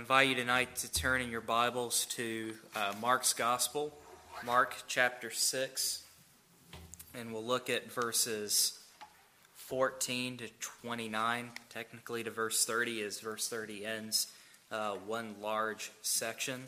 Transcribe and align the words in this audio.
invite 0.00 0.30
you 0.30 0.34
tonight 0.34 0.74
to 0.76 0.90
turn 0.90 1.20
in 1.20 1.30
your 1.30 1.42
Bibles 1.42 2.06
to 2.06 2.54
uh, 2.74 2.94
Mark's 3.02 3.34
Gospel, 3.34 3.92
Mark 4.46 4.74
chapter 4.88 5.30
6, 5.30 6.02
and 7.14 7.30
we'll 7.30 7.44
look 7.44 7.68
at 7.68 7.92
verses 7.92 8.78
14 9.56 10.38
to 10.38 10.48
29. 10.58 11.50
Technically, 11.68 12.24
to 12.24 12.30
verse 12.30 12.64
30, 12.64 13.02
as 13.02 13.20
verse 13.20 13.46
30 13.48 13.84
ends 13.84 14.28
uh, 14.72 14.92
one 15.06 15.34
large 15.42 15.92
section. 16.00 16.62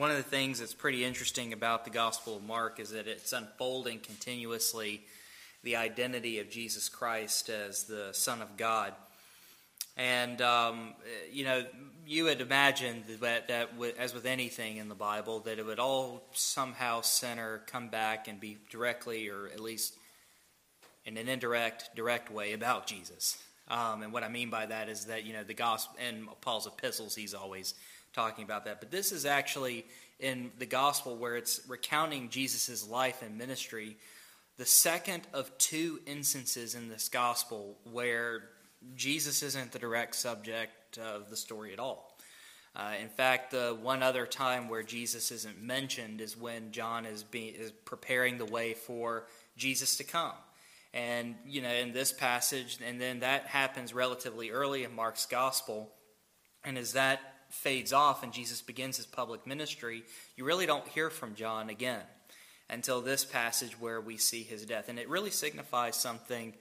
One 0.00 0.10
of 0.10 0.16
the 0.16 0.22
things 0.22 0.60
that's 0.60 0.72
pretty 0.72 1.04
interesting 1.04 1.52
about 1.52 1.84
the 1.84 1.90
Gospel 1.90 2.36
of 2.36 2.42
Mark 2.42 2.80
is 2.80 2.88
that 2.92 3.06
it's 3.06 3.34
unfolding 3.34 3.98
continuously 3.98 5.02
the 5.62 5.76
identity 5.76 6.38
of 6.38 6.48
Jesus 6.48 6.88
Christ 6.88 7.50
as 7.50 7.82
the 7.82 8.08
Son 8.12 8.40
of 8.40 8.56
God. 8.56 8.94
And, 9.98 10.40
um, 10.40 10.94
you 11.30 11.44
know, 11.44 11.66
you 12.06 12.24
would 12.24 12.40
imagine 12.40 13.04
that, 13.20 13.48
that, 13.48 13.72
as 13.98 14.14
with 14.14 14.24
anything 14.24 14.78
in 14.78 14.88
the 14.88 14.94
Bible, 14.94 15.40
that 15.40 15.58
it 15.58 15.66
would 15.66 15.78
all 15.78 16.22
somehow 16.32 17.02
center, 17.02 17.60
come 17.66 17.88
back, 17.88 18.26
and 18.26 18.40
be 18.40 18.56
directly, 18.70 19.28
or 19.28 19.48
at 19.48 19.60
least 19.60 19.98
in 21.04 21.18
an 21.18 21.28
indirect, 21.28 21.90
direct 21.94 22.32
way 22.32 22.54
about 22.54 22.86
Jesus. 22.86 23.36
Um, 23.68 24.02
and 24.02 24.14
what 24.14 24.24
I 24.24 24.30
mean 24.30 24.48
by 24.48 24.64
that 24.64 24.88
is 24.88 25.04
that, 25.04 25.26
you 25.26 25.34
know, 25.34 25.44
the 25.44 25.52
gospel, 25.52 25.98
in 26.08 26.26
Paul's 26.40 26.66
epistles, 26.66 27.14
he's 27.14 27.34
always 27.34 27.74
talking 28.12 28.44
about 28.44 28.64
that. 28.64 28.80
But 28.80 28.90
this 28.90 29.12
is 29.12 29.24
actually 29.24 29.86
in 30.18 30.50
the 30.58 30.66
gospel 30.66 31.16
where 31.16 31.36
it's 31.36 31.60
recounting 31.68 32.28
Jesus' 32.28 32.88
life 32.88 33.22
and 33.22 33.38
ministry, 33.38 33.96
the 34.58 34.66
second 34.66 35.26
of 35.32 35.56
two 35.58 36.00
instances 36.06 36.74
in 36.74 36.88
this 36.88 37.08
gospel 37.08 37.78
where 37.90 38.42
Jesus 38.94 39.42
isn't 39.42 39.72
the 39.72 39.78
direct 39.78 40.14
subject 40.14 40.98
of 40.98 41.30
the 41.30 41.36
story 41.36 41.72
at 41.72 41.78
all. 41.78 42.16
Uh, 42.74 42.92
in 43.00 43.08
fact, 43.08 43.50
the 43.50 43.76
one 43.82 44.02
other 44.02 44.26
time 44.26 44.68
where 44.68 44.82
Jesus 44.82 45.32
isn't 45.32 45.60
mentioned 45.60 46.20
is 46.20 46.36
when 46.36 46.70
John 46.70 47.04
is, 47.04 47.24
being, 47.24 47.54
is 47.54 47.72
preparing 47.72 48.38
the 48.38 48.44
way 48.44 48.74
for 48.74 49.26
Jesus 49.56 49.96
to 49.96 50.04
come. 50.04 50.32
And, 50.94 51.34
you 51.46 51.62
know, 51.62 51.72
in 51.72 51.92
this 51.92 52.12
passage, 52.12 52.78
and 52.84 53.00
then 53.00 53.20
that 53.20 53.46
happens 53.46 53.92
relatively 53.92 54.50
early 54.50 54.84
in 54.84 54.94
Mark's 54.94 55.26
gospel. 55.26 55.90
And 56.64 56.78
is 56.78 56.92
that 56.92 57.20
fades 57.50 57.92
off 57.92 58.22
and 58.22 58.32
Jesus 58.32 58.62
begins 58.62 58.96
his 58.96 59.06
public 59.06 59.46
ministry, 59.46 60.02
you 60.36 60.44
really 60.44 60.66
don't 60.66 60.86
hear 60.88 61.10
from 61.10 61.34
John 61.34 61.68
again 61.68 62.02
until 62.68 63.00
this 63.00 63.24
passage 63.24 63.78
where 63.80 64.00
we 64.00 64.16
see 64.16 64.42
his 64.42 64.64
death. 64.64 64.88
And 64.88 64.98
it 64.98 65.08
really 65.08 65.30
signifies 65.30 65.96
something 65.96 66.54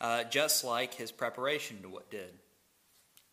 uh, 0.00 0.24
just 0.24 0.64
like 0.64 0.94
his 0.94 1.10
preparation 1.10 1.82
to 1.82 1.88
what 1.88 2.10
did. 2.10 2.32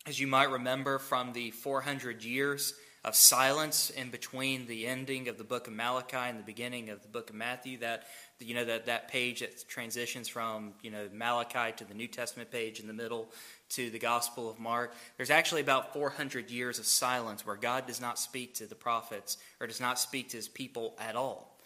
As 0.07 0.19
you 0.19 0.27
might 0.27 0.49
remember 0.49 0.99
from 0.99 1.33
the 1.33 1.51
400 1.51 2.23
years 2.23 2.73
of 3.03 3.15
silence 3.15 3.91
in 3.91 4.09
between 4.09 4.65
the 4.65 4.87
ending 4.87 5.27
of 5.27 5.37
the 5.37 5.43
book 5.43 5.67
of 5.67 5.73
Malachi 5.73 6.17
and 6.17 6.39
the 6.39 6.43
beginning 6.43 6.89
of 6.89 7.03
the 7.03 7.07
book 7.07 7.29
of 7.29 7.35
Matthew, 7.35 7.77
that 7.77 8.03
you 8.39 8.55
know 8.55 8.65
that 8.65 8.87
that 8.87 9.07
page 9.09 9.41
that 9.41 9.67
transitions 9.67 10.27
from 10.27 10.73
you 10.81 10.89
know 10.89 11.07
Malachi 11.13 11.71
to 11.77 11.85
the 11.85 11.93
New 11.93 12.07
Testament 12.07 12.49
page 12.49 12.79
in 12.79 12.87
the 12.87 12.93
middle 12.93 13.29
to 13.69 13.89
the 13.89 13.99
Gospel 13.99 14.49
of 14.49 14.59
Mark. 14.59 14.93
There's 15.17 15.29
actually 15.29 15.61
about 15.61 15.93
400 15.93 16.49
years 16.49 16.79
of 16.79 16.85
silence 16.85 17.45
where 17.45 17.55
God 17.55 17.87
does 17.87 17.99
not 17.99 18.19
speak 18.19 18.55
to 18.55 18.67
the 18.67 18.75
prophets 18.75 19.37
or 19.59 19.67
does 19.67 19.81
not 19.81 19.99
speak 19.99 20.29
to 20.29 20.37
his 20.37 20.47
people 20.47 20.95
at 20.99 21.15
all. 21.15 21.57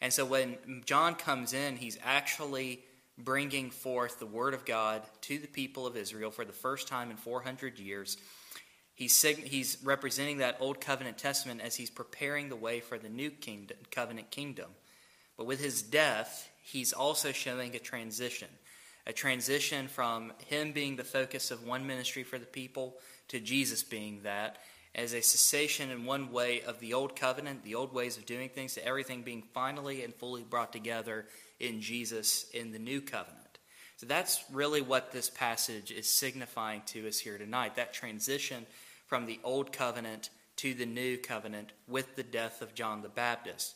And 0.00 0.12
so 0.12 0.24
when 0.24 0.56
John 0.86 1.14
comes 1.14 1.52
in, 1.52 1.76
he's 1.76 1.98
actually 2.02 2.80
bringing 3.18 3.70
forth 3.70 4.18
the 4.18 4.26
word 4.26 4.54
of 4.54 4.64
God 4.64 5.02
to 5.22 5.38
the 5.38 5.48
people 5.48 5.86
of 5.86 5.96
Israel 5.96 6.30
for 6.30 6.44
the 6.44 6.52
first 6.52 6.88
time 6.88 7.10
in 7.10 7.16
400 7.16 7.78
years. 7.78 8.16
He's, 8.94 9.20
he's 9.22 9.78
representing 9.82 10.38
that 10.38 10.56
Old 10.60 10.80
Covenant 10.80 11.18
Testament 11.18 11.60
as 11.60 11.76
he's 11.76 11.90
preparing 11.90 12.48
the 12.48 12.56
way 12.56 12.80
for 12.80 12.98
the 12.98 13.08
new 13.08 13.30
kingdom, 13.30 13.78
covenant 13.90 14.30
kingdom. 14.30 14.70
But 15.36 15.46
with 15.46 15.60
his 15.60 15.82
death, 15.82 16.50
he's 16.62 16.92
also 16.92 17.32
showing 17.32 17.74
a 17.74 17.78
transition 17.78 18.48
a 19.10 19.12
transition 19.12 19.88
from 19.88 20.32
him 20.46 20.70
being 20.70 20.94
the 20.94 21.02
focus 21.02 21.50
of 21.50 21.66
one 21.66 21.84
ministry 21.84 22.22
for 22.22 22.38
the 22.38 22.46
people 22.46 22.94
to 23.26 23.40
Jesus 23.40 23.82
being 23.82 24.20
that, 24.22 24.58
as 24.94 25.14
a 25.14 25.20
cessation 25.20 25.90
in 25.90 26.04
one 26.04 26.30
way 26.30 26.62
of 26.62 26.78
the 26.78 26.94
old 26.94 27.16
covenant, 27.16 27.64
the 27.64 27.74
old 27.74 27.92
ways 27.92 28.16
of 28.16 28.24
doing 28.24 28.48
things, 28.48 28.74
to 28.74 28.86
everything 28.86 29.22
being 29.22 29.42
finally 29.52 30.04
and 30.04 30.14
fully 30.14 30.44
brought 30.44 30.72
together 30.72 31.26
in 31.58 31.80
Jesus 31.80 32.48
in 32.54 32.70
the 32.70 32.78
new 32.78 33.00
covenant. 33.00 33.58
So 33.96 34.06
that's 34.06 34.44
really 34.52 34.80
what 34.80 35.10
this 35.10 35.28
passage 35.28 35.90
is 35.90 36.08
signifying 36.08 36.82
to 36.86 37.08
us 37.08 37.18
here 37.18 37.36
tonight 37.36 37.74
that 37.74 37.92
transition 37.92 38.64
from 39.08 39.26
the 39.26 39.40
old 39.42 39.72
covenant 39.72 40.30
to 40.58 40.72
the 40.72 40.86
new 40.86 41.18
covenant 41.18 41.72
with 41.88 42.14
the 42.14 42.22
death 42.22 42.62
of 42.62 42.74
John 42.74 43.02
the 43.02 43.08
Baptist. 43.08 43.74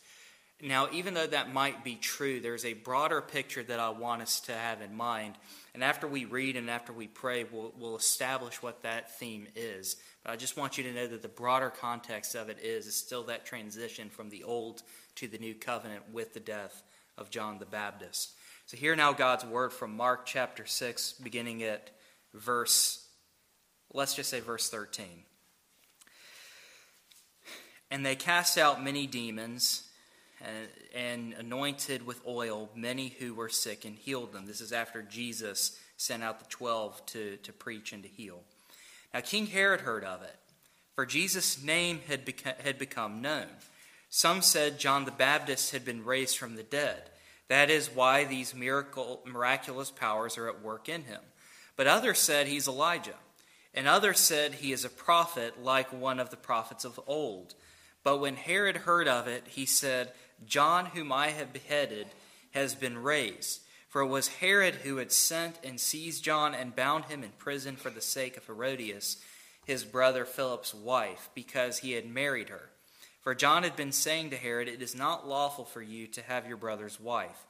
Now, 0.62 0.88
even 0.92 1.14
though 1.14 1.26
that 1.26 1.52
might 1.52 1.84
be 1.84 1.96
true, 1.96 2.40
there's 2.40 2.64
a 2.64 2.74
broader 2.74 3.20
picture 3.20 3.62
that 3.64 3.80
I 3.80 3.90
want 3.90 4.22
us 4.22 4.40
to 4.42 4.52
have 4.52 4.80
in 4.80 4.94
mind. 4.94 5.34
And 5.74 5.82
after 5.82 6.06
we 6.06 6.24
read 6.24 6.56
and 6.56 6.70
after 6.70 6.92
we 6.92 7.08
pray, 7.08 7.44
we'll, 7.44 7.74
we'll 7.76 7.96
establish 7.96 8.62
what 8.62 8.82
that 8.82 9.18
theme 9.18 9.48
is. 9.56 9.96
But 10.22 10.32
I 10.32 10.36
just 10.36 10.56
want 10.56 10.78
you 10.78 10.84
to 10.84 10.92
know 10.92 11.06
that 11.08 11.22
the 11.22 11.28
broader 11.28 11.70
context 11.70 12.34
of 12.34 12.48
it 12.48 12.58
is, 12.62 12.86
is 12.86 12.96
still 12.96 13.24
that 13.24 13.44
transition 13.44 14.08
from 14.08 14.30
the 14.30 14.44
old 14.44 14.82
to 15.16 15.28
the 15.28 15.38
new 15.38 15.54
covenant 15.54 16.04
with 16.12 16.34
the 16.34 16.40
death 16.40 16.82
of 17.18 17.30
John 17.30 17.58
the 17.58 17.66
Baptist. 17.66 18.32
So, 18.66 18.76
hear 18.76 18.96
now 18.96 19.12
God's 19.12 19.44
word 19.44 19.72
from 19.72 19.94
Mark 19.94 20.24
chapter 20.24 20.64
6, 20.64 21.14
beginning 21.22 21.62
at 21.62 21.90
verse, 22.32 23.06
let's 23.92 24.14
just 24.14 24.30
say 24.30 24.40
verse 24.40 24.70
13. 24.70 25.06
And 27.90 28.06
they 28.06 28.16
cast 28.16 28.56
out 28.56 28.82
many 28.82 29.06
demons 29.06 29.83
and, 30.94 31.34
anointed 31.34 32.06
with 32.06 32.20
oil 32.26 32.70
many 32.74 33.08
who 33.18 33.34
were 33.34 33.48
sick 33.48 33.84
and 33.84 33.96
healed 33.96 34.32
them. 34.32 34.46
This 34.46 34.60
is 34.60 34.72
after 34.72 35.02
Jesus 35.02 35.78
sent 35.96 36.22
out 36.22 36.38
the 36.38 36.48
twelve 36.48 37.04
to, 37.06 37.36
to 37.38 37.52
preach 37.52 37.92
and 37.92 38.02
to 38.02 38.08
heal. 38.08 38.40
Now, 39.12 39.20
King 39.20 39.46
Herod 39.46 39.80
heard 39.80 40.04
of 40.04 40.22
it, 40.22 40.36
for 40.94 41.06
Jesus' 41.06 41.62
name 41.62 42.00
had, 42.08 42.24
beca- 42.26 42.60
had 42.60 42.78
become 42.78 43.22
known. 43.22 43.46
Some 44.08 44.42
said 44.42 44.78
John 44.78 45.04
the 45.04 45.10
Baptist 45.10 45.72
had 45.72 45.84
been 45.84 46.04
raised 46.04 46.38
from 46.38 46.56
the 46.56 46.62
dead. 46.62 47.10
That 47.48 47.70
is 47.70 47.90
why 47.90 48.24
these 48.24 48.54
miracle, 48.54 49.20
miraculous 49.26 49.90
powers 49.90 50.38
are 50.38 50.48
at 50.48 50.62
work 50.62 50.88
in 50.88 51.04
him. 51.04 51.20
But 51.76 51.86
others 51.86 52.18
said 52.18 52.46
he's 52.46 52.68
Elijah. 52.68 53.16
And 53.74 53.88
others 53.88 54.20
said 54.20 54.54
he 54.54 54.72
is 54.72 54.84
a 54.84 54.88
prophet 54.88 55.62
like 55.62 55.92
one 55.92 56.20
of 56.20 56.30
the 56.30 56.36
prophets 56.36 56.84
of 56.84 57.00
old. 57.08 57.54
But 58.04 58.18
when 58.18 58.36
Herod 58.36 58.76
heard 58.76 59.08
of 59.08 59.26
it, 59.26 59.44
he 59.48 59.66
said, 59.66 60.12
John, 60.46 60.86
whom 60.86 61.12
I 61.12 61.28
have 61.28 61.52
beheaded, 61.52 62.08
has 62.52 62.74
been 62.74 62.98
raised. 62.98 63.60
For 63.88 64.02
it 64.02 64.08
was 64.08 64.28
Herod 64.28 64.76
who 64.76 64.96
had 64.96 65.12
sent 65.12 65.58
and 65.62 65.80
seized 65.80 66.24
John 66.24 66.54
and 66.54 66.74
bound 66.74 67.06
him 67.06 67.22
in 67.22 67.30
prison 67.38 67.76
for 67.76 67.90
the 67.90 68.00
sake 68.00 68.36
of 68.36 68.46
Herodias, 68.46 69.18
his 69.64 69.84
brother 69.84 70.24
Philip's 70.24 70.74
wife, 70.74 71.30
because 71.34 71.78
he 71.78 71.92
had 71.92 72.06
married 72.06 72.48
her. 72.48 72.70
For 73.22 73.34
John 73.34 73.62
had 73.62 73.76
been 73.76 73.92
saying 73.92 74.30
to 74.30 74.36
Herod, 74.36 74.68
It 74.68 74.82
is 74.82 74.94
not 74.94 75.28
lawful 75.28 75.64
for 75.64 75.80
you 75.80 76.06
to 76.08 76.22
have 76.22 76.46
your 76.46 76.56
brother's 76.56 76.98
wife. 76.98 77.46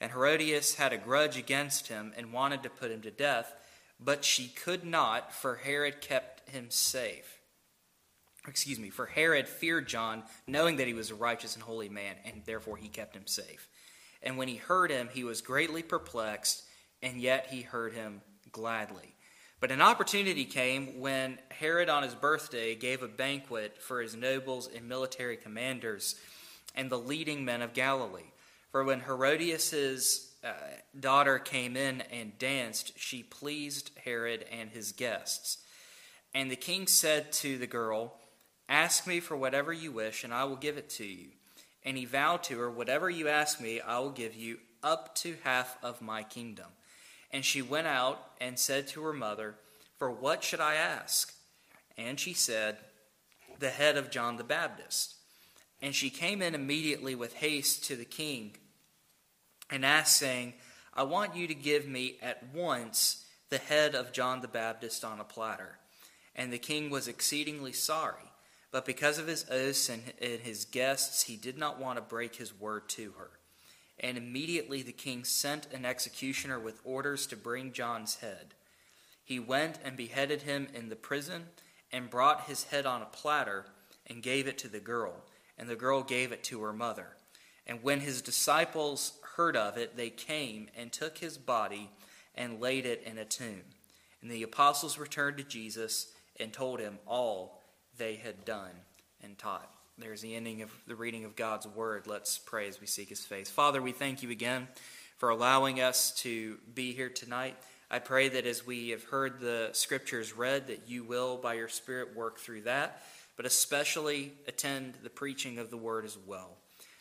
And 0.00 0.12
Herodias 0.12 0.76
had 0.76 0.92
a 0.92 0.98
grudge 0.98 1.36
against 1.36 1.88
him 1.88 2.12
and 2.16 2.32
wanted 2.32 2.62
to 2.62 2.70
put 2.70 2.92
him 2.92 3.02
to 3.02 3.10
death, 3.10 3.52
but 3.98 4.24
she 4.24 4.48
could 4.48 4.84
not, 4.84 5.32
for 5.32 5.56
Herod 5.56 6.00
kept 6.00 6.48
him 6.48 6.66
safe 6.70 7.37
excuse 8.48 8.78
me, 8.78 8.90
for 8.90 9.06
Herod 9.06 9.48
feared 9.48 9.86
John, 9.86 10.22
knowing 10.46 10.76
that 10.76 10.86
he 10.86 10.94
was 10.94 11.10
a 11.10 11.14
righteous 11.14 11.54
and 11.54 11.62
holy 11.62 11.88
man, 11.88 12.16
and 12.24 12.42
therefore 12.44 12.76
he 12.76 12.88
kept 12.88 13.14
him 13.14 13.26
safe. 13.26 13.68
And 14.22 14.36
when 14.36 14.48
he 14.48 14.56
heard 14.56 14.90
him, 14.90 15.08
he 15.12 15.24
was 15.24 15.40
greatly 15.40 15.82
perplexed, 15.82 16.64
and 17.02 17.20
yet 17.20 17.48
he 17.50 17.62
heard 17.62 17.92
him 17.92 18.20
gladly. 18.50 19.14
But 19.60 19.72
an 19.72 19.80
opportunity 19.80 20.44
came 20.44 21.00
when 21.00 21.38
Herod, 21.50 21.88
on 21.88 22.04
his 22.04 22.14
birthday, 22.14 22.74
gave 22.74 23.02
a 23.02 23.08
banquet 23.08 23.80
for 23.80 24.00
his 24.00 24.14
nobles 24.14 24.68
and 24.74 24.88
military 24.88 25.36
commanders 25.36 26.14
and 26.74 26.90
the 26.90 26.98
leading 26.98 27.44
men 27.44 27.62
of 27.62 27.72
Galilee. 27.72 28.30
For 28.70 28.84
when 28.84 29.00
Herodias' 29.00 30.32
uh, 30.44 30.52
daughter 30.98 31.38
came 31.38 31.76
in 31.76 32.02
and 32.02 32.38
danced, 32.38 32.98
she 32.98 33.22
pleased 33.24 33.90
Herod 34.04 34.44
and 34.52 34.70
his 34.70 34.92
guests. 34.92 35.58
And 36.34 36.50
the 36.50 36.56
king 36.56 36.86
said 36.86 37.32
to 37.32 37.58
the 37.58 37.66
girl, 37.66 38.14
Ask 38.68 39.06
me 39.06 39.20
for 39.20 39.36
whatever 39.36 39.72
you 39.72 39.92
wish, 39.92 40.24
and 40.24 40.32
I 40.32 40.44
will 40.44 40.56
give 40.56 40.76
it 40.76 40.90
to 40.90 41.04
you. 41.04 41.28
And 41.84 41.96
he 41.96 42.04
vowed 42.04 42.42
to 42.44 42.58
her, 42.58 42.70
Whatever 42.70 43.08
you 43.08 43.28
ask 43.28 43.60
me, 43.60 43.80
I 43.80 43.98
will 43.98 44.10
give 44.10 44.34
you 44.34 44.58
up 44.82 45.14
to 45.16 45.36
half 45.44 45.78
of 45.82 46.02
my 46.02 46.22
kingdom. 46.22 46.66
And 47.30 47.44
she 47.44 47.62
went 47.62 47.86
out 47.86 48.22
and 48.40 48.58
said 48.58 48.88
to 48.88 49.02
her 49.02 49.12
mother, 49.12 49.54
For 49.98 50.10
what 50.10 50.44
should 50.44 50.60
I 50.60 50.74
ask? 50.74 51.34
And 51.96 52.18
she 52.18 52.32
said, 52.32 52.78
The 53.58 53.70
head 53.70 53.96
of 53.96 54.10
John 54.10 54.36
the 54.36 54.44
Baptist. 54.44 55.14
And 55.80 55.94
she 55.94 56.10
came 56.10 56.42
in 56.42 56.54
immediately 56.54 57.14
with 57.14 57.34
haste 57.34 57.84
to 57.84 57.96
the 57.96 58.04
king 58.04 58.56
and 59.70 59.84
asked, 59.84 60.16
saying, 60.16 60.54
I 60.94 61.04
want 61.04 61.36
you 61.36 61.46
to 61.46 61.54
give 61.54 61.86
me 61.86 62.16
at 62.20 62.52
once 62.52 63.24
the 63.50 63.58
head 63.58 63.94
of 63.94 64.12
John 64.12 64.40
the 64.40 64.48
Baptist 64.48 65.04
on 65.04 65.20
a 65.20 65.24
platter. 65.24 65.78
And 66.34 66.52
the 66.52 66.58
king 66.58 66.90
was 66.90 67.08
exceedingly 67.08 67.72
sorry, 67.72 68.27
but 68.70 68.84
because 68.84 69.18
of 69.18 69.26
his 69.26 69.46
oaths 69.50 69.88
and 69.88 70.02
his 70.20 70.64
guests, 70.64 71.22
he 71.24 71.36
did 71.36 71.56
not 71.56 71.80
want 71.80 71.96
to 71.96 72.02
break 72.02 72.36
his 72.36 72.58
word 72.58 72.88
to 72.90 73.12
her. 73.18 73.30
And 74.00 74.16
immediately 74.16 74.82
the 74.82 74.92
king 74.92 75.24
sent 75.24 75.72
an 75.72 75.84
executioner 75.84 76.58
with 76.58 76.80
orders 76.84 77.26
to 77.28 77.36
bring 77.36 77.72
John's 77.72 78.16
head. 78.16 78.54
He 79.24 79.40
went 79.40 79.78
and 79.84 79.96
beheaded 79.96 80.42
him 80.42 80.68
in 80.74 80.88
the 80.88 80.96
prison, 80.96 81.46
and 81.90 82.10
brought 82.10 82.42
his 82.42 82.64
head 82.64 82.84
on 82.84 83.02
a 83.02 83.06
platter, 83.06 83.64
and 84.06 84.22
gave 84.22 84.46
it 84.46 84.58
to 84.58 84.68
the 84.68 84.80
girl, 84.80 85.24
and 85.58 85.68
the 85.68 85.76
girl 85.76 86.02
gave 86.02 86.32
it 86.32 86.44
to 86.44 86.62
her 86.62 86.72
mother. 86.72 87.16
And 87.66 87.82
when 87.82 88.00
his 88.00 88.22
disciples 88.22 89.18
heard 89.36 89.56
of 89.56 89.76
it, 89.76 89.96
they 89.96 90.10
came 90.10 90.68
and 90.76 90.92
took 90.92 91.18
his 91.18 91.36
body 91.38 91.90
and 92.34 92.60
laid 92.60 92.86
it 92.86 93.02
in 93.04 93.18
a 93.18 93.24
tomb. 93.24 93.62
And 94.22 94.30
the 94.30 94.42
apostles 94.42 94.98
returned 94.98 95.38
to 95.38 95.44
Jesus 95.44 96.12
and 96.38 96.52
told 96.52 96.80
him 96.80 96.98
all 97.06 97.57
they 97.98 98.16
had 98.16 98.44
done 98.44 98.70
and 99.22 99.36
taught. 99.36 99.68
There's 99.98 100.20
the 100.20 100.36
ending 100.36 100.62
of 100.62 100.70
the 100.86 100.94
reading 100.94 101.24
of 101.24 101.34
God's 101.34 101.66
word. 101.66 102.06
Let's 102.06 102.38
pray 102.38 102.68
as 102.68 102.80
we 102.80 102.86
seek 102.86 103.08
his 103.08 103.24
face. 103.24 103.50
Father, 103.50 103.82
we 103.82 103.92
thank 103.92 104.22
you 104.22 104.30
again 104.30 104.68
for 105.16 105.30
allowing 105.30 105.80
us 105.80 106.12
to 106.22 106.58
be 106.72 106.92
here 106.92 107.08
tonight. 107.08 107.56
I 107.90 107.98
pray 107.98 108.28
that 108.28 108.46
as 108.46 108.64
we 108.64 108.90
have 108.90 109.02
heard 109.04 109.40
the 109.40 109.70
scriptures 109.72 110.36
read, 110.36 110.68
that 110.68 110.88
you 110.88 111.02
will, 111.02 111.36
by 111.36 111.54
your 111.54 111.68
Spirit, 111.68 112.14
work 112.14 112.38
through 112.38 112.62
that, 112.62 113.02
but 113.36 113.46
especially 113.46 114.32
attend 114.46 114.94
the 115.02 115.10
preaching 115.10 115.58
of 115.58 115.70
the 115.70 115.76
word 115.76 116.04
as 116.04 116.16
well. 116.26 116.50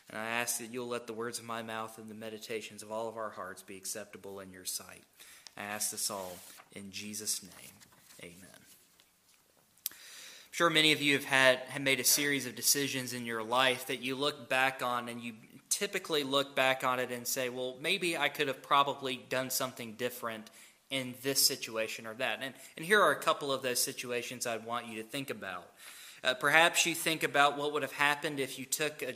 And 0.09 0.17
I 0.17 0.25
ask 0.25 0.57
that 0.59 0.73
you'll 0.73 0.87
let 0.87 1.05
the 1.05 1.13
words 1.13 1.37
of 1.37 1.45
my 1.45 1.61
mouth 1.61 1.97
and 1.99 2.09
the 2.09 2.15
meditations 2.15 2.81
of 2.81 2.91
all 2.91 3.07
of 3.09 3.17
our 3.17 3.29
hearts 3.29 3.61
be 3.61 3.77
acceptable 3.77 4.39
in 4.39 4.51
your 4.51 4.65
sight. 4.65 5.03
I 5.57 5.63
ask 5.63 5.91
this 5.91 6.09
all 6.09 6.37
in 6.73 6.91
Jesus' 6.91 7.43
name. 7.43 7.76
Sure 10.57 10.71
many 10.71 10.91
of 10.91 11.03
you 11.03 11.13
have 11.13 11.23
had 11.23 11.59
have 11.67 11.83
made 11.83 11.99
a 11.99 12.03
series 12.03 12.47
of 12.47 12.55
decisions 12.55 13.13
in 13.13 13.27
your 13.27 13.43
life 13.43 13.85
that 13.85 14.01
you 14.01 14.15
look 14.15 14.49
back 14.49 14.81
on 14.81 15.07
and 15.07 15.21
you 15.21 15.33
typically 15.69 16.23
look 16.23 16.55
back 16.55 16.83
on 16.83 16.99
it 16.99 17.11
and 17.11 17.27
say, 17.27 17.49
well, 17.49 17.75
maybe 17.79 18.17
I 18.17 18.27
could 18.29 18.47
have 18.47 18.63
probably 18.63 19.23
done 19.29 19.51
something 19.51 19.93
different 19.93 20.49
in 20.89 21.13
this 21.21 21.45
situation 21.45 22.07
or 22.07 22.15
that. 22.15 22.39
And, 22.41 22.55
and 22.75 22.83
here 22.83 22.99
are 22.99 23.11
a 23.11 23.19
couple 23.19 23.51
of 23.51 23.61
those 23.61 23.79
situations 23.79 24.47
I'd 24.47 24.65
want 24.65 24.87
you 24.87 24.95
to 24.95 25.07
think 25.07 25.29
about. 25.29 25.67
Uh, 26.23 26.33
perhaps 26.33 26.87
you 26.87 26.95
think 26.95 27.21
about 27.21 27.55
what 27.55 27.71
would 27.73 27.83
have 27.83 27.91
happened 27.91 28.39
if 28.39 28.57
you 28.57 28.65
took 28.65 29.03
a 29.03 29.13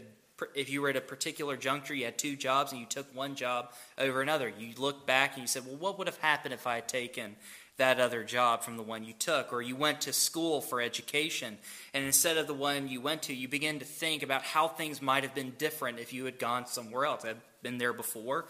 if 0.55 0.69
you 0.69 0.81
were 0.81 0.89
at 0.89 0.95
a 0.95 1.01
particular 1.01 1.57
juncture, 1.57 1.93
you 1.93 2.05
had 2.05 2.17
two 2.17 2.35
jobs, 2.35 2.71
and 2.71 2.81
you 2.81 2.87
took 2.87 3.15
one 3.15 3.35
job 3.35 3.71
over 3.97 4.21
another. 4.21 4.47
You 4.49 4.73
look 4.77 5.05
back 5.07 5.33
and 5.33 5.41
you 5.41 5.47
said, 5.47 5.65
"Well, 5.65 5.75
what 5.77 5.97
would 5.97 6.07
have 6.07 6.17
happened 6.17 6.53
if 6.53 6.65
I 6.67 6.75
had 6.75 6.87
taken 6.87 7.35
that 7.81 7.99
other 7.99 8.23
job 8.23 8.61
from 8.61 8.77
the 8.77 8.83
one 8.83 9.03
you 9.03 9.13
took, 9.13 9.51
or 9.51 9.59
you 9.59 9.75
went 9.75 10.01
to 10.01 10.13
school 10.13 10.61
for 10.61 10.79
education, 10.79 11.57
and 11.95 12.05
instead 12.05 12.37
of 12.37 12.45
the 12.45 12.53
one 12.53 12.87
you 12.87 13.01
went 13.01 13.23
to, 13.23 13.33
you 13.33 13.47
begin 13.47 13.79
to 13.79 13.85
think 13.85 14.21
about 14.21 14.43
how 14.43 14.67
things 14.67 15.01
might 15.01 15.23
have 15.23 15.33
been 15.33 15.51
different 15.57 15.97
if 15.97 16.13
you 16.13 16.25
had 16.25 16.37
gone 16.37 16.67
somewhere 16.67 17.05
else. 17.05 17.25
I've 17.25 17.41
been 17.63 17.79
there 17.79 17.91
before. 17.91 18.45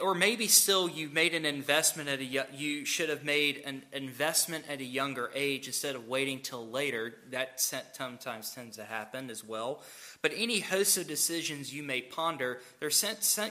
Or 0.00 0.14
maybe 0.14 0.46
still 0.46 0.88
you 0.88 1.08
made 1.08 1.34
an 1.34 1.44
investment 1.44 2.08
at 2.08 2.20
a 2.20 2.24
you 2.24 2.84
should 2.84 3.08
have 3.08 3.24
made 3.24 3.62
an 3.66 3.82
investment 3.92 4.64
at 4.68 4.80
a 4.80 4.84
younger 4.84 5.28
age 5.34 5.66
instead 5.66 5.96
of 5.96 6.06
waiting 6.06 6.38
till 6.38 6.68
later. 6.68 7.14
That 7.30 7.60
sometimes 7.60 8.52
tends 8.52 8.76
to 8.76 8.84
happen 8.84 9.28
as 9.28 9.42
well. 9.42 9.82
But 10.20 10.34
any 10.36 10.60
host 10.60 10.98
of 10.98 11.08
decisions 11.08 11.74
you 11.74 11.82
may 11.82 12.00
ponder, 12.00 12.60
there 12.78 12.90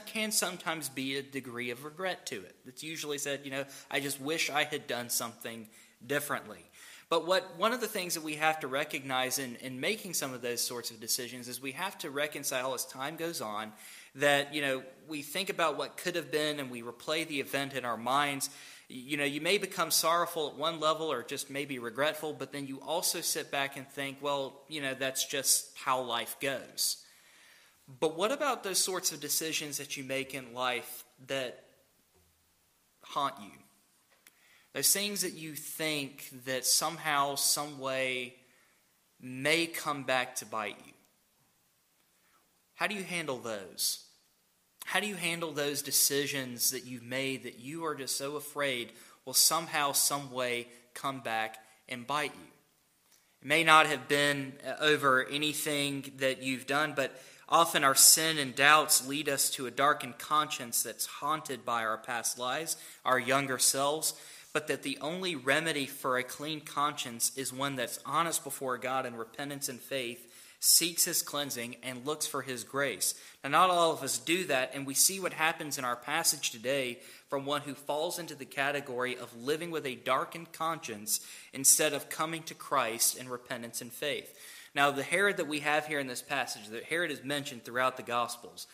can 0.06 0.32
sometimes 0.32 0.88
be 0.88 1.18
a 1.18 1.22
degree 1.22 1.68
of 1.68 1.84
regret 1.84 2.24
to 2.26 2.36
it. 2.36 2.56
It's 2.66 2.82
usually 2.82 3.18
said, 3.18 3.40
you 3.44 3.50
know, 3.50 3.66
I 3.90 4.00
just 4.00 4.18
wish 4.18 4.48
I 4.48 4.64
had 4.64 4.86
done 4.86 5.10
something 5.10 5.68
differently. 6.06 6.64
But 7.10 7.26
what 7.26 7.58
one 7.58 7.74
of 7.74 7.82
the 7.82 7.88
things 7.88 8.14
that 8.14 8.22
we 8.22 8.36
have 8.36 8.60
to 8.60 8.68
recognize 8.68 9.38
in, 9.38 9.56
in 9.56 9.78
making 9.78 10.14
some 10.14 10.32
of 10.32 10.40
those 10.40 10.62
sorts 10.62 10.90
of 10.90 10.98
decisions 10.98 11.46
is 11.46 11.60
we 11.60 11.72
have 11.72 11.98
to 11.98 12.10
reconcile 12.10 12.72
as 12.72 12.86
time 12.86 13.16
goes 13.16 13.42
on 13.42 13.72
that, 14.14 14.54
you 14.54 14.62
know, 14.62 14.82
we 15.08 15.22
think 15.22 15.50
about 15.50 15.76
what 15.76 15.96
could 15.96 16.16
have 16.16 16.30
been 16.30 16.60
and 16.60 16.70
we 16.70 16.82
replay 16.82 17.26
the 17.26 17.40
event 17.40 17.74
in 17.74 17.84
our 17.84 17.96
minds 17.96 18.50
you 18.92 19.16
know, 19.16 19.24
you 19.24 19.40
may 19.40 19.56
become 19.56 19.90
sorrowful 19.90 20.48
at 20.48 20.56
one 20.56 20.78
level 20.78 21.10
or 21.10 21.22
just 21.22 21.48
maybe 21.48 21.78
regretful, 21.78 22.34
but 22.34 22.52
then 22.52 22.66
you 22.66 22.80
also 22.82 23.22
sit 23.22 23.50
back 23.50 23.76
and 23.76 23.88
think, 23.88 24.18
well, 24.20 24.60
you 24.68 24.82
know, 24.82 24.94
that's 24.94 25.24
just 25.24 25.70
how 25.76 26.02
life 26.02 26.36
goes. 26.40 26.98
But 28.00 28.16
what 28.16 28.32
about 28.32 28.62
those 28.62 28.78
sorts 28.78 29.10
of 29.10 29.20
decisions 29.20 29.78
that 29.78 29.96
you 29.96 30.04
make 30.04 30.34
in 30.34 30.52
life 30.52 31.04
that 31.26 31.64
haunt 33.02 33.34
you? 33.42 33.58
Those 34.74 34.92
things 34.92 35.22
that 35.22 35.34
you 35.34 35.54
think 35.54 36.28
that 36.44 36.66
somehow, 36.66 37.34
some 37.36 37.78
way 37.78 38.34
may 39.20 39.66
come 39.66 40.02
back 40.04 40.36
to 40.36 40.46
bite 40.46 40.76
you. 40.86 40.91
How 42.82 42.88
do 42.88 42.96
you 42.96 43.04
handle 43.04 43.38
those? 43.38 44.06
How 44.86 44.98
do 44.98 45.06
you 45.06 45.14
handle 45.14 45.52
those 45.52 45.82
decisions 45.82 46.72
that 46.72 46.84
you've 46.84 47.04
made 47.04 47.44
that 47.44 47.60
you 47.60 47.84
are 47.84 47.94
just 47.94 48.16
so 48.16 48.34
afraid 48.34 48.90
will 49.24 49.34
somehow, 49.34 49.92
some 49.92 50.32
way 50.32 50.66
come 50.92 51.20
back 51.20 51.58
and 51.88 52.04
bite 52.04 52.32
you? 52.34 52.50
It 53.40 53.46
may 53.46 53.62
not 53.62 53.86
have 53.86 54.08
been 54.08 54.54
uh, 54.66 54.72
over 54.80 55.24
anything 55.24 56.10
that 56.16 56.42
you've 56.42 56.66
done, 56.66 56.94
but 56.96 57.22
often 57.48 57.84
our 57.84 57.94
sin 57.94 58.36
and 58.36 58.52
doubts 58.52 59.06
lead 59.06 59.28
us 59.28 59.48
to 59.50 59.66
a 59.66 59.70
darkened 59.70 60.18
conscience 60.18 60.82
that's 60.82 61.06
haunted 61.06 61.64
by 61.64 61.84
our 61.84 61.98
past 61.98 62.36
lives, 62.36 62.76
our 63.04 63.20
younger 63.20 63.60
selves, 63.60 64.14
but 64.52 64.66
that 64.66 64.82
the 64.82 64.98
only 65.00 65.36
remedy 65.36 65.86
for 65.86 66.18
a 66.18 66.24
clean 66.24 66.60
conscience 66.60 67.30
is 67.36 67.52
one 67.52 67.76
that's 67.76 68.00
honest 68.04 68.42
before 68.42 68.76
God 68.76 69.06
in 69.06 69.14
repentance 69.14 69.68
and 69.68 69.80
faith 69.80 70.31
seeks 70.64 71.06
his 71.06 71.22
cleansing, 71.22 71.74
and 71.82 72.06
looks 72.06 72.24
for 72.24 72.40
his 72.40 72.62
grace. 72.62 73.16
Now, 73.42 73.50
not 73.50 73.70
all 73.70 73.90
of 73.90 74.04
us 74.04 74.16
do 74.16 74.44
that, 74.44 74.70
and 74.72 74.86
we 74.86 74.94
see 74.94 75.18
what 75.18 75.32
happens 75.32 75.76
in 75.76 75.84
our 75.84 75.96
passage 75.96 76.52
today 76.52 77.00
from 77.28 77.44
one 77.44 77.62
who 77.62 77.74
falls 77.74 78.20
into 78.20 78.36
the 78.36 78.44
category 78.44 79.16
of 79.18 79.36
living 79.36 79.72
with 79.72 79.84
a 79.86 79.96
darkened 79.96 80.52
conscience 80.52 81.18
instead 81.52 81.92
of 81.92 82.08
coming 82.08 82.44
to 82.44 82.54
Christ 82.54 83.18
in 83.18 83.28
repentance 83.28 83.80
and 83.80 83.92
faith. 83.92 84.38
Now, 84.72 84.92
the 84.92 85.02
Herod 85.02 85.38
that 85.38 85.48
we 85.48 85.58
have 85.60 85.88
here 85.88 85.98
in 85.98 86.06
this 86.06 86.22
passage, 86.22 86.68
the 86.68 86.80
Herod 86.80 87.10
is 87.10 87.24
mentioned 87.24 87.64
throughout 87.64 87.96
the 87.96 88.04
Gospels, 88.04 88.68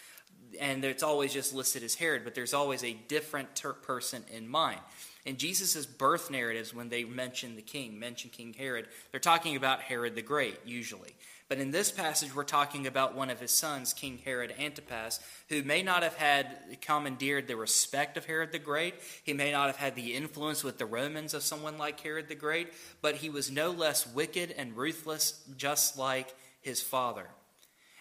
and 0.61 0.85
it's 0.85 1.03
always 1.03 1.33
just 1.33 1.55
listed 1.55 1.83
as 1.83 1.95
Herod, 1.95 2.23
but 2.23 2.35
there's 2.35 2.53
always 2.53 2.85
a 2.85 2.99
different 3.09 3.57
ter- 3.57 3.73
person 3.73 4.25
in 4.31 4.47
mind. 4.47 4.81
In 5.25 5.39
Jesus' 5.39 5.87
birth 5.87 6.31
narratives, 6.31 6.75
when 6.75 6.91
they 6.91 7.05
mention 7.05 7.57
the 7.57 7.63
king, 7.63 7.99
mention 7.99 8.29
King 8.29 8.53
Herod, 8.53 8.89
they're 9.11 9.21
talking 9.21 9.57
about 9.57 9.81
Herod 9.81 10.15
the 10.15 10.23
Great, 10.23 10.59
usually. 10.67 11.15
But 11.49 11.59
in 11.59 11.71
this 11.71 11.91
passage, 11.91 12.35
we're 12.35 12.45
talking 12.45 12.87
about 12.87 13.15
one 13.15 13.31
of 13.31 13.41
his 13.41 13.53
sons, 13.53 13.95
King 13.95 14.19
Herod 14.23 14.55
Antipas, 14.59 15.19
who 15.49 15.63
may 15.63 15.83
not 15.83 16.03
have 16.03 16.17
had 16.17 16.79
commandeered 16.83 17.49
the 17.49 17.57
respect 17.57 18.19
of 18.19 18.27
Herod 18.27 18.53
the 18.53 18.59
Great. 18.59 18.95
He 19.25 19.33
may 19.33 19.51
not 19.51 19.69
have 19.69 19.77
had 19.77 19.95
the 19.95 20.15
influence 20.15 20.63
with 20.63 20.77
the 20.77 20.85
Romans 20.85 21.33
of 21.33 21.43
someone 21.43 21.79
like 21.79 22.01
Herod 22.01 22.29
the 22.29 22.35
Great, 22.35 22.69
but 23.01 23.17
he 23.17 23.31
was 23.31 23.51
no 23.51 23.71
less 23.71 24.07
wicked 24.07 24.55
and 24.59 24.77
ruthless, 24.77 25.43
just 25.57 25.97
like 25.97 26.35
his 26.61 26.83
father. 26.83 27.27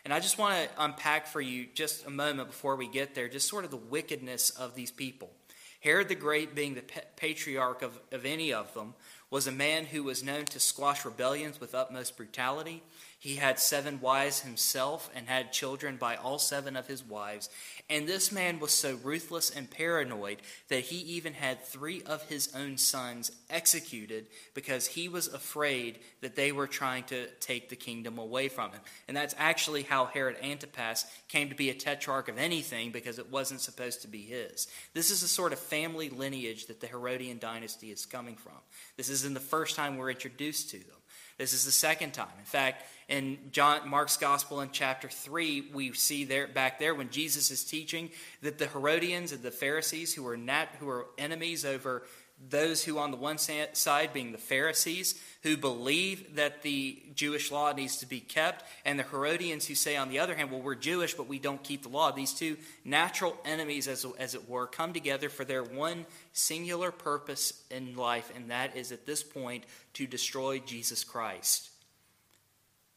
And 0.04 0.14
I 0.14 0.20
just 0.20 0.38
want 0.38 0.56
to 0.56 0.84
unpack 0.84 1.28
for 1.28 1.40
you 1.40 1.68
just 1.74 2.06
a 2.06 2.10
moment 2.10 2.50
before 2.50 2.76
we 2.76 2.90
get 2.90 3.16
there, 3.16 3.30
just 3.30 3.48
sort 3.48 3.64
of 3.64 3.72
the 3.72 3.78
wickedness 3.78 4.50
of 4.50 4.76
these 4.76 4.92
people. 4.92 5.32
Herod 5.80 6.10
the 6.10 6.16
Great, 6.16 6.54
being 6.54 6.76
the 6.76 6.84
patriarch 7.16 7.82
of, 7.82 7.98
of 8.12 8.26
any 8.26 8.52
of 8.52 8.74
them, 8.74 8.94
was 9.30 9.48
a 9.48 9.52
man 9.52 9.86
who 9.86 10.04
was 10.04 10.24
known 10.24 10.46
to 10.46 10.60
squash 10.60 11.06
rebellions 11.06 11.60
with 11.60 11.76
utmost 11.76 12.18
brutality. 12.18 12.82
He 13.20 13.36
had 13.36 13.60
seven 13.60 14.00
wives 14.00 14.42
himself 14.42 15.10
and 15.16 15.28
had 15.28 15.52
children 15.52 15.98
by 15.98 16.16
all 16.16 16.38
seven 16.38 16.76
of 16.76 16.86
his 16.86 17.04
wives. 17.04 17.50
And 17.90 18.08
this 18.08 18.32
man 18.32 18.60
was 18.60 18.72
so 18.72 19.00
ruthless 19.04 19.50
and 19.50 19.72
paranoid 19.72 20.38
that 20.68 20.82
he 20.86 20.98
even 20.98 21.34
had 21.34 21.64
three 21.64 22.04
of 22.04 22.22
his 22.30 22.54
own 22.56 22.78
sons 22.78 23.32
executed 23.50 24.28
because 24.54 24.86
he 24.86 25.10
was 25.10 25.28
afraid 25.28 25.98
that 26.22 26.36
they 26.36 26.52
were 26.52 26.68
trying 26.68 27.06
to 27.06 27.26
take 27.40 27.70
the 27.70 27.76
kingdom 27.76 28.20
away 28.20 28.50
from 28.50 28.72
him. 28.72 28.82
And 29.08 29.18
that's 29.18 29.36
actually 29.40 29.82
how 29.82 30.06
Herod 30.06 30.38
Antipas 30.44 31.06
came 31.28 31.50
to 31.50 31.56
be 31.56 31.72
a 31.72 31.74
tetrarch 31.74 32.30
of 32.30 32.38
anything 32.38 32.92
because 32.92 33.18
it 33.18 33.32
wasn't 33.32 33.62
supposed 33.62 34.04
to 34.04 34.08
be 34.08 34.22
his. 34.22 34.68
This 34.94 35.10
is 35.10 35.24
a 35.24 35.28
sort 35.28 35.54
of 35.54 35.60
family 35.60 36.10
lineage 36.10 36.68
that 36.68 36.82
the 36.82 36.88
Herodian 36.88 37.40
dynasty 37.40 37.90
is 37.90 38.06
coming 38.06 38.36
from. 38.36 38.54
This 38.96 39.10
isn't 39.10 39.34
the 39.34 39.40
first 39.40 39.76
time 39.76 39.98
we're 39.98 40.12
introduced 40.12 40.70
to 40.70 40.78
them. 40.78 40.97
This 41.38 41.54
is 41.54 41.66
the 41.66 41.72
second 41.72 42.14
time. 42.14 42.34
In 42.40 42.46
fact, 42.46 42.84
in 43.08 43.38
John 43.52 43.88
Mark's 43.88 44.18
gospel 44.18 44.60
in 44.62 44.70
chapter 44.72 45.08
3, 45.08 45.70
we 45.74 45.94
see 45.94 46.26
there 46.26 46.48
back 46.48 46.80
there 46.80 46.96
when 46.96 47.10
Jesus 47.10 47.52
is 47.52 47.64
teaching 47.64 48.10
that 48.42 48.58
the 48.58 48.68
Herodians 48.68 49.32
and 49.32 49.44
the 49.44 49.52
Pharisees 49.52 50.14
who 50.14 50.24
were 50.24 50.36
nat, 50.36 50.70
who 50.80 50.88
were 50.88 51.08
enemies 51.18 51.64
over 51.64 52.04
those 52.50 52.84
who, 52.84 52.98
on 52.98 53.12
the 53.12 53.18
one 53.18 53.38
side, 53.38 54.14
being 54.14 54.32
the 54.32 54.38
Pharisees, 54.38 55.22
who 55.44 55.58
believe 55.58 56.36
that 56.36 56.62
the 56.62 57.02
Jewish 57.16 57.52
law 57.52 57.72
needs 57.74 57.98
to 57.98 58.06
be 58.06 58.20
kept, 58.20 58.64
and 58.86 59.00
the 59.00 59.04
Herodians 59.04 59.66
who 59.66 59.76
say, 59.76 59.96
on 59.98 60.10
the 60.10 60.20
other 60.20 60.36
hand, 60.36 60.52
well, 60.52 60.62
we're 60.62 60.76
Jewish, 60.76 61.14
but 61.14 61.28
we 61.28 61.40
don't 61.40 61.64
keep 61.64 61.84
the 61.84 61.90
law. 61.90 62.12
These 62.12 62.34
two 62.34 62.58
natural 62.86 63.36
enemies, 63.44 63.88
as, 63.88 64.06
as 64.20 64.36
it 64.36 64.48
were, 64.48 64.68
come 64.68 64.94
together 64.94 65.30
for 65.30 65.46
their 65.46 65.64
one 65.64 66.06
singular 66.34 66.92
purpose 66.92 67.64
in 67.72 67.96
life, 67.96 68.32
and 68.36 68.52
that 68.52 68.76
is 68.76 68.92
at 68.92 69.06
this 69.06 69.24
point 69.24 69.64
to 69.94 70.06
destroy 70.06 70.60
Jesus 70.60 71.04
Christ. 71.04 71.70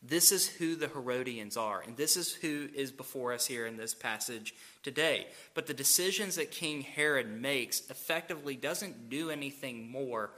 This 0.02 0.33
is 0.33 0.49
who 0.49 0.76
the 0.76 0.88
Herodians 0.88 1.59
are, 1.59 1.83
and 1.83 1.95
this 1.97 2.16
is 2.16 2.33
who 2.33 2.69
is 2.75 2.90
before 2.90 3.35
us 3.35 3.47
here 3.47 3.66
in 3.66 3.76
this 3.76 3.95
passage 3.95 4.54
today. 4.83 5.26
But 5.52 5.66
the 5.66 5.75
decisions 5.75 6.37
that 6.37 6.50
King 6.50 6.80
Herod 6.80 7.28
makes 7.30 7.88
effectively 7.90 8.57
doesn't 8.57 9.11
do 9.11 9.30
anything 9.30 9.90
more 9.90 10.30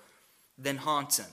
than 0.58 0.78
haunts 0.78 1.18
him. 1.18 1.30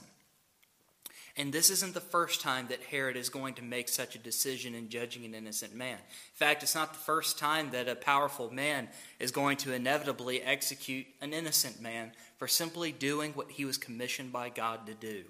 And 1.36 1.52
this 1.52 1.70
isn't 1.70 1.94
the 1.94 2.00
first 2.00 2.40
time 2.40 2.66
that 2.68 2.82
Herod 2.82 3.16
is 3.16 3.28
going 3.28 3.54
to 3.54 3.62
make 3.62 3.88
such 3.88 4.14
a 4.14 4.18
decision 4.18 4.74
in 4.74 4.88
judging 4.88 5.24
an 5.24 5.34
innocent 5.34 5.74
man. 5.74 5.96
In 5.96 6.34
fact, 6.34 6.62
it's 6.62 6.74
not 6.74 6.92
the 6.92 6.98
first 6.98 7.38
time 7.38 7.70
that 7.70 7.88
a 7.88 7.94
powerful 7.94 8.52
man 8.52 8.88
is 9.18 9.30
going 9.30 9.56
to 9.58 9.72
inevitably 9.72 10.42
execute 10.42 11.06
an 11.20 11.32
innocent 11.32 11.80
man 11.80 12.12
for 12.36 12.46
simply 12.46 12.92
doing 12.92 13.32
what 13.32 13.50
he 13.50 13.64
was 13.64 13.78
commissioned 13.78 14.32
by 14.32 14.50
God 14.50 14.86
to 14.86 14.94
do. 14.94 15.24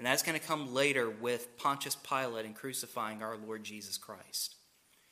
And 0.00 0.06
that's 0.06 0.22
going 0.22 0.40
to 0.40 0.46
come 0.46 0.72
later 0.72 1.10
with 1.10 1.58
Pontius 1.58 1.94
Pilate 1.94 2.46
and 2.46 2.54
crucifying 2.54 3.22
our 3.22 3.36
Lord 3.36 3.64
Jesus 3.64 3.98
Christ, 3.98 4.56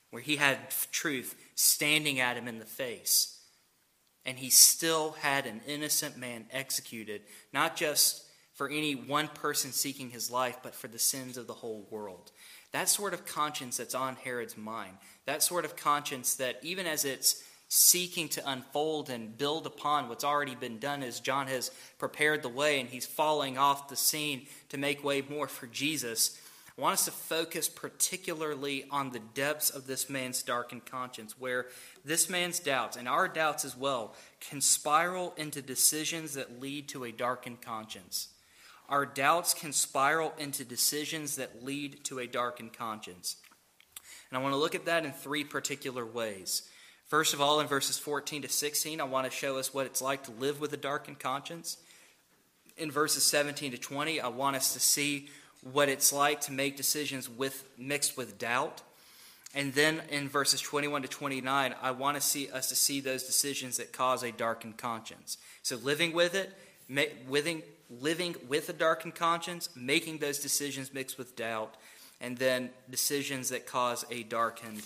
where 0.08 0.22
he 0.22 0.36
had 0.36 0.56
truth 0.90 1.34
standing 1.54 2.20
at 2.20 2.38
him 2.38 2.48
in 2.48 2.58
the 2.58 2.64
face. 2.64 3.38
And 4.24 4.38
he 4.38 4.48
still 4.48 5.10
had 5.20 5.44
an 5.44 5.60
innocent 5.66 6.16
man 6.16 6.46
executed, 6.50 7.20
not 7.52 7.76
just 7.76 8.24
for 8.54 8.70
any 8.70 8.94
one 8.94 9.28
person 9.28 9.72
seeking 9.72 10.08
his 10.08 10.30
life, 10.30 10.56
but 10.62 10.74
for 10.74 10.88
the 10.88 10.98
sins 10.98 11.36
of 11.36 11.46
the 11.46 11.52
whole 11.52 11.86
world. 11.90 12.32
That 12.72 12.88
sort 12.88 13.12
of 13.12 13.26
conscience 13.26 13.76
that's 13.76 13.94
on 13.94 14.16
Herod's 14.16 14.56
mind, 14.56 14.96
that 15.26 15.42
sort 15.42 15.66
of 15.66 15.76
conscience 15.76 16.34
that 16.36 16.60
even 16.62 16.86
as 16.86 17.04
it's 17.04 17.44
seeking 17.68 18.28
to 18.30 18.50
unfold 18.50 19.10
and 19.10 19.36
build 19.36 19.66
upon 19.66 20.08
what's 20.08 20.24
already 20.24 20.54
been 20.54 20.78
done 20.78 21.02
as 21.02 21.20
John 21.20 21.46
has 21.48 21.70
prepared 21.98 22.42
the 22.42 22.48
way 22.48 22.80
and 22.80 22.88
he's 22.88 23.06
falling 23.06 23.58
off 23.58 23.88
the 23.88 23.96
scene 23.96 24.46
to 24.70 24.78
make 24.78 25.04
way 25.04 25.22
more 25.22 25.46
for 25.46 25.66
Jesus. 25.66 26.40
I 26.76 26.80
want 26.80 26.94
us 26.94 27.04
to 27.04 27.10
focus 27.10 27.68
particularly 27.68 28.86
on 28.90 29.10
the 29.10 29.18
depths 29.18 29.68
of 29.68 29.86
this 29.86 30.08
man's 30.08 30.42
darkened 30.42 30.86
conscience, 30.86 31.34
where 31.36 31.66
this 32.04 32.30
man's 32.30 32.60
doubts, 32.60 32.96
and 32.96 33.08
our 33.08 33.26
doubts 33.26 33.64
as 33.64 33.76
well, 33.76 34.14
can 34.40 34.60
spiral 34.60 35.34
into 35.36 35.60
decisions 35.60 36.34
that 36.34 36.60
lead 36.60 36.88
to 36.90 37.02
a 37.02 37.10
darkened 37.10 37.60
conscience. 37.60 38.28
Our 38.88 39.04
doubts 39.04 39.54
can 39.54 39.72
spiral 39.72 40.32
into 40.38 40.64
decisions 40.64 41.34
that 41.36 41.64
lead 41.64 42.04
to 42.04 42.20
a 42.20 42.28
darkened 42.28 42.72
conscience. 42.72 43.36
And 44.30 44.38
I 44.38 44.40
want 44.40 44.54
to 44.54 44.58
look 44.58 44.76
at 44.76 44.86
that 44.86 45.04
in 45.04 45.12
three 45.12 45.42
particular 45.42 46.06
ways. 46.06 46.62
First 47.08 47.32
of 47.32 47.40
all, 47.40 47.58
in 47.60 47.66
verses 47.66 47.98
14 47.98 48.42
to 48.42 48.48
16, 48.48 49.00
I 49.00 49.04
want 49.04 49.24
to 49.24 49.34
show 49.34 49.56
us 49.56 49.72
what 49.72 49.86
it's 49.86 50.02
like 50.02 50.24
to 50.24 50.30
live 50.32 50.60
with 50.60 50.74
a 50.74 50.76
darkened 50.76 51.18
conscience. 51.18 51.78
In 52.76 52.90
verses 52.90 53.24
17 53.24 53.72
to 53.72 53.78
20, 53.78 54.20
I 54.20 54.28
want 54.28 54.56
us 54.56 54.74
to 54.74 54.80
see 54.80 55.30
what 55.72 55.88
it's 55.88 56.12
like 56.12 56.42
to 56.42 56.52
make 56.52 56.76
decisions 56.76 57.26
with 57.26 57.64
mixed 57.78 58.18
with 58.18 58.38
doubt. 58.38 58.82
And 59.54 59.72
then 59.72 60.02
in 60.10 60.28
verses 60.28 60.60
21 60.60 61.00
to 61.00 61.08
29, 61.08 61.74
I 61.80 61.90
want 61.92 62.18
to 62.18 62.20
see 62.20 62.50
us 62.50 62.68
to 62.68 62.76
see 62.76 63.00
those 63.00 63.22
decisions 63.22 63.78
that 63.78 63.94
cause 63.94 64.22
a 64.22 64.30
darkened 64.30 64.76
conscience. 64.76 65.38
So 65.62 65.76
living 65.76 66.12
with 66.12 66.34
it, 66.34 66.52
living, 67.26 67.62
living 67.88 68.36
with 68.48 68.68
a 68.68 68.74
darkened 68.74 69.14
conscience, 69.14 69.70
making 69.74 70.18
those 70.18 70.40
decisions 70.40 70.92
mixed 70.92 71.16
with 71.16 71.36
doubt, 71.36 71.74
and 72.20 72.36
then 72.36 72.68
decisions 72.90 73.48
that 73.48 73.66
cause 73.66 74.04
a 74.10 74.24
darkened 74.24 74.82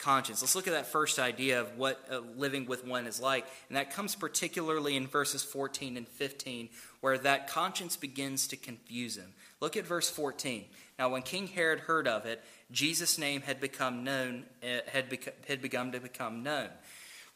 conscience. 0.00 0.42
Let's 0.42 0.54
look 0.54 0.66
at 0.66 0.72
that 0.72 0.86
first 0.86 1.18
idea 1.18 1.60
of 1.60 1.76
what 1.76 2.04
uh, 2.10 2.20
living 2.36 2.66
with 2.66 2.86
one 2.86 3.06
is 3.06 3.20
like. 3.20 3.46
And 3.68 3.76
that 3.76 3.92
comes 3.92 4.14
particularly 4.14 4.96
in 4.96 5.06
verses 5.06 5.42
14 5.42 5.96
and 5.96 6.08
15, 6.08 6.68
where 7.00 7.18
that 7.18 7.48
conscience 7.48 7.96
begins 7.96 8.48
to 8.48 8.56
confuse 8.56 9.16
him. 9.16 9.32
Look 9.60 9.76
at 9.76 9.86
verse 9.86 10.10
14. 10.10 10.64
Now, 10.98 11.10
when 11.10 11.22
King 11.22 11.46
Herod 11.46 11.80
heard 11.80 12.08
of 12.08 12.26
it, 12.26 12.42
Jesus' 12.72 13.18
name 13.18 13.42
had 13.42 13.60
become 13.60 14.02
known, 14.02 14.44
uh, 14.62 14.80
had, 14.90 15.10
beca- 15.10 15.32
had 15.46 15.62
begun 15.62 15.92
to 15.92 16.00
become 16.00 16.42
known. 16.42 16.68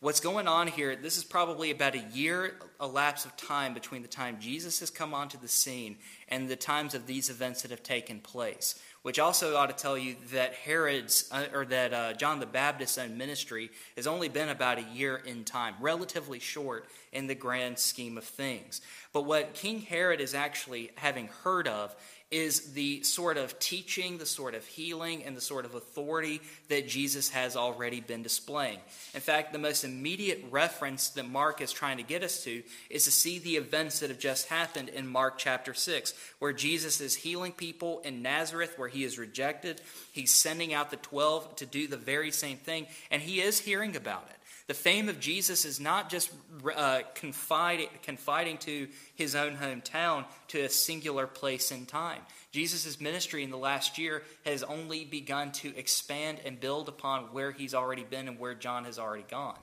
What's 0.00 0.20
going 0.20 0.48
on 0.48 0.66
here, 0.66 0.96
this 0.96 1.16
is 1.16 1.24
probably 1.24 1.70
about 1.70 1.94
a 1.94 2.04
year 2.12 2.56
elapse 2.78 3.24
of 3.24 3.36
time 3.38 3.72
between 3.72 4.02
the 4.02 4.08
time 4.08 4.36
Jesus 4.38 4.80
has 4.80 4.90
come 4.90 5.14
onto 5.14 5.38
the 5.38 5.48
scene 5.48 5.96
and 6.28 6.46
the 6.46 6.56
times 6.56 6.94
of 6.94 7.06
these 7.06 7.30
events 7.30 7.62
that 7.62 7.70
have 7.70 7.82
taken 7.82 8.20
place 8.20 8.78
which 9.04 9.18
also 9.18 9.54
ought 9.54 9.66
to 9.66 9.76
tell 9.76 9.98
you 9.98 10.16
that 10.32 10.54
Herod's 10.54 11.28
uh, 11.30 11.44
or 11.52 11.66
that 11.66 11.92
uh, 11.92 12.14
John 12.14 12.40
the 12.40 12.46
Baptist's 12.46 12.96
own 12.96 13.18
ministry 13.18 13.70
has 13.96 14.06
only 14.06 14.30
been 14.30 14.48
about 14.48 14.78
a 14.78 14.82
year 14.94 15.16
in 15.16 15.44
time, 15.44 15.74
relatively 15.78 16.38
short 16.38 16.86
in 17.12 17.26
the 17.26 17.34
grand 17.34 17.78
scheme 17.78 18.16
of 18.16 18.24
things. 18.24 18.80
But 19.12 19.26
what 19.26 19.52
King 19.52 19.82
Herod 19.82 20.22
is 20.22 20.32
actually 20.32 20.90
having 20.94 21.28
heard 21.44 21.68
of 21.68 21.94
is 22.34 22.72
the 22.72 23.00
sort 23.04 23.36
of 23.36 23.56
teaching, 23.60 24.18
the 24.18 24.26
sort 24.26 24.56
of 24.56 24.66
healing, 24.66 25.22
and 25.22 25.36
the 25.36 25.40
sort 25.40 25.64
of 25.64 25.76
authority 25.76 26.40
that 26.68 26.88
Jesus 26.88 27.30
has 27.30 27.56
already 27.56 28.00
been 28.00 28.24
displaying. 28.24 28.80
In 29.14 29.20
fact, 29.20 29.52
the 29.52 29.58
most 29.60 29.84
immediate 29.84 30.44
reference 30.50 31.10
that 31.10 31.28
Mark 31.28 31.60
is 31.60 31.70
trying 31.70 31.98
to 31.98 32.02
get 32.02 32.24
us 32.24 32.42
to 32.42 32.64
is 32.90 33.04
to 33.04 33.12
see 33.12 33.38
the 33.38 33.54
events 33.54 34.00
that 34.00 34.10
have 34.10 34.18
just 34.18 34.48
happened 34.48 34.88
in 34.88 35.06
Mark 35.06 35.38
chapter 35.38 35.74
6, 35.74 36.12
where 36.40 36.52
Jesus 36.52 37.00
is 37.00 37.14
healing 37.14 37.52
people 37.52 38.00
in 38.00 38.20
Nazareth, 38.20 38.74
where 38.76 38.88
he 38.88 39.04
is 39.04 39.16
rejected. 39.16 39.80
He's 40.10 40.32
sending 40.32 40.74
out 40.74 40.90
the 40.90 40.96
12 40.96 41.54
to 41.56 41.66
do 41.66 41.86
the 41.86 41.96
very 41.96 42.32
same 42.32 42.56
thing, 42.56 42.88
and 43.12 43.22
he 43.22 43.40
is 43.40 43.60
hearing 43.60 43.94
about 43.94 44.26
it. 44.28 44.36
The 44.66 44.74
fame 44.74 45.10
of 45.10 45.20
Jesus 45.20 45.66
is 45.66 45.78
not 45.78 46.08
just 46.08 46.32
uh, 46.74 47.00
confiding, 47.14 47.88
confiding 48.02 48.56
to 48.58 48.88
his 49.14 49.34
own 49.34 49.56
hometown, 49.56 50.24
to 50.48 50.60
a 50.62 50.70
singular 50.70 51.26
place 51.26 51.70
in 51.70 51.84
time. 51.84 52.20
Jesus' 52.50 52.98
ministry 52.98 53.44
in 53.44 53.50
the 53.50 53.58
last 53.58 53.98
year 53.98 54.22
has 54.46 54.62
only 54.62 55.04
begun 55.04 55.52
to 55.52 55.76
expand 55.76 56.40
and 56.46 56.58
build 56.58 56.88
upon 56.88 57.24
where 57.24 57.52
he's 57.52 57.74
already 57.74 58.04
been 58.04 58.26
and 58.26 58.38
where 58.38 58.54
John 58.54 58.86
has 58.86 58.98
already 58.98 59.26
gone. 59.28 59.58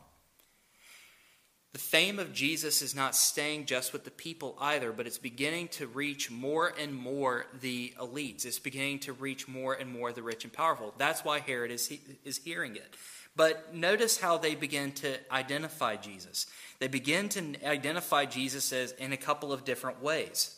The 1.74 1.80
fame 1.80 2.20
of 2.20 2.34
Jesus 2.34 2.82
is 2.82 2.94
not 2.94 3.16
staying 3.16 3.66
just 3.66 3.94
with 3.94 4.04
the 4.04 4.12
people 4.12 4.58
either, 4.60 4.92
but 4.92 5.08
it's 5.08 5.18
beginning 5.18 5.70
to 5.70 5.88
reach 5.88 6.30
more 6.30 6.74
and 6.78 6.94
more 6.94 7.46
the 7.62 7.94
elites. 7.98 8.46
It's 8.46 8.60
beginning 8.60 9.00
to 9.00 9.14
reach 9.14 9.48
more 9.48 9.74
and 9.74 9.90
more 9.90 10.12
the 10.12 10.22
rich 10.22 10.44
and 10.44 10.52
powerful. 10.52 10.94
That's 10.98 11.24
why 11.24 11.40
Herod 11.40 11.72
is, 11.72 11.92
is 12.26 12.38
hearing 12.38 12.76
it. 12.76 12.96
But 13.36 13.74
notice 13.74 14.20
how 14.20 14.38
they 14.38 14.56
begin 14.56 14.92
to 14.94 15.18
identify 15.32 15.96
Jesus. 15.96 16.48
They 16.80 16.88
begin 16.88 17.30
to 17.30 17.66
identify 17.66 18.26
Jesus 18.26 18.74
as 18.74 18.92
in 18.94 19.14
a 19.14 19.18
couple 19.18 19.54
of 19.54 19.64
different 19.64 20.02
ways. 20.02 20.58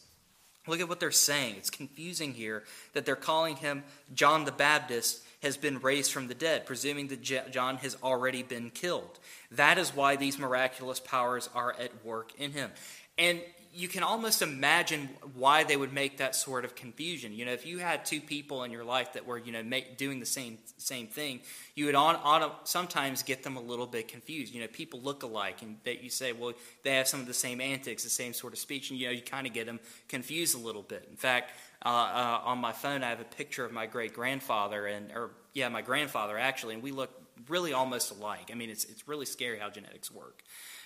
Look 0.65 0.79
at 0.79 0.87
what 0.89 0.99
they're 0.99 1.11
saying. 1.11 1.55
It's 1.57 1.69
confusing 1.69 2.33
here 2.33 2.63
that 2.93 3.05
they're 3.05 3.15
calling 3.15 3.57
him 3.57 3.83
John 4.13 4.45
the 4.45 4.51
Baptist 4.51 5.21
has 5.41 5.57
been 5.57 5.79
raised 5.79 6.11
from 6.13 6.27
the 6.27 6.33
dead, 6.33 6.65
presuming 6.65 7.09
that 7.09 7.51
John 7.51 7.77
has 7.77 7.97
already 8.01 8.43
been 8.43 8.69
killed. 8.69 9.19
That 9.51 9.77
is 9.77 9.93
why 9.93 10.15
these 10.15 10.39
miraculous 10.39 11.01
powers 11.01 11.49
are 11.53 11.73
at 11.73 12.05
work 12.05 12.31
in 12.39 12.53
him. 12.53 12.71
And 13.17 13.41
you 13.75 13.87
can 13.87 14.03
almost 14.03 14.41
imagine 14.43 15.09
why 15.33 15.63
they 15.63 15.75
would 15.75 15.91
make 15.91 16.17
that 16.17 16.35
sort 16.35 16.63
of 16.63 16.75
confusion. 16.75 17.33
You 17.33 17.45
know, 17.45 17.53
if 17.53 17.65
you 17.65 17.79
had 17.79 18.05
two 18.05 18.21
people 18.21 18.63
in 18.63 18.71
your 18.71 18.83
life 18.83 19.13
that 19.13 19.25
were, 19.25 19.37
you 19.37 19.51
know, 19.51 19.63
make, 19.63 19.97
doing 19.97 20.19
the 20.19 20.25
same 20.25 20.59
same 20.77 21.07
thing, 21.07 21.39
you 21.73 21.85
would 21.87 21.95
on, 21.95 22.15
on 22.17 22.51
sometimes 22.65 23.23
get 23.23 23.41
them 23.41 23.57
a 23.57 23.61
little 23.61 23.87
bit 23.87 24.07
confused. 24.07 24.53
You 24.53 24.61
know, 24.61 24.67
people 24.67 25.01
look 25.01 25.23
alike, 25.23 25.63
and 25.63 25.77
that 25.85 26.03
you 26.03 26.09
say, 26.11 26.33
well, 26.33 26.53
they 26.83 26.95
have 26.95 27.07
some 27.07 27.19
of 27.19 27.25
the 27.25 27.33
same 27.33 27.59
antics, 27.59 28.03
the 28.03 28.09
same 28.09 28.33
sort 28.33 28.53
of 28.53 28.59
speech, 28.59 28.91
and 28.91 28.99
you 28.99 29.07
know, 29.07 29.11
you 29.11 29.21
kind 29.21 29.47
of 29.47 29.53
get 29.53 29.65
them 29.65 29.79
confused 30.07 30.55
a 30.55 30.59
little 30.59 30.83
bit. 30.83 31.07
In 31.09 31.17
fact, 31.17 31.51
uh, 31.83 31.89
uh, 31.89 32.41
on 32.45 32.59
my 32.59 32.71
phone, 32.71 33.03
I 33.03 33.09
have 33.09 33.21
a 33.21 33.25
picture 33.25 33.65
of 33.65 33.71
my 33.71 33.87
great 33.87 34.13
grandfather, 34.13 34.85
and 34.85 35.11
or 35.11 35.31
yeah, 35.53 35.69
my 35.69 35.81
grandfather 35.81 36.37
actually, 36.37 36.75
and 36.75 36.83
we 36.83 36.91
look 36.91 37.09
really 37.49 37.73
almost 37.73 38.11
alike. 38.11 38.49
I 38.51 38.55
mean, 38.55 38.69
it's 38.69 38.85
it's 38.85 39.07
really 39.07 39.25
scary 39.25 39.57
how 39.57 39.69
genetics 39.71 40.11
work. 40.11 40.43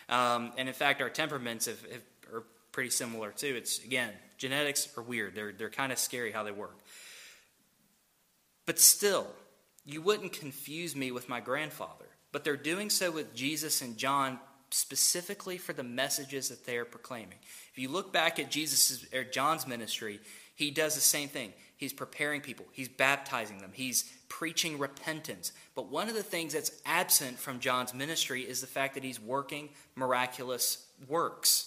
Um, 0.10 0.54
and 0.58 0.70
in 0.70 0.74
fact, 0.74 1.02
our 1.02 1.10
temperaments 1.10 1.66
have, 1.66 1.82
have 1.92 2.02
pretty 2.78 2.92
similar 2.92 3.32
too. 3.32 3.56
It's 3.58 3.84
again, 3.84 4.12
genetics 4.38 4.88
are 4.96 5.02
weird. 5.02 5.34
They're 5.34 5.52
they're 5.52 5.68
kind 5.72 5.92
of 5.92 5.98
scary 5.98 6.32
how 6.32 6.44
they 6.44 6.52
work. 6.52 6.78
But 8.68 8.78
still, 8.78 9.26
you 9.84 10.00
wouldn't 10.00 10.32
confuse 10.32 10.96
me 10.96 11.10
with 11.10 11.28
my 11.28 11.40
grandfather. 11.40 12.06
But 12.32 12.44
they're 12.44 12.56
doing 12.56 12.92
so 12.92 13.10
with 13.10 13.34
Jesus 13.34 13.82
and 13.82 13.98
John 13.98 14.38
specifically 14.70 15.58
for 15.58 15.74
the 15.74 15.82
messages 15.82 16.50
that 16.50 16.68
they 16.68 16.78
are 16.78 16.86
proclaiming. 16.86 17.40
If 17.72 17.80
you 17.80 17.90
look 17.90 18.14
back 18.14 18.38
at 18.38 18.52
Jesus' 18.52 19.08
or 19.12 19.24
John's 19.24 19.66
ministry, 19.66 20.20
he 20.54 20.70
does 20.70 20.94
the 20.94 21.02
same 21.02 21.30
thing. 21.30 21.54
He's 21.78 21.94
preparing 21.94 22.42
people, 22.42 22.68
he's 22.74 22.90
baptizing 22.90 23.58
them, 23.58 23.72
he's 23.74 24.04
preaching 24.30 24.78
repentance. 24.78 25.52
But 25.74 25.90
one 25.90 26.10
of 26.10 26.14
the 26.14 26.22
things 26.22 26.54
that's 26.54 26.80
absent 26.86 27.40
from 27.40 27.60
John's 27.60 27.96
ministry 27.96 28.44
is 28.44 28.62
the 28.62 28.68
fact 28.68 28.94
that 28.94 29.04
he's 29.04 29.20
working 29.20 29.70
miraculous 29.96 30.86
works. 31.08 31.67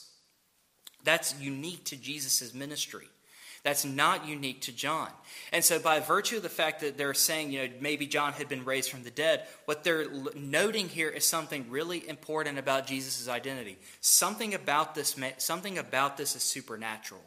That's 1.04 1.38
unique 1.40 1.84
to 1.86 1.96
Jesus' 1.96 2.54
ministry. 2.54 3.08
That's 3.62 3.84
not 3.84 4.26
unique 4.26 4.62
to 4.62 4.72
John. 4.72 5.08
And 5.52 5.62
so, 5.62 5.78
by 5.78 6.00
virtue 6.00 6.38
of 6.38 6.42
the 6.42 6.48
fact 6.48 6.80
that 6.80 6.96
they're 6.96 7.12
saying, 7.12 7.52
you 7.52 7.62
know, 7.62 7.74
maybe 7.80 8.06
John 8.06 8.32
had 8.32 8.48
been 8.48 8.64
raised 8.64 8.90
from 8.90 9.02
the 9.02 9.10
dead, 9.10 9.46
what 9.66 9.84
they're 9.84 10.06
noting 10.34 10.88
here 10.88 11.10
is 11.10 11.26
something 11.26 11.66
really 11.68 12.08
important 12.08 12.58
about 12.58 12.86
Jesus' 12.86 13.28
identity. 13.28 13.76
Something 14.00 14.54
about 14.54 14.94
this, 14.94 15.14
something 15.36 15.76
about 15.76 16.16
this 16.16 16.36
is 16.36 16.42
supernatural. 16.42 17.20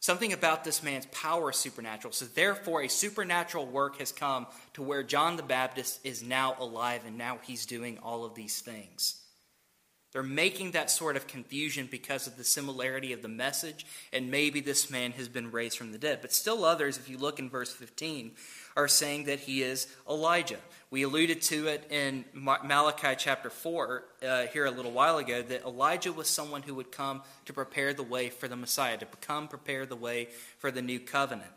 Something 0.00 0.32
about 0.32 0.64
this 0.64 0.82
man's 0.82 1.06
power 1.06 1.50
is 1.50 1.56
supernatural. 1.56 2.12
So, 2.12 2.26
therefore, 2.26 2.82
a 2.82 2.88
supernatural 2.88 3.66
work 3.66 3.98
has 3.98 4.12
come 4.12 4.46
to 4.74 4.82
where 4.82 5.02
John 5.02 5.36
the 5.36 5.42
Baptist 5.42 6.00
is 6.04 6.22
now 6.22 6.54
alive 6.58 7.02
and 7.06 7.16
now 7.16 7.38
he's 7.42 7.64
doing 7.64 7.98
all 8.02 8.26
of 8.26 8.34
these 8.34 8.60
things. 8.60 9.19
They're 10.12 10.22
making 10.24 10.72
that 10.72 10.90
sort 10.90 11.16
of 11.16 11.28
confusion 11.28 11.88
because 11.88 12.26
of 12.26 12.36
the 12.36 12.42
similarity 12.42 13.12
of 13.12 13.22
the 13.22 13.28
message, 13.28 13.86
and 14.12 14.30
maybe 14.30 14.60
this 14.60 14.90
man 14.90 15.12
has 15.12 15.28
been 15.28 15.52
raised 15.52 15.78
from 15.78 15.92
the 15.92 15.98
dead. 15.98 16.18
But 16.20 16.32
still, 16.32 16.64
others, 16.64 16.98
if 16.98 17.08
you 17.08 17.16
look 17.16 17.38
in 17.38 17.48
verse 17.48 17.72
15, 17.72 18.32
are 18.76 18.88
saying 18.88 19.24
that 19.24 19.40
he 19.40 19.62
is 19.62 19.86
Elijah. 20.08 20.58
We 20.90 21.02
alluded 21.02 21.42
to 21.42 21.68
it 21.68 21.86
in 21.90 22.24
Malachi 22.34 23.14
chapter 23.16 23.50
4 23.50 24.04
uh, 24.22 24.46
here 24.46 24.66
a 24.66 24.70
little 24.70 24.90
while 24.90 25.18
ago 25.18 25.42
that 25.42 25.62
Elijah 25.62 26.12
was 26.12 26.28
someone 26.28 26.62
who 26.62 26.74
would 26.74 26.90
come 26.90 27.22
to 27.44 27.52
prepare 27.52 27.94
the 27.94 28.02
way 28.02 28.30
for 28.30 28.48
the 28.48 28.56
Messiah, 28.56 28.96
to 28.98 29.06
come 29.20 29.46
prepare 29.46 29.86
the 29.86 29.96
way 29.96 30.28
for 30.58 30.72
the 30.72 30.82
new 30.82 30.98
covenant. 30.98 31.50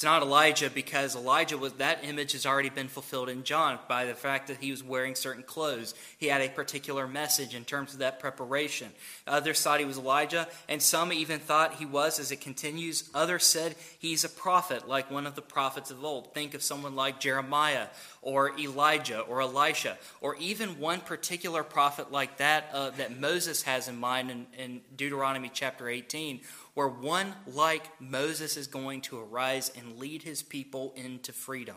It's 0.00 0.04
not 0.06 0.22
Elijah 0.22 0.70
because 0.70 1.14
Elijah 1.14 1.58
was 1.58 1.74
that 1.74 2.02
image 2.04 2.32
has 2.32 2.46
already 2.46 2.70
been 2.70 2.88
fulfilled 2.88 3.28
in 3.28 3.44
John 3.44 3.78
by 3.86 4.06
the 4.06 4.14
fact 4.14 4.48
that 4.48 4.56
he 4.56 4.70
was 4.70 4.82
wearing 4.82 5.14
certain 5.14 5.42
clothes. 5.42 5.94
He 6.16 6.28
had 6.28 6.40
a 6.40 6.48
particular 6.48 7.06
message 7.06 7.54
in 7.54 7.66
terms 7.66 7.92
of 7.92 7.98
that 7.98 8.18
preparation. 8.18 8.92
Others 9.26 9.60
thought 9.60 9.78
he 9.78 9.84
was 9.84 9.98
Elijah, 9.98 10.48
and 10.70 10.80
some 10.80 11.12
even 11.12 11.38
thought 11.38 11.74
he 11.74 11.84
was 11.84 12.18
as 12.18 12.32
it 12.32 12.40
continues. 12.40 13.10
Others 13.12 13.44
said 13.44 13.74
he's 13.98 14.24
a 14.24 14.30
prophet, 14.30 14.88
like 14.88 15.10
one 15.10 15.26
of 15.26 15.34
the 15.34 15.42
prophets 15.42 15.90
of 15.90 16.02
old. 16.02 16.32
Think 16.32 16.54
of 16.54 16.62
someone 16.62 16.96
like 16.96 17.20
Jeremiah 17.20 17.88
or 18.22 18.58
Elijah 18.58 19.20
or 19.20 19.42
Elisha, 19.42 19.98
or 20.22 20.34
even 20.36 20.78
one 20.78 21.00
particular 21.00 21.62
prophet 21.62 22.10
like 22.10 22.38
that 22.38 22.70
uh, 22.72 22.88
that 22.90 23.18
Moses 23.18 23.64
has 23.64 23.86
in 23.86 23.98
mind 23.98 24.30
in, 24.30 24.46
in 24.56 24.80
Deuteronomy 24.96 25.50
chapter 25.52 25.90
18 25.90 26.40
where 26.80 26.88
one 26.88 27.34
like 27.46 28.00
Moses 28.00 28.56
is 28.56 28.66
going 28.66 29.02
to 29.02 29.18
arise 29.18 29.70
and 29.76 29.98
lead 29.98 30.22
his 30.22 30.42
people 30.42 30.94
into 30.96 31.30
freedom. 31.30 31.76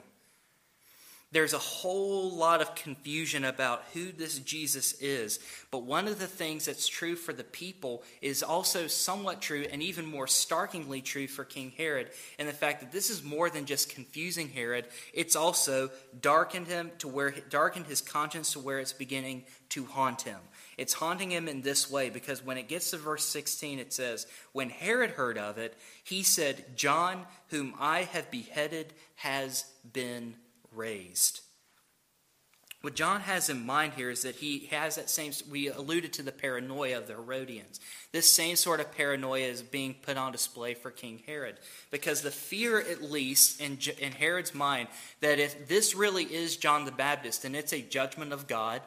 There's 1.34 1.54
a 1.54 1.58
whole 1.58 2.30
lot 2.30 2.62
of 2.62 2.76
confusion 2.76 3.44
about 3.44 3.84
who 3.94 4.12
this 4.12 4.38
Jesus 4.38 4.94
is, 5.02 5.40
but 5.72 5.82
one 5.82 6.08
of 6.08 6.20
the 6.20 6.28
things 6.28 6.66
that's 6.66 6.88
true 6.88 7.16
for 7.16 7.34
the 7.34 7.44
people 7.44 8.04
is 8.22 8.44
also 8.44 8.86
somewhat 8.86 9.42
true 9.42 9.66
and 9.72 9.82
even 9.82 10.06
more 10.06 10.28
starkingly 10.28 11.02
true 11.02 11.28
for 11.28 11.44
King 11.44 11.74
Herod, 11.76 12.12
and 12.38 12.48
the 12.48 12.54
fact 12.54 12.82
that 12.82 12.92
this 12.92 13.10
is 13.10 13.24
more 13.24 13.50
than 13.50 13.66
just 13.66 13.90
confusing 13.90 14.48
Herod, 14.48 14.86
it's 15.12 15.36
also 15.36 15.90
darkened 16.22 16.68
him 16.68 16.92
to 17.00 17.08
where 17.08 17.32
darkened 17.50 17.88
his 17.88 18.00
conscience 18.00 18.54
to 18.54 18.60
where 18.60 18.80
it's 18.80 18.94
beginning 18.94 19.46
to 19.70 19.86
haunt 19.86 20.22
him. 20.22 20.40
It's 20.78 20.94
haunting 20.94 21.32
him 21.32 21.48
in 21.48 21.64
this 21.64 21.90
way 21.90 22.12
because 22.12 22.46
when 22.46 22.60
it 22.60 22.68
gets 22.68 22.92
to 22.92 22.98
verse 22.98 23.26
16, 23.26 23.80
it 23.80 23.92
says, 23.92 24.28
When 24.52 24.70
Herod 24.70 25.12
heard 25.12 25.40
of 25.40 25.58
it, 25.58 25.76
he 26.04 26.22
said, 26.22 26.76
John, 26.76 27.26
whom 27.48 27.74
I 27.80 28.04
have 28.04 28.30
beheaded, 28.30 28.94
has 29.16 29.66
been 29.94 30.36
raised. 30.76 31.42
What 32.84 32.96
John 32.96 33.22
has 33.22 33.50
in 33.50 33.66
mind 33.66 33.94
here 33.94 34.10
is 34.10 34.24
that 34.24 34.36
he 34.36 34.68
has 34.72 34.96
that 34.96 35.10
same, 35.10 35.32
we 35.50 35.70
alluded 35.70 36.12
to 36.14 36.22
the 36.22 36.34
paranoia 36.34 36.98
of 36.98 37.08
the 37.08 37.14
Herodians. 37.14 37.80
This 38.12 38.30
same 38.30 38.58
sort 38.58 38.82
of 38.82 38.92
paranoia 38.92 39.46
is 39.46 39.62
being 39.62 39.96
put 40.02 40.18
on 40.18 40.34
display 40.34 40.74
for 40.74 40.92
King 40.92 41.24
Herod. 41.26 41.56
Because 41.92 42.22
the 42.22 42.30
fear, 42.30 42.80
at 42.80 43.02
least, 43.02 43.62
in, 43.62 43.78
in 44.00 44.12
Herod's 44.12 44.54
mind, 44.54 44.90
that 45.22 45.40
if 45.40 45.70
this 45.70 45.96
really 45.96 46.26
is 46.26 46.58
John 46.58 46.84
the 46.84 46.92
Baptist, 46.92 47.44
then 47.44 47.56
it's 47.56 47.72
a 47.72 47.82
judgment 47.82 48.34
of 48.34 48.48
God 48.48 48.82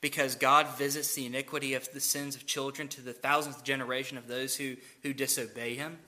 because 0.00 0.34
God 0.34 0.66
visits 0.78 1.14
the 1.14 1.26
iniquity 1.26 1.74
of 1.74 1.92
the 1.92 2.00
sins 2.00 2.34
of 2.34 2.46
children 2.46 2.88
to 2.88 3.02
the 3.02 3.12
thousandth 3.12 3.62
generation 3.64 4.16
of 4.16 4.28
those 4.28 4.56
who, 4.56 4.76
who 5.02 5.12
disobey 5.12 5.74
him. 5.74 5.98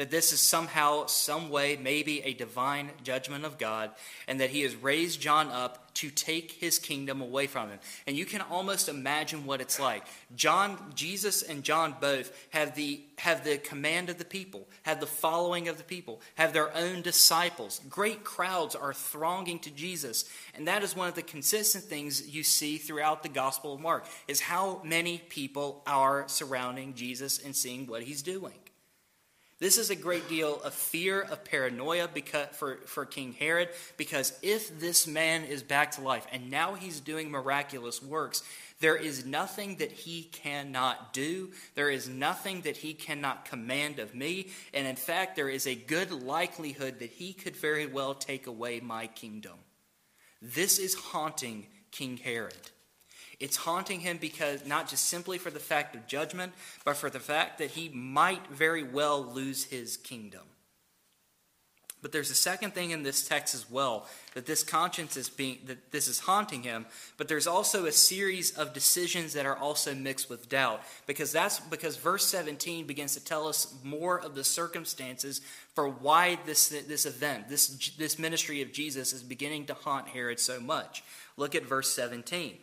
That 0.00 0.10
this 0.10 0.32
is 0.32 0.40
somehow, 0.40 1.04
some 1.04 1.50
way, 1.50 1.76
maybe 1.76 2.22
a 2.22 2.32
divine 2.32 2.88
judgment 3.04 3.44
of 3.44 3.58
God, 3.58 3.90
and 4.26 4.40
that 4.40 4.48
he 4.48 4.62
has 4.62 4.74
raised 4.74 5.20
John 5.20 5.50
up 5.50 5.92
to 5.96 6.08
take 6.08 6.52
his 6.52 6.78
kingdom 6.78 7.20
away 7.20 7.46
from 7.46 7.68
him. 7.68 7.78
And 8.06 8.16
you 8.16 8.24
can 8.24 8.40
almost 8.40 8.88
imagine 8.88 9.44
what 9.44 9.60
it's 9.60 9.78
like. 9.78 10.06
John, 10.34 10.78
Jesus 10.94 11.42
and 11.42 11.62
John 11.62 11.96
both 12.00 12.32
have 12.48 12.74
the, 12.74 13.02
have 13.18 13.44
the 13.44 13.58
command 13.58 14.08
of 14.08 14.16
the 14.16 14.24
people, 14.24 14.66
have 14.84 15.00
the 15.00 15.06
following 15.06 15.68
of 15.68 15.76
the 15.76 15.84
people, 15.84 16.22
have 16.36 16.54
their 16.54 16.74
own 16.74 17.02
disciples. 17.02 17.82
Great 17.90 18.24
crowds 18.24 18.74
are 18.74 18.94
thronging 18.94 19.58
to 19.58 19.70
Jesus. 19.70 20.24
And 20.54 20.66
that 20.66 20.82
is 20.82 20.96
one 20.96 21.08
of 21.08 21.14
the 21.14 21.20
consistent 21.20 21.84
things 21.84 22.26
you 22.26 22.42
see 22.42 22.78
throughout 22.78 23.22
the 23.22 23.28
Gospel 23.28 23.74
of 23.74 23.80
Mark, 23.80 24.06
is 24.26 24.40
how 24.40 24.80
many 24.82 25.18
people 25.18 25.82
are 25.86 26.24
surrounding 26.26 26.94
Jesus 26.94 27.38
and 27.38 27.54
seeing 27.54 27.86
what 27.86 28.04
he's 28.04 28.22
doing. 28.22 28.54
This 29.60 29.76
is 29.76 29.90
a 29.90 29.94
great 29.94 30.26
deal 30.26 30.60
of 30.62 30.72
fear, 30.72 31.20
of 31.20 31.44
paranoia 31.44 32.08
because, 32.12 32.48
for, 32.52 32.76
for 32.86 33.04
King 33.04 33.34
Herod, 33.38 33.68
because 33.98 34.32
if 34.40 34.80
this 34.80 35.06
man 35.06 35.44
is 35.44 35.62
back 35.62 35.92
to 35.92 36.00
life 36.00 36.26
and 36.32 36.50
now 36.50 36.74
he's 36.74 36.98
doing 36.98 37.30
miraculous 37.30 38.02
works, 38.02 38.42
there 38.80 38.96
is 38.96 39.26
nothing 39.26 39.76
that 39.76 39.92
he 39.92 40.22
cannot 40.22 41.12
do. 41.12 41.50
There 41.74 41.90
is 41.90 42.08
nothing 42.08 42.62
that 42.62 42.78
he 42.78 42.94
cannot 42.94 43.44
command 43.44 43.98
of 43.98 44.14
me. 44.14 44.48
And 44.72 44.86
in 44.86 44.96
fact, 44.96 45.36
there 45.36 45.50
is 45.50 45.66
a 45.66 45.74
good 45.74 46.10
likelihood 46.10 46.98
that 47.00 47.10
he 47.10 47.34
could 47.34 47.54
very 47.54 47.84
well 47.84 48.14
take 48.14 48.46
away 48.46 48.80
my 48.80 49.08
kingdom. 49.08 49.58
This 50.40 50.78
is 50.78 50.94
haunting 50.94 51.66
King 51.90 52.16
Herod. 52.16 52.70
It's 53.40 53.56
haunting 53.56 54.00
him 54.00 54.18
because 54.18 54.66
not 54.66 54.88
just 54.88 55.06
simply 55.06 55.38
for 55.38 55.50
the 55.50 55.58
fact 55.58 55.96
of 55.96 56.06
judgment, 56.06 56.52
but 56.84 56.96
for 56.96 57.08
the 57.08 57.18
fact 57.18 57.58
that 57.58 57.70
he 57.70 57.88
might 57.88 58.46
very 58.48 58.82
well 58.82 59.22
lose 59.22 59.64
his 59.64 59.96
kingdom. 59.96 60.42
But 62.02 62.12
there's 62.12 62.30
a 62.30 62.34
second 62.34 62.72
thing 62.72 62.92
in 62.92 63.02
this 63.02 63.26
text 63.26 63.54
as 63.54 63.70
well 63.70 64.06
that 64.34 64.46
this 64.46 64.62
conscience 64.62 65.16
is 65.16 65.28
being 65.28 65.58
that 65.66 65.90
this 65.90 66.08
is 66.08 66.20
haunting 66.20 66.62
him, 66.62 66.86
but 67.18 67.28
there's 67.28 67.46
also 67.46 67.84
a 67.84 67.92
series 67.92 68.56
of 68.56 68.72
decisions 68.72 69.34
that 69.34 69.44
are 69.44 69.56
also 69.56 69.94
mixed 69.94 70.30
with 70.30 70.48
doubt 70.48 70.82
because 71.06 71.30
that's 71.30 71.60
because 71.60 71.96
verse 71.96 72.24
17 72.26 72.86
begins 72.86 73.14
to 73.14 73.24
tell 73.24 73.46
us 73.46 73.74
more 73.84 74.18
of 74.18 74.34
the 74.34 74.44
circumstances 74.44 75.42
for 75.74 75.88
why 75.88 76.38
this 76.46 76.68
this 76.68 77.04
event, 77.04 77.50
this 77.50 77.68
this 77.98 78.18
ministry 78.18 78.62
of 78.62 78.72
Jesus 78.72 79.12
is 79.12 79.22
beginning 79.22 79.66
to 79.66 79.74
haunt 79.74 80.08
Herod 80.08 80.40
so 80.40 80.58
much. 80.58 81.02
Look 81.36 81.54
at 81.54 81.66
verse 81.66 81.90
17. 81.90 82.56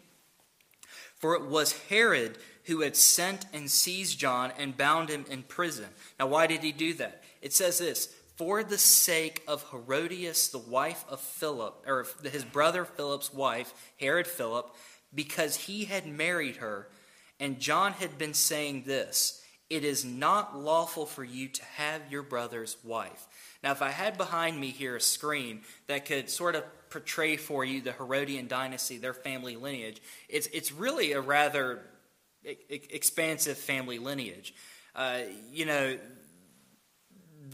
For 1.17 1.35
it 1.35 1.43
was 1.43 1.87
Herod 1.89 2.37
who 2.65 2.81
had 2.81 2.95
sent 2.95 3.45
and 3.53 3.71
seized 3.71 4.19
John 4.19 4.51
and 4.57 4.77
bound 4.77 5.09
him 5.09 5.25
in 5.29 5.43
prison. 5.43 5.87
Now, 6.19 6.27
why 6.27 6.47
did 6.47 6.61
he 6.61 6.71
do 6.71 6.93
that? 6.95 7.23
It 7.41 7.53
says 7.53 7.79
this 7.79 8.13
For 8.35 8.63
the 8.63 8.77
sake 8.77 9.43
of 9.47 9.69
Herodias, 9.71 10.49
the 10.49 10.59
wife 10.59 11.05
of 11.09 11.19
Philip, 11.19 11.83
or 11.87 12.05
his 12.23 12.43
brother 12.43 12.85
Philip's 12.85 13.33
wife, 13.33 13.73
Herod 13.99 14.27
Philip, 14.27 14.75
because 15.13 15.55
he 15.55 15.85
had 15.85 16.05
married 16.05 16.57
her, 16.57 16.89
and 17.39 17.59
John 17.59 17.93
had 17.93 18.17
been 18.17 18.33
saying 18.33 18.83
this 18.85 19.41
It 19.69 19.83
is 19.83 20.03
not 20.03 20.57
lawful 20.57 21.05
for 21.05 21.23
you 21.23 21.47
to 21.47 21.63
have 21.63 22.11
your 22.11 22.23
brother's 22.23 22.77
wife. 22.83 23.27
Now, 23.67 23.73
if 23.73 23.81
I 23.81 23.89
had 23.89 24.17
behind 24.17 24.57
me 24.57 24.69
here 24.69 24.95
a 24.95 25.01
screen 25.01 25.59
that 25.87 26.05
could 26.05 26.29
sort 26.29 26.55
of 26.55 26.63
portray 26.89 27.35
for 27.35 27.65
you 27.65 27.81
the 27.81 27.91
Herodian 27.91 28.47
dynasty, 28.47 28.97
their 28.97 29.13
family 29.13 29.57
lineage, 29.57 30.01
it's, 30.29 30.47
it's 30.53 30.71
really 30.71 31.11
a 31.11 31.19
rather 31.19 31.81
expansive 32.45 33.57
family 33.57 33.99
lineage. 33.99 34.53
Uh, 34.95 35.19
you 35.51 35.65
know, 35.65 35.97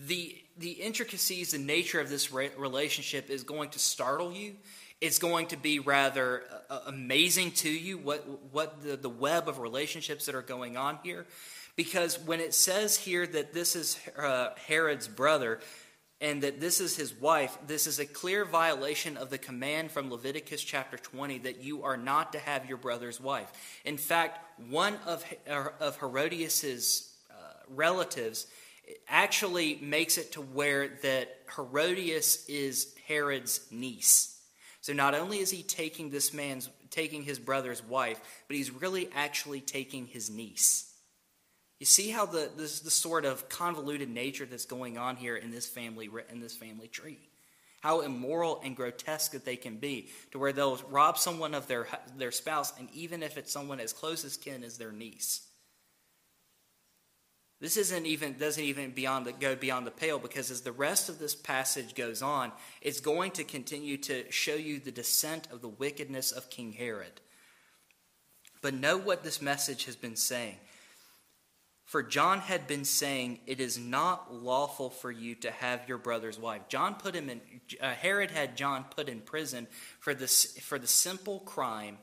the, 0.06 0.38
the 0.56 0.73
intricacies, 0.73 1.54
the 1.54 1.58
nature 1.58 1.99
of 1.99 2.12
this 2.12 2.32
relationship 2.32 3.32
is 3.32 3.41
going 3.41 3.71
to 3.71 3.80
startle 3.80 4.32
you. 4.32 4.54
It's 5.02 5.17
going 5.17 5.47
to 5.47 5.58
be 5.58 5.80
rather 5.80 6.43
uh, 6.69 6.82
amazing 6.86 7.54
to 7.54 7.69
you 7.71 7.97
what, 7.97 8.23
what 8.52 8.84
the, 8.84 8.97
the 8.97 9.10
web 9.10 9.49
of 9.49 9.58
relationships 9.58 10.28
that 10.28 10.36
are 10.36 10.43
going 10.43 10.78
on 10.78 10.99
here. 11.02 11.26
Because 11.76 12.19
when 12.19 12.39
it 12.39 12.54
says 12.54 12.95
here 12.95 13.26
that 13.26 13.52
this 13.52 13.76
is 13.76 13.97
uh, 14.15 14.49
Herod's 14.67 15.08
brother, 15.08 15.60
and 16.24 16.42
that 16.42 16.62
this 16.62 16.80
is 16.80 16.96
his 16.96 17.14
wife, 17.14 17.58
this 17.68 17.86
is 17.86 18.00
a 18.00 18.06
clear 18.06 18.46
violation 18.46 19.18
of 19.18 19.30
the 19.30 19.38
command 19.38 19.92
from 19.92 20.10
Leviticus 20.10 20.64
chapter 20.64 20.96
20 20.96 21.40
that 21.40 21.62
you 21.62 21.84
are 21.84 21.98
not 21.98 22.32
to 22.32 22.40
have 22.40 22.66
your 22.66 22.78
brother's 22.78 23.20
wife. 23.20 23.52
In 23.84 23.98
fact, 23.98 24.40
one 24.70 24.96
of, 25.06 25.26
of 25.82 25.98
Herodias's 25.98 27.14
uh, 27.30 27.34
relatives 27.68 28.48
actually 29.10 29.78
makes 29.82 30.18
it 30.18 30.32
to 30.32 30.42
where 30.42 30.88
that 31.04 31.40
Herodias 31.58 32.46
is 32.48 32.96
Herod's 33.06 33.60
niece. 33.70 34.40
So 34.80 34.94
not 34.94 35.16
only 35.16 35.40
is 35.40 35.52
he 35.52 35.62
taking 35.62 36.10
this 36.10 36.34
man's 36.34 36.70
taking 36.90 37.24
his 37.24 37.38
brother's 37.38 37.84
wife, 37.84 38.22
but 38.48 38.56
he's 38.56 38.72
really 38.72 39.10
actually 39.14 39.60
taking 39.60 40.08
his 40.08 40.30
niece. 40.30 40.92
You 41.84 41.86
see 41.86 42.12
how 42.12 42.26
the 42.26 42.50
this 42.56 42.80
the 42.80 42.89
sort 42.89 43.26
of 43.26 43.50
convoluted 43.50 44.10
nature 44.10 44.46
that's 44.46 44.63
going 44.63 44.98
on 44.98 45.17
here 45.17 45.36
in 45.36 45.52
this 45.52 45.67
family 45.67 46.10
in 46.30 46.39
this 46.39 46.56
family 46.56 46.88
tree. 46.88 47.19
How 47.82 48.00
immoral 48.00 48.62
and 48.63 48.74
grotesque 48.74 49.34
that 49.34 49.43
they 49.43 49.58
can 49.58 49.76
be, 49.80 50.08
to 50.32 50.39
where 50.39 50.54
they'll 50.54 50.78
rob 50.89 51.17
someone 51.17 51.54
of 51.54 51.67
their 51.67 51.88
their 52.15 52.32
spouse, 52.32 52.72
and 52.80 52.88
even 52.93 53.22
if 53.22 53.38
it's 53.38 53.52
someone 53.52 53.82
as 53.82 53.91
close 53.91 54.24
as 54.24 54.38
kin 54.38 54.63
as 54.63 54.78
their 54.78 54.93
niece. 54.93 55.46
This 57.60 57.76
isn't 57.76 58.06
even 58.06 58.38
doesn't 58.38 58.63
even 58.63 58.91
beyond 58.91 59.26
the, 59.26 59.34
go 59.34 59.54
beyond 59.54 59.86
the 59.86 59.91
pale 59.91 60.19
because 60.19 60.52
as 60.52 60.62
the 60.62 60.72
rest 60.72 61.10
of 61.10 61.19
this 61.19 61.36
passage 61.36 61.96
goes 61.96 62.22
on, 62.22 62.54
it's 62.82 63.02
going 63.02 63.32
to 63.32 63.43
continue 63.43 63.98
to 63.98 64.32
show 64.32 64.56
you 64.56 64.80
the 64.80 64.89
descent 64.89 65.50
of 65.52 65.60
the 65.60 65.67
wickedness 65.67 66.32
of 66.32 66.50
King 66.50 66.72
Herod. 66.72 67.19
But 68.62 68.74
know 68.74 68.98
what 68.98 69.26
this 69.26 69.41
message 69.41 69.84
has 69.84 69.98
been 69.98 70.15
saying. 70.15 70.56
For 71.93 72.01
John 72.01 72.39
had 72.39 72.65
been 72.65 72.86
saying, 72.86 73.41
It 73.45 73.60
is 73.60 73.77
not 73.77 74.34
lawful 74.34 74.89
for 74.89 75.12
you 75.12 75.36
to 75.36 75.51
have 75.51 75.88
your 75.88 75.99
brother's 75.99 76.39
wife. 76.39 76.67
John 76.67 76.95
put 76.95 77.13
him 77.13 77.29
in, 77.29 77.39
uh, 77.79 77.91
Herod 77.91 78.32
had 78.32 78.58
John 78.58 78.86
put 78.86 79.10
in 79.10 79.21
prison 79.21 79.67
for, 79.99 80.15
this, 80.15 80.58
for 80.58 80.79
the 80.79 80.88
simple 80.88 81.41
crime 81.41 81.99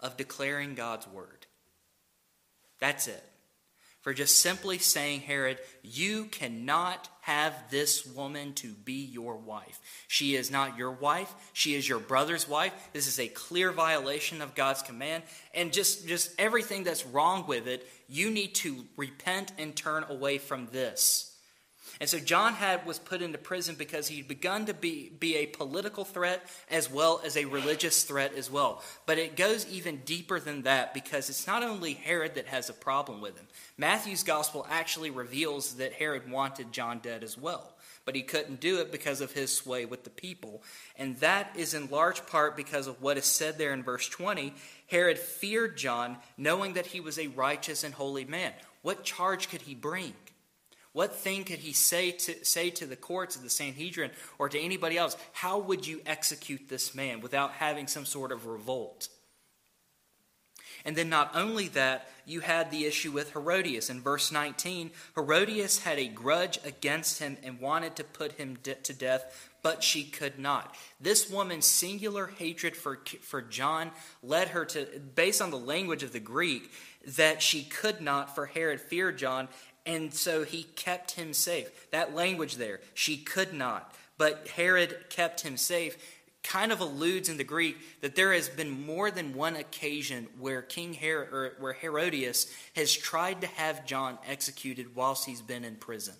of 0.00 0.16
declaring 0.16 0.74
God's 0.74 1.06
word. 1.06 1.46
That's 2.80 3.06
it 3.06 3.22
for 4.00 4.14
just 4.14 4.38
simply 4.38 4.78
saying, 4.78 5.20
Herod, 5.20 5.58
you 5.82 6.24
cannot 6.26 7.08
have 7.22 7.54
this 7.70 8.06
woman 8.06 8.54
to 8.54 8.68
be 8.68 9.04
your 9.04 9.36
wife. 9.36 9.78
She 10.08 10.34
is 10.34 10.50
not 10.50 10.78
your 10.78 10.90
wife. 10.90 11.32
She 11.52 11.74
is 11.74 11.88
your 11.88 11.98
brother's 11.98 12.48
wife. 12.48 12.72
This 12.92 13.06
is 13.06 13.18
a 13.18 13.28
clear 13.28 13.72
violation 13.72 14.40
of 14.40 14.54
God's 14.54 14.82
command. 14.82 15.22
And 15.54 15.72
just, 15.72 16.08
just 16.08 16.32
everything 16.38 16.84
that's 16.84 17.06
wrong 17.06 17.46
with 17.46 17.66
it, 17.66 17.86
you 18.08 18.30
need 18.30 18.54
to 18.56 18.84
repent 18.96 19.52
and 19.58 19.76
turn 19.76 20.04
away 20.08 20.38
from 20.38 20.66
this. 20.72 21.29
And 22.00 22.08
so 22.08 22.18
John 22.18 22.54
had 22.54 22.86
was 22.86 22.98
put 22.98 23.20
into 23.20 23.36
prison 23.36 23.74
because 23.74 24.08
he'd 24.08 24.26
begun 24.26 24.64
to 24.66 24.74
be, 24.74 25.12
be 25.20 25.36
a 25.36 25.46
political 25.46 26.06
threat 26.06 26.42
as 26.70 26.90
well 26.90 27.20
as 27.22 27.36
a 27.36 27.44
religious 27.44 28.04
threat 28.04 28.32
as 28.34 28.50
well. 28.50 28.82
But 29.04 29.18
it 29.18 29.36
goes 29.36 29.68
even 29.68 29.98
deeper 30.06 30.40
than 30.40 30.62
that 30.62 30.94
because 30.94 31.28
it's 31.28 31.46
not 31.46 31.62
only 31.62 31.92
Herod 31.92 32.36
that 32.36 32.46
has 32.46 32.70
a 32.70 32.74
problem 32.74 33.20
with 33.20 33.36
him. 33.36 33.46
Matthew's 33.76 34.22
gospel 34.22 34.66
actually 34.70 35.10
reveals 35.10 35.74
that 35.74 35.92
Herod 35.92 36.30
wanted 36.30 36.72
John 36.72 37.00
dead 37.00 37.22
as 37.22 37.36
well. 37.36 37.74
But 38.06 38.14
he 38.14 38.22
couldn't 38.22 38.60
do 38.60 38.80
it 38.80 38.90
because 38.90 39.20
of 39.20 39.32
his 39.32 39.52
sway 39.52 39.84
with 39.84 40.04
the 40.04 40.10
people. 40.10 40.62
And 40.96 41.18
that 41.18 41.54
is 41.54 41.74
in 41.74 41.90
large 41.90 42.24
part 42.26 42.56
because 42.56 42.86
of 42.86 43.02
what 43.02 43.18
is 43.18 43.26
said 43.26 43.58
there 43.58 43.74
in 43.74 43.82
verse 43.82 44.08
20. 44.08 44.54
Herod 44.86 45.18
feared 45.18 45.76
John, 45.76 46.16
knowing 46.38 46.72
that 46.72 46.86
he 46.86 47.00
was 47.00 47.18
a 47.18 47.26
righteous 47.26 47.84
and 47.84 47.92
holy 47.92 48.24
man. 48.24 48.54
What 48.80 49.04
charge 49.04 49.50
could 49.50 49.60
he 49.62 49.74
bring? 49.74 50.14
What 50.92 51.14
thing 51.14 51.44
could 51.44 51.60
he 51.60 51.72
say 51.72 52.10
to, 52.10 52.44
say 52.44 52.70
to 52.70 52.86
the 52.86 52.96
courts 52.96 53.36
of 53.36 53.42
the 53.42 53.50
Sanhedrin 53.50 54.10
or 54.38 54.48
to 54.48 54.58
anybody 54.58 54.98
else? 54.98 55.16
How 55.32 55.58
would 55.58 55.86
you 55.86 56.00
execute 56.04 56.68
this 56.68 56.94
man 56.94 57.20
without 57.20 57.52
having 57.52 57.86
some 57.86 58.04
sort 58.04 58.32
of 58.32 58.46
revolt? 58.46 59.08
And 60.84 60.96
then, 60.96 61.08
not 61.08 61.32
only 61.34 61.68
that, 61.68 62.08
you 62.26 62.40
had 62.40 62.70
the 62.70 62.86
issue 62.86 63.12
with 63.12 63.32
Herodias. 63.32 63.90
In 63.90 64.00
verse 64.00 64.32
19, 64.32 64.90
Herodias 65.14 65.80
had 65.80 65.98
a 65.98 66.08
grudge 66.08 66.58
against 66.64 67.18
him 67.18 67.36
and 67.42 67.60
wanted 67.60 67.96
to 67.96 68.04
put 68.04 68.32
him 68.32 68.58
de- 68.62 68.74
to 68.76 68.94
death, 68.94 69.50
but 69.62 69.82
she 69.82 70.04
could 70.04 70.38
not. 70.38 70.74
This 71.00 71.28
woman's 71.28 71.66
singular 71.66 72.28
hatred 72.28 72.76
for, 72.76 73.00
for 73.20 73.42
John 73.42 73.90
led 74.22 74.48
her 74.48 74.64
to, 74.66 74.86
based 75.14 75.42
on 75.42 75.50
the 75.50 75.58
language 75.58 76.02
of 76.02 76.12
the 76.12 76.20
Greek, 76.20 76.70
that 77.16 77.42
she 77.42 77.64
could 77.64 78.00
not, 78.00 78.34
for 78.34 78.46
Herod 78.46 78.80
feared 78.80 79.18
John, 79.18 79.48
and 79.86 80.12
so 80.12 80.44
he 80.44 80.64
kept 80.64 81.12
him 81.12 81.32
safe. 81.32 81.90
That 81.90 82.14
language 82.14 82.56
there, 82.56 82.80
she 82.94 83.16
could 83.16 83.52
not, 83.52 83.94
but 84.18 84.48
Herod 84.48 84.96
kept 85.08 85.40
him 85.40 85.56
safe, 85.56 85.96
kind 86.42 86.72
of 86.72 86.80
alludes 86.80 87.28
in 87.28 87.36
the 87.36 87.44
Greek 87.44 87.76
that 88.00 88.14
there 88.14 88.32
has 88.32 88.48
been 88.48 88.86
more 88.86 89.10
than 89.10 89.34
one 89.34 89.56
occasion 89.56 90.26
where 90.38 90.62
King 90.62 90.94
Herod, 90.94 91.52
where 91.58 91.72
Herodias 91.72 92.52
has 92.76 92.92
tried 92.92 93.42
to 93.42 93.46
have 93.46 93.86
John 93.86 94.18
executed 94.26 94.94
whilst 94.94 95.26
he's 95.26 95.42
been 95.42 95.64
in 95.64 95.76
prison 95.76 96.14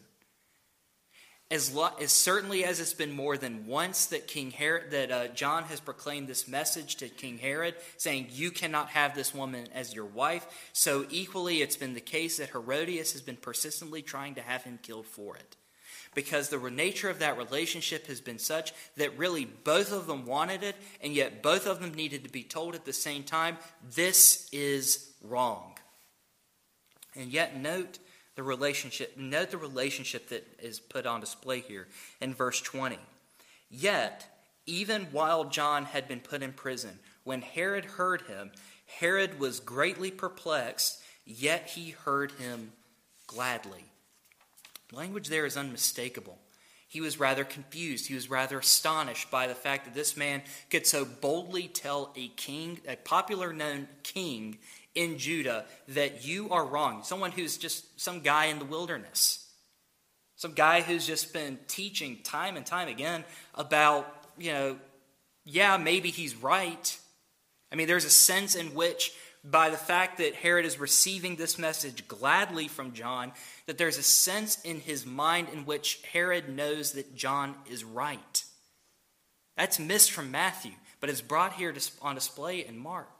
as, 1.50 1.74
lo- 1.74 1.90
as 2.00 2.12
certainly 2.12 2.64
as 2.64 2.78
it's 2.78 2.94
been 2.94 3.10
more 3.10 3.36
than 3.36 3.66
once 3.66 4.06
that 4.06 4.28
King 4.28 4.52
Herod, 4.52 4.92
that 4.92 5.10
uh, 5.10 5.28
John 5.28 5.64
has 5.64 5.80
proclaimed 5.80 6.28
this 6.28 6.46
message 6.46 6.96
to 6.96 7.08
King 7.08 7.38
Herod, 7.38 7.74
saying, 7.96 8.28
"You 8.30 8.50
cannot 8.50 8.90
have 8.90 9.14
this 9.14 9.34
woman 9.34 9.66
as 9.74 9.92
your 9.92 10.04
wife." 10.04 10.46
So 10.72 11.06
equally, 11.10 11.60
it's 11.60 11.76
been 11.76 11.94
the 11.94 12.00
case 12.00 12.36
that 12.36 12.50
Herodias 12.50 13.12
has 13.12 13.22
been 13.22 13.36
persistently 13.36 14.02
trying 14.02 14.36
to 14.36 14.42
have 14.42 14.62
him 14.62 14.78
killed 14.80 15.06
for 15.06 15.36
it, 15.36 15.56
because 16.14 16.48
the 16.48 16.70
nature 16.70 17.10
of 17.10 17.18
that 17.18 17.36
relationship 17.36 18.06
has 18.06 18.20
been 18.20 18.38
such 18.38 18.72
that 18.96 19.18
really 19.18 19.44
both 19.44 19.92
of 19.92 20.06
them 20.06 20.26
wanted 20.26 20.62
it, 20.62 20.76
and 21.00 21.14
yet 21.14 21.42
both 21.42 21.66
of 21.66 21.80
them 21.80 21.94
needed 21.94 22.22
to 22.22 22.30
be 22.30 22.44
told 22.44 22.76
at 22.76 22.84
the 22.84 22.92
same 22.92 23.24
time, 23.24 23.58
"This 23.82 24.48
is 24.52 25.10
wrong." 25.20 25.76
And 27.16 27.32
yet, 27.32 27.56
note 27.56 27.98
the 28.36 28.42
relationship. 28.42 29.16
Note 29.16 29.50
the 29.50 29.58
relationship 29.58 30.28
that 30.28 30.46
is 30.60 30.80
put 30.80 31.06
on 31.06 31.20
display 31.20 31.60
here 31.60 31.88
in 32.20 32.34
verse 32.34 32.60
20. 32.60 32.98
Yet, 33.70 34.26
even 34.66 35.06
while 35.12 35.44
John 35.44 35.84
had 35.84 36.08
been 36.08 36.20
put 36.20 36.42
in 36.42 36.52
prison, 36.52 36.98
when 37.24 37.42
Herod 37.42 37.84
heard 37.84 38.22
him, 38.22 38.50
Herod 38.86 39.38
was 39.38 39.60
greatly 39.60 40.10
perplexed, 40.10 41.00
yet 41.24 41.70
he 41.70 41.90
heard 41.90 42.32
him 42.32 42.72
gladly. 43.26 43.84
Language 44.92 45.28
there 45.28 45.46
is 45.46 45.56
unmistakable. 45.56 46.38
He 46.88 47.00
was 47.00 47.20
rather 47.20 47.44
confused. 47.44 48.08
He 48.08 48.14
was 48.14 48.28
rather 48.28 48.58
astonished 48.58 49.30
by 49.30 49.46
the 49.46 49.54
fact 49.54 49.84
that 49.84 49.94
this 49.94 50.16
man 50.16 50.42
could 50.70 50.88
so 50.88 51.04
boldly 51.04 51.68
tell 51.68 52.12
a 52.16 52.26
king, 52.28 52.80
a 52.88 52.96
popular 52.96 53.52
known 53.52 53.86
king 54.02 54.58
in 54.94 55.18
Judah 55.18 55.64
that 55.88 56.24
you 56.26 56.50
are 56.50 56.64
wrong. 56.64 57.02
Someone 57.02 57.30
who's 57.30 57.56
just 57.56 58.00
some 58.00 58.20
guy 58.20 58.46
in 58.46 58.58
the 58.58 58.64
wilderness. 58.64 59.46
Some 60.36 60.52
guy 60.52 60.80
who's 60.80 61.06
just 61.06 61.32
been 61.32 61.58
teaching 61.68 62.18
time 62.24 62.56
and 62.56 62.64
time 62.64 62.88
again 62.88 63.24
about, 63.54 64.06
you 64.38 64.52
know, 64.52 64.78
yeah, 65.44 65.76
maybe 65.76 66.10
he's 66.10 66.34
right. 66.34 66.98
I 67.70 67.76
mean, 67.76 67.86
there's 67.86 68.04
a 68.04 68.10
sense 68.10 68.54
in 68.54 68.74
which, 68.74 69.12
by 69.44 69.70
the 69.70 69.76
fact 69.76 70.18
that 70.18 70.34
Herod 70.34 70.64
is 70.64 70.80
receiving 70.80 71.36
this 71.36 71.58
message 71.58 72.08
gladly 72.08 72.68
from 72.68 72.92
John, 72.92 73.32
that 73.66 73.78
there's 73.78 73.98
a 73.98 74.02
sense 74.02 74.60
in 74.62 74.80
his 74.80 75.06
mind 75.06 75.48
in 75.52 75.66
which 75.66 76.00
Herod 76.12 76.48
knows 76.48 76.92
that 76.92 77.14
John 77.14 77.54
is 77.70 77.84
right. 77.84 78.44
That's 79.56 79.78
missed 79.78 80.10
from 80.10 80.30
Matthew, 80.30 80.72
but 81.00 81.10
it's 81.10 81.20
brought 81.20 81.54
here 81.54 81.74
on 82.00 82.14
display 82.14 82.66
in 82.66 82.78
Mark. 82.78 83.19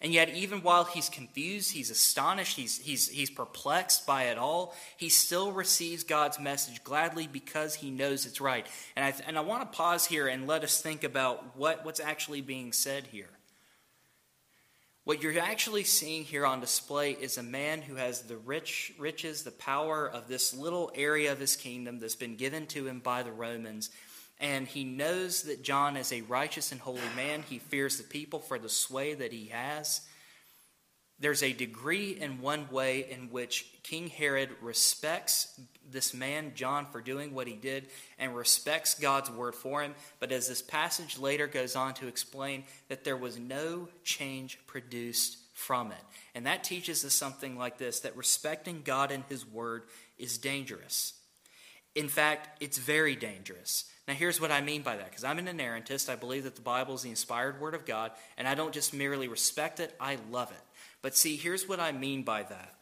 And 0.00 0.12
yet, 0.12 0.28
even 0.34 0.60
while 0.60 0.84
he's 0.84 1.08
confused, 1.08 1.72
he's 1.72 1.90
astonished, 1.90 2.56
he's, 2.56 2.76
he's, 2.76 3.08
he's 3.08 3.30
perplexed 3.30 4.06
by 4.06 4.24
it 4.24 4.36
all, 4.36 4.74
he 4.98 5.08
still 5.08 5.52
receives 5.52 6.04
God's 6.04 6.38
message 6.38 6.84
gladly 6.84 7.26
because 7.26 7.76
he 7.76 7.90
knows 7.90 8.26
it's 8.26 8.40
right. 8.40 8.66
And 8.94 9.04
I, 9.04 9.14
and 9.26 9.38
I 9.38 9.40
want 9.40 9.62
to 9.62 9.76
pause 9.76 10.04
here 10.04 10.28
and 10.28 10.46
let 10.46 10.64
us 10.64 10.82
think 10.82 11.02
about 11.02 11.56
what, 11.56 11.84
what's 11.84 12.00
actually 12.00 12.42
being 12.42 12.72
said 12.72 13.06
here. 13.06 13.30
What 15.04 15.22
you're 15.22 15.38
actually 15.38 15.84
seeing 15.84 16.24
here 16.24 16.44
on 16.44 16.60
display 16.60 17.12
is 17.12 17.38
a 17.38 17.42
man 17.42 17.80
who 17.80 17.94
has 17.94 18.22
the 18.22 18.36
rich 18.36 18.92
riches, 18.98 19.44
the 19.44 19.52
power 19.52 20.10
of 20.10 20.26
this 20.26 20.52
little 20.52 20.90
area 20.96 21.30
of 21.30 21.38
his 21.38 21.54
kingdom 21.54 22.00
that's 22.00 22.16
been 22.16 22.34
given 22.34 22.66
to 22.66 22.88
him 22.88 22.98
by 22.98 23.22
the 23.22 23.30
Romans 23.30 23.90
and 24.38 24.66
he 24.66 24.84
knows 24.84 25.42
that 25.42 25.62
John 25.62 25.96
is 25.96 26.12
a 26.12 26.22
righteous 26.22 26.72
and 26.72 26.80
holy 26.80 27.00
man. 27.14 27.42
He 27.48 27.58
fears 27.58 27.96
the 27.96 28.04
people 28.04 28.38
for 28.38 28.58
the 28.58 28.68
sway 28.68 29.14
that 29.14 29.32
he 29.32 29.46
has. 29.46 30.02
There's 31.18 31.42
a 31.42 31.54
degree 31.54 32.10
in 32.10 32.42
one 32.42 32.68
way 32.70 33.10
in 33.10 33.30
which 33.30 33.72
King 33.82 34.08
Herod 34.08 34.50
respects 34.60 35.58
this 35.90 36.12
man, 36.12 36.52
John, 36.54 36.84
for 36.84 37.00
doing 37.00 37.32
what 37.32 37.46
he 37.46 37.54
did 37.54 37.86
and 38.18 38.36
respects 38.36 38.94
God's 38.94 39.30
word 39.30 39.54
for 39.54 39.82
him. 39.82 39.94
But 40.20 40.30
as 40.30 40.48
this 40.48 40.60
passage 40.60 41.18
later 41.18 41.46
goes 41.46 41.74
on 41.74 41.94
to 41.94 42.06
explain, 42.06 42.64
that 42.88 43.04
there 43.04 43.16
was 43.16 43.38
no 43.38 43.88
change 44.04 44.58
produced 44.66 45.38
from 45.54 45.90
it. 45.90 46.04
And 46.34 46.44
that 46.44 46.64
teaches 46.64 47.02
us 47.02 47.14
something 47.14 47.56
like 47.56 47.78
this 47.78 48.00
that 48.00 48.14
respecting 48.14 48.82
God 48.84 49.10
and 49.10 49.24
his 49.30 49.46
word 49.46 49.84
is 50.18 50.36
dangerous. 50.36 51.14
In 51.96 52.08
fact, 52.08 52.62
it's 52.62 52.76
very 52.76 53.16
dangerous. 53.16 53.86
Now, 54.06 54.14
here's 54.14 54.40
what 54.40 54.52
I 54.52 54.60
mean 54.60 54.82
by 54.82 54.96
that 54.96 55.08
because 55.10 55.24
I'm 55.24 55.38
an 55.38 55.46
inerrantist. 55.46 56.08
I 56.08 56.14
believe 56.14 56.44
that 56.44 56.54
the 56.54 56.62
Bible 56.62 56.94
is 56.94 57.02
the 57.02 57.10
inspired 57.10 57.60
Word 57.60 57.74
of 57.74 57.86
God, 57.86 58.12
and 58.36 58.46
I 58.46 58.54
don't 58.54 58.72
just 58.72 58.94
merely 58.94 59.26
respect 59.26 59.80
it, 59.80 59.92
I 59.98 60.18
love 60.30 60.52
it. 60.52 60.62
But 61.02 61.16
see, 61.16 61.36
here's 61.36 61.68
what 61.68 61.80
I 61.80 61.92
mean 61.92 62.22
by 62.22 62.44
that. 62.44 62.75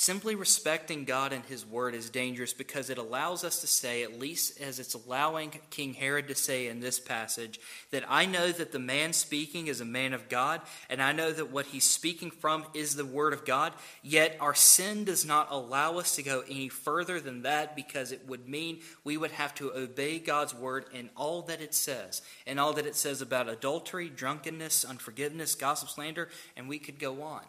Simply 0.00 0.36
respecting 0.36 1.04
God 1.04 1.32
and 1.32 1.44
His 1.46 1.66
Word 1.66 1.92
is 1.92 2.08
dangerous 2.08 2.52
because 2.52 2.88
it 2.88 2.98
allows 2.98 3.42
us 3.42 3.62
to 3.62 3.66
say, 3.66 4.04
at 4.04 4.16
least 4.16 4.60
as 4.60 4.78
it's 4.78 4.94
allowing 4.94 5.50
King 5.70 5.92
Herod 5.92 6.28
to 6.28 6.36
say 6.36 6.68
in 6.68 6.78
this 6.78 7.00
passage, 7.00 7.58
that 7.90 8.04
I 8.08 8.24
know 8.24 8.52
that 8.52 8.70
the 8.70 8.78
man 8.78 9.12
speaking 9.12 9.66
is 9.66 9.80
a 9.80 9.84
man 9.84 10.12
of 10.12 10.28
God, 10.28 10.60
and 10.88 11.02
I 11.02 11.10
know 11.10 11.32
that 11.32 11.50
what 11.50 11.66
he's 11.66 11.82
speaking 11.82 12.30
from 12.30 12.64
is 12.74 12.94
the 12.94 13.04
Word 13.04 13.32
of 13.32 13.44
God. 13.44 13.72
Yet 14.00 14.36
our 14.38 14.54
sin 14.54 15.02
does 15.02 15.26
not 15.26 15.48
allow 15.50 15.98
us 15.98 16.14
to 16.14 16.22
go 16.22 16.44
any 16.48 16.68
further 16.68 17.18
than 17.18 17.42
that 17.42 17.74
because 17.74 18.12
it 18.12 18.24
would 18.28 18.48
mean 18.48 18.78
we 19.02 19.16
would 19.16 19.32
have 19.32 19.52
to 19.56 19.74
obey 19.74 20.20
God's 20.20 20.54
Word 20.54 20.84
in 20.94 21.10
all 21.16 21.42
that 21.42 21.60
it 21.60 21.74
says, 21.74 22.22
and 22.46 22.60
all 22.60 22.72
that 22.74 22.86
it 22.86 22.94
says 22.94 23.20
about 23.20 23.48
adultery, 23.48 24.08
drunkenness, 24.08 24.84
unforgiveness, 24.84 25.56
gossip, 25.56 25.88
slander, 25.88 26.28
and 26.56 26.68
we 26.68 26.78
could 26.78 27.00
go 27.00 27.20
on. 27.20 27.42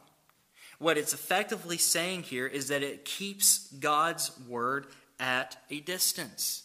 What 0.79 0.97
it's 0.97 1.13
effectively 1.13 1.77
saying 1.77 2.23
here 2.23 2.47
is 2.47 2.69
that 2.69 2.83
it 2.83 3.05
keeps 3.05 3.67
God's 3.79 4.31
word 4.47 4.87
at 5.19 5.57
a 5.69 5.81
distance. 5.81 6.63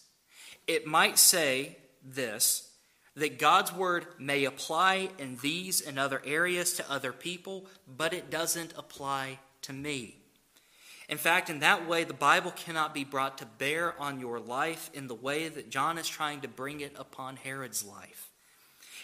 It 0.66 0.86
might 0.86 1.18
say 1.18 1.76
this 2.02 2.70
that 3.16 3.38
God's 3.38 3.72
word 3.72 4.06
may 4.18 4.44
apply 4.44 5.08
in 5.18 5.36
these 5.36 5.80
and 5.80 5.98
other 6.00 6.20
areas 6.24 6.72
to 6.74 6.90
other 6.90 7.12
people, 7.12 7.66
but 7.86 8.12
it 8.12 8.28
doesn't 8.28 8.72
apply 8.76 9.38
to 9.62 9.72
me. 9.72 10.16
In 11.08 11.18
fact, 11.18 11.48
in 11.48 11.60
that 11.60 11.86
way, 11.86 12.02
the 12.02 12.12
Bible 12.12 12.50
cannot 12.50 12.92
be 12.92 13.04
brought 13.04 13.38
to 13.38 13.46
bear 13.46 14.00
on 14.00 14.18
your 14.18 14.40
life 14.40 14.90
in 14.94 15.06
the 15.06 15.14
way 15.14 15.48
that 15.48 15.70
John 15.70 15.96
is 15.98 16.08
trying 16.08 16.40
to 16.40 16.48
bring 16.48 16.80
it 16.80 16.94
upon 16.98 17.36
Herod's 17.36 17.84
life. 17.84 18.30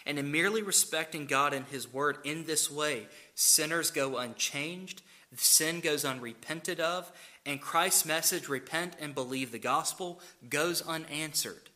And 0.06 0.18
in 0.18 0.32
merely 0.32 0.62
respecting 0.62 1.26
God 1.26 1.52
and 1.52 1.66
His 1.66 1.92
Word 1.92 2.18
in 2.24 2.44
this 2.44 2.70
way, 2.70 3.06
sinners 3.34 3.90
go 3.90 4.16
unchanged, 4.16 5.02
sin 5.36 5.80
goes 5.80 6.04
unrepented 6.04 6.80
of, 6.80 7.10
and 7.46 7.60
Christ's 7.60 8.04
message, 8.04 8.48
repent 8.48 8.96
and 9.00 9.14
believe 9.14 9.52
the 9.52 9.58
gospel, 9.58 10.20
goes 10.48 10.82
unanswered. 10.82 11.70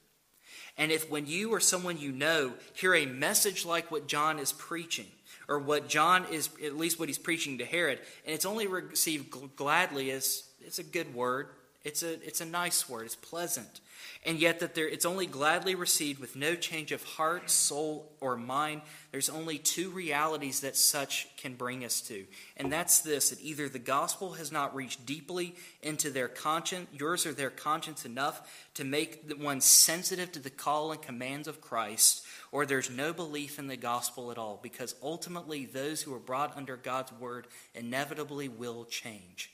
And 0.77 0.91
if 0.91 1.09
when 1.09 1.27
you 1.27 1.53
or 1.53 1.61
someone 1.61 1.99
you 1.99 2.13
know 2.13 2.55
hear 2.75 2.95
a 2.95 3.07
message 3.07 3.65
like 3.65 3.91
what 3.91 4.09
John 4.09 4.39
is 4.39 4.53
preaching, 4.53 5.07
or 5.49 5.59
what 5.59 5.89
John 5.89 6.25
is, 6.31 6.49
at 6.65 6.77
least 6.77 6.99
what 6.99 7.09
he's 7.09 7.19
preaching 7.19 7.59
to 7.59 7.65
Herod, 7.65 8.01
and 8.25 8.35
it's 8.35 8.47
only 8.47 8.67
received 8.67 9.35
gladly 9.57 10.11
as 10.11 10.45
it's 10.61 10.79
a 10.79 10.85
good 10.85 11.15
word, 11.15 11.49
it's 11.85 12.03
a, 12.03 12.15
it's 12.27 12.41
a 12.41 12.47
nice 12.47 12.89
word, 12.89 13.05
it's 13.05 13.17
pleasant 13.17 13.81
and 14.27 14.39
yet 14.39 14.61
that 14.61 14.75
there, 14.75 14.89
it's 14.89 15.05
only 15.05 15.27
gladly 15.27 15.75
received 15.75 16.19
with 16.19 16.35
no 16.35 16.55
change 16.55 16.93
of 16.93 17.03
heart, 17.03 17.51
soul, 17.51 18.11
or 18.21 18.37
mind. 18.37 18.81
There's 19.13 19.29
only 19.29 19.59
two 19.59 19.91
realities 19.91 20.61
that 20.61 20.77
such 20.77 21.29
can 21.37 21.55
bring 21.55 21.85
us 21.85 22.01
to. 22.03 22.25
And 22.57 22.73
that's 22.73 23.01
this 23.01 23.31
that 23.31 23.43
either 23.43 23.69
the 23.69 23.79
gospel 23.79 24.33
has 24.35 24.51
not 24.51 24.75
reached 24.75 25.05
deeply 25.05 25.55
into 25.83 26.11
their 26.11 26.29
conscience, 26.29 26.89
yours 26.93 27.27
or 27.27 27.33
their 27.33 27.51
conscience 27.51 28.07
enough 28.07 28.69
to 28.75 28.85
make 28.85 29.31
one 29.39 29.61
sensitive 29.61 30.33
to 30.33 30.41
the 30.41 30.51
call 30.51 30.93
and 30.93 31.03
commands 31.03 31.47
of 31.47 31.61
Christ, 31.61 32.25
or 32.51 32.65
there's 32.65 32.91
no 32.91 33.13
belief 33.13 33.59
in 33.59 33.67
the 33.67 33.77
gospel 33.77 34.31
at 34.31 34.39
all, 34.39 34.59
because 34.63 34.95
ultimately 35.03 35.67
those 35.67 36.03
who 36.03 36.15
are 36.15 36.21
brought 36.21 36.57
under 36.57 36.77
God's 36.77 37.13
word 37.13 37.47
inevitably 37.75 38.49
will 38.49 38.85
change. 38.87 39.54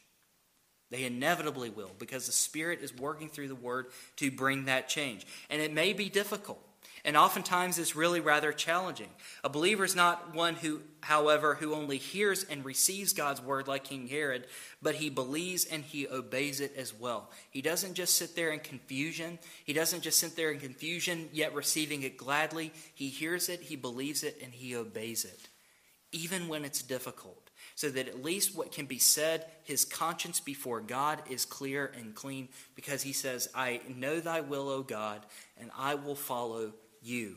They 0.90 1.04
inevitably 1.04 1.70
will 1.70 1.92
because 1.98 2.26
the 2.26 2.32
Spirit 2.32 2.80
is 2.82 2.94
working 2.94 3.28
through 3.28 3.48
the 3.48 3.54
Word 3.54 3.86
to 4.16 4.30
bring 4.30 4.64
that 4.64 4.88
change. 4.88 5.26
And 5.48 5.62
it 5.62 5.72
may 5.72 5.92
be 5.92 6.08
difficult. 6.08 6.60
And 7.04 7.16
oftentimes 7.16 7.78
it's 7.78 7.96
really 7.96 8.20
rather 8.20 8.52
challenging. 8.52 9.08
A 9.42 9.48
believer 9.48 9.84
is 9.84 9.96
not 9.96 10.34
one 10.34 10.54
who, 10.56 10.82
however, 11.00 11.54
who 11.54 11.74
only 11.74 11.96
hears 11.96 12.44
and 12.44 12.62
receives 12.62 13.14
God's 13.14 13.40
word 13.40 13.68
like 13.68 13.84
King 13.84 14.06
Herod, 14.06 14.46
but 14.82 14.96
he 14.96 15.08
believes 15.08 15.64
and 15.64 15.82
he 15.82 16.06
obeys 16.06 16.60
it 16.60 16.74
as 16.76 16.92
well. 16.92 17.30
He 17.50 17.62
doesn't 17.62 17.94
just 17.94 18.16
sit 18.16 18.36
there 18.36 18.50
in 18.50 18.60
confusion. 18.60 19.38
He 19.64 19.72
doesn't 19.72 20.02
just 20.02 20.18
sit 20.18 20.36
there 20.36 20.50
in 20.50 20.60
confusion, 20.60 21.30
yet 21.32 21.54
receiving 21.54 22.02
it 22.02 22.18
gladly. 22.18 22.70
He 22.94 23.08
hears 23.08 23.48
it, 23.48 23.62
he 23.62 23.76
believes 23.76 24.22
it, 24.22 24.38
and 24.42 24.52
he 24.52 24.76
obeys 24.76 25.24
it, 25.24 25.48
even 26.12 26.48
when 26.48 26.66
it's 26.66 26.82
difficult 26.82 27.49
so 27.80 27.88
that 27.88 28.08
at 28.08 28.22
least 28.22 28.54
what 28.54 28.72
can 28.72 28.84
be 28.84 28.98
said, 28.98 29.46
his 29.64 29.86
conscience 29.86 30.38
before 30.38 30.82
God 30.82 31.22
is 31.30 31.46
clear 31.46 31.90
and 31.96 32.14
clean, 32.14 32.50
because 32.74 33.00
he 33.00 33.14
says, 33.14 33.48
I 33.54 33.80
know 33.88 34.20
thy 34.20 34.42
will, 34.42 34.68
O 34.68 34.82
God, 34.82 35.24
and 35.58 35.70
I 35.74 35.94
will 35.94 36.14
follow 36.14 36.74
you. 37.00 37.36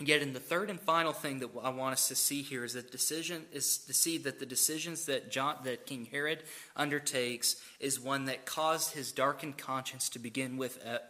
Yet, 0.00 0.22
in 0.22 0.32
the 0.32 0.40
third 0.40 0.70
and 0.70 0.80
final 0.80 1.12
thing 1.12 1.40
that 1.40 1.50
I 1.62 1.68
want 1.68 1.92
us 1.92 2.08
to 2.08 2.14
see 2.14 2.40
here 2.40 2.64
is 2.64 2.72
that 2.72 2.90
decision 2.90 3.44
is 3.52 3.76
to 3.76 3.92
see 3.92 4.16
that 4.16 4.38
the 4.38 4.46
decisions 4.46 5.04
that 5.04 5.30
John, 5.30 5.56
that 5.64 5.84
King 5.84 6.08
Herod 6.10 6.42
undertakes 6.74 7.56
is 7.80 8.00
one 8.00 8.24
that 8.26 8.46
caused 8.46 8.94
his 8.94 9.12
darkened 9.12 9.58
conscience 9.58 10.08
to 10.10 10.18
begin 10.18 10.56
with. 10.56 10.82
Uh, 10.86 11.00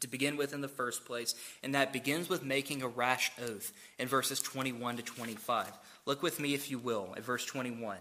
to 0.00 0.08
begin 0.08 0.36
with 0.38 0.54
in 0.54 0.62
the 0.62 0.68
first 0.68 1.04
place, 1.04 1.34
and 1.62 1.74
that 1.74 1.92
begins 1.92 2.28
with 2.28 2.42
making 2.42 2.82
a 2.82 2.88
rash 2.88 3.30
oath 3.42 3.72
in 3.98 4.08
verses 4.08 4.40
21 4.40 4.96
to 4.96 5.02
25. 5.02 5.70
Look 6.06 6.22
with 6.22 6.40
me, 6.40 6.54
if 6.54 6.70
you 6.70 6.78
will, 6.78 7.14
at 7.16 7.24
verse 7.24 7.44
21. 7.44 7.98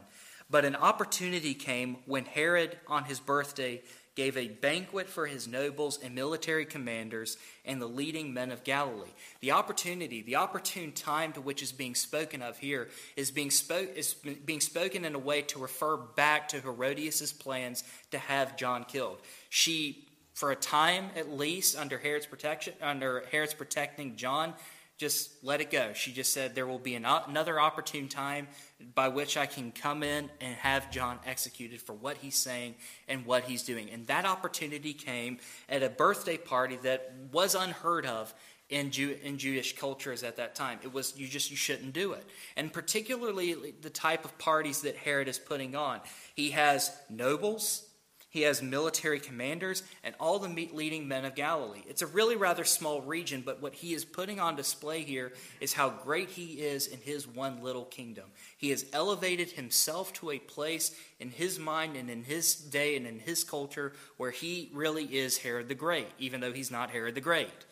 But 0.50 0.66
an 0.66 0.76
opportunity 0.76 1.54
came 1.54 1.98
when 2.06 2.26
Herod, 2.26 2.78
on 2.88 3.06
his 3.06 3.20
birthday, 3.20 3.82
gave 4.16 4.36
a 4.36 4.50
banquet 4.50 5.08
for 5.08 5.26
his 5.26 5.48
nobles 5.48 5.98
and 6.04 6.14
military 6.14 6.66
commanders 6.66 7.38
and 7.64 7.82
the 7.82 7.88
leading 7.88 8.34
men 8.34 8.52
of 8.52 8.64
Galilee. 8.64 9.14
The 9.40 9.52
opportunity, 9.52 10.22
the 10.22 10.36
opportune 10.36 10.92
time 10.92 11.32
to 11.34 11.42
which 11.42 11.64
is 11.64 11.72
being 11.72 11.96
spoken 11.96 12.42
of 12.42 12.58
here, 12.58 12.90
is 13.16 13.32
being, 13.32 13.52
spoke, 13.52 13.90
is 13.96 14.14
being 14.14 14.60
spoken 14.60 15.06
in 15.06 15.16
a 15.16 15.20
way 15.20 15.44
to 15.44 15.60
refer 15.60 15.96
back 15.96 16.50
to 16.50 16.60
Herodias' 16.60 17.32
plans 17.32 17.86
to 18.12 18.18
have 18.18 18.58
John 18.58 18.84
killed. 18.84 19.22
She, 19.50 20.08
for 20.34 20.52
a 20.52 20.56
time 20.58 21.12
at 21.16 21.32
least, 21.32 21.78
under 21.78 21.98
Herod's 21.98 22.26
protection, 22.26 22.74
under 22.82 23.24
Herod's 23.32 23.54
protecting 23.54 24.18
John, 24.18 24.54
just 25.02 25.44
let 25.44 25.62
it 25.62 25.72
go. 25.72 25.94
She 25.94 26.12
just 26.12 26.32
said, 26.32 26.54
There 26.54 26.68
will 26.68 26.78
be 26.78 26.94
an, 26.94 27.06
another 27.06 27.60
opportune 27.60 28.08
time 28.08 28.48
by 28.94 29.08
which 29.08 29.36
I 29.36 29.48
can 29.48 29.72
come 29.72 30.04
in 30.04 30.30
and 30.40 30.56
have 30.58 30.92
John 30.92 31.18
executed 31.26 31.82
for 31.82 31.94
what 31.94 32.18
he's 32.18 32.36
saying 32.36 32.76
and 33.08 33.26
what 33.26 33.46
he's 33.46 33.64
doing. 33.64 33.90
And 33.90 34.06
that 34.08 34.26
opportunity 34.26 34.94
came 34.94 35.40
at 35.68 35.82
a 35.82 35.90
birthday 35.90 36.38
party 36.38 36.78
that 36.84 37.14
was 37.32 37.56
unheard 37.56 38.06
of 38.06 38.32
in, 38.70 38.92
Jew, 38.92 39.18
in 39.24 39.40
Jewish 39.40 39.76
cultures 39.76 40.22
at 40.22 40.38
that 40.38 40.54
time. 40.54 40.78
It 40.84 40.94
was, 40.94 41.18
you 41.18 41.28
just, 41.28 41.50
you 41.50 41.58
shouldn't 41.58 41.94
do 41.94 42.14
it. 42.14 42.24
And 42.56 42.72
particularly 42.72 43.74
the 43.82 43.90
type 43.90 44.24
of 44.24 44.38
parties 44.38 44.84
that 44.84 44.96
Herod 44.96 45.28
is 45.28 45.40
putting 45.40 45.76
on. 45.76 46.00
He 46.36 46.52
has 46.52 46.96
nobles, 47.10 47.88
he 48.32 48.44
has 48.44 48.62
military 48.62 49.20
commanders 49.20 49.84
and 50.06 50.16
all 50.18 50.40
the 50.40 50.70
leading 50.74 51.06
men 51.06 51.26
of 51.26 51.36
Galilee. 51.36 51.84
It's 51.86 52.02
a 52.02 52.08
really 52.08 52.38
rather 52.38 52.64
small 52.64 53.02
region, 53.02 53.44
but 53.46 53.62
what 53.62 53.76
he 53.76 53.94
is 53.94 54.06
putting 54.06 54.40
on 54.40 54.56
display 54.56 55.04
here 55.04 55.34
is 55.60 55.74
how 55.74 55.90
great 55.90 56.30
he 56.30 56.62
is 56.62 56.88
in 56.88 57.00
his 57.02 57.28
one 57.28 57.62
little 57.62 57.84
kingdom. 57.84 58.24
He 58.58 58.70
has 58.70 58.86
elevated 58.94 59.52
himself 59.52 60.14
to 60.14 60.32
a 60.32 60.40
place 60.40 60.96
in 61.20 61.30
his 61.30 61.60
mind 61.60 61.98
and 61.98 62.10
in 62.10 62.24
his 62.24 62.56
day 62.56 62.96
and 62.96 63.06
in 63.06 63.20
his 63.20 63.44
culture 63.44 63.92
where 64.16 64.32
he 64.32 64.72
really 64.74 65.04
is 65.04 65.40
Herod 65.40 65.68
the 65.68 65.76
Great, 65.76 66.08
even 66.18 66.40
though 66.40 66.54
he's 66.54 66.72
not 66.72 66.92
Herod 66.92 67.16
the 67.16 67.22
Great. 67.22 67.66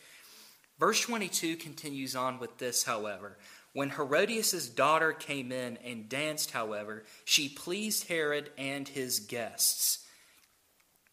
Verse 0.78 1.00
22 1.00 1.56
continues 1.56 2.18
on 2.18 2.38
with 2.38 2.58
this, 2.58 2.84
however. 2.84 3.38
When 3.72 3.92
Herodias' 3.92 4.68
daughter 4.68 5.14
came 5.14 5.54
in 5.54 5.78
and 5.86 6.10
danced, 6.10 6.52
however, 6.52 7.06
she 7.24 7.48
pleased 7.48 8.10
Herod 8.10 8.52
and 8.58 8.86
his 8.86 9.22
guests 9.22 10.06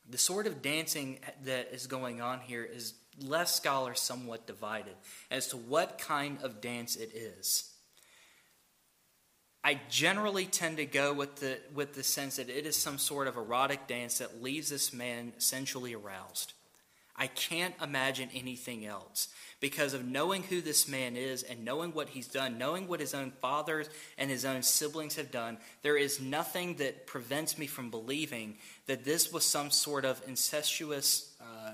the 0.08 0.18
sort 0.18 0.46
of 0.46 0.62
dancing 0.62 1.18
that 1.44 1.70
is 1.72 1.86
going 1.86 2.20
on 2.20 2.40
here 2.40 2.64
is 2.64 2.94
less 3.20 3.54
scholars 3.54 4.00
somewhat 4.00 4.46
divided 4.46 4.94
as 5.30 5.48
to 5.48 5.56
what 5.56 5.98
kind 5.98 6.38
of 6.42 6.60
dance 6.60 6.96
it 6.96 7.12
is. 7.14 7.72
I 9.64 9.80
generally 9.90 10.44
tend 10.44 10.76
to 10.76 10.86
go 10.86 11.12
with 11.12 11.36
the 11.36 11.58
with 11.74 11.94
the 11.94 12.04
sense 12.04 12.36
that 12.36 12.48
it 12.48 12.66
is 12.66 12.76
some 12.76 12.98
sort 12.98 13.26
of 13.26 13.36
erotic 13.36 13.88
dance 13.88 14.18
that 14.18 14.40
leaves 14.40 14.68
this 14.68 14.92
man 14.92 15.32
sensually 15.38 15.92
aroused. 15.92 16.52
I 17.18 17.28
can't 17.28 17.74
imagine 17.82 18.28
anything 18.34 18.84
else 18.84 19.28
because 19.58 19.94
of 19.94 20.04
knowing 20.04 20.42
who 20.42 20.60
this 20.60 20.86
man 20.86 21.16
is 21.16 21.42
and 21.42 21.64
knowing 21.64 21.92
what 21.92 22.10
he's 22.10 22.28
done, 22.28 22.58
knowing 22.58 22.86
what 22.86 23.00
his 23.00 23.14
own 23.14 23.32
fathers 23.40 23.88
and 24.18 24.30
his 24.30 24.44
own 24.44 24.62
siblings 24.62 25.16
have 25.16 25.30
done. 25.30 25.56
There 25.82 25.96
is 25.96 26.20
nothing 26.20 26.74
that 26.76 27.06
prevents 27.06 27.56
me 27.56 27.66
from 27.66 27.90
believing 27.90 28.58
that 28.86 29.04
this 29.04 29.32
was 29.32 29.44
some 29.44 29.70
sort 29.70 30.04
of 30.04 30.20
incestuous, 30.26 31.34
uh, 31.40 31.72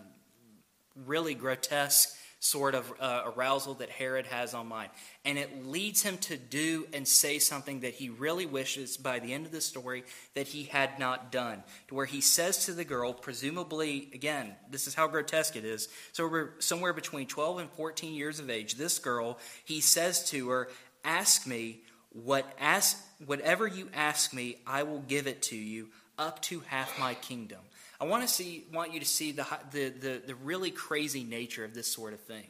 really 1.06 1.34
grotesque 1.34 2.16
sort 2.42 2.74
of 2.74 2.92
uh, 2.98 3.22
arousal 3.36 3.74
that 3.74 3.88
Herod 3.88 4.26
has 4.26 4.52
on 4.52 4.66
mind. 4.66 4.90
And 5.24 5.38
it 5.38 5.64
leads 5.64 6.02
him 6.02 6.18
to 6.18 6.36
do 6.36 6.88
and 6.92 7.06
say 7.06 7.38
something 7.38 7.80
that 7.80 7.94
he 7.94 8.08
really 8.08 8.46
wishes 8.46 8.96
by 8.96 9.20
the 9.20 9.32
end 9.32 9.46
of 9.46 9.52
the 9.52 9.60
story 9.60 10.02
that 10.34 10.48
he 10.48 10.64
had 10.64 10.98
not 10.98 11.30
done. 11.30 11.62
To 11.86 11.94
where 11.94 12.04
he 12.04 12.20
says 12.20 12.66
to 12.66 12.72
the 12.72 12.84
girl, 12.84 13.14
presumably, 13.14 14.10
again, 14.12 14.56
this 14.68 14.88
is 14.88 14.94
how 14.94 15.06
grotesque 15.06 15.54
it 15.54 15.64
is. 15.64 15.88
So 16.10 16.26
we're 16.26 16.50
somewhere 16.58 16.92
between 16.92 17.28
12 17.28 17.58
and 17.60 17.70
14 17.70 18.12
years 18.12 18.40
of 18.40 18.50
age. 18.50 18.74
This 18.74 18.98
girl, 18.98 19.38
he 19.64 19.80
says 19.80 20.28
to 20.30 20.48
her, 20.48 20.68
Ask 21.04 21.46
me 21.46 21.82
what 22.10 22.44
ask 22.60 22.98
whatever 23.24 23.66
you 23.66 23.88
ask 23.94 24.34
me, 24.34 24.56
I 24.66 24.82
will 24.82 25.00
give 25.00 25.26
it 25.26 25.42
to 25.42 25.56
you. 25.56 25.88
Up 26.18 26.40
to 26.42 26.60
half 26.60 26.98
my 26.98 27.14
kingdom. 27.14 27.60
I 28.00 28.04
want 28.04 28.22
to 28.22 28.28
see, 28.28 28.64
want 28.72 28.92
you 28.92 29.00
to 29.00 29.06
see 29.06 29.32
the, 29.32 29.46
the, 29.70 29.88
the, 29.90 30.22
the 30.26 30.34
really 30.34 30.70
crazy 30.70 31.24
nature 31.24 31.64
of 31.64 31.74
this 31.74 31.86
sort 31.86 32.12
of 32.12 32.20
thing. 32.20 32.48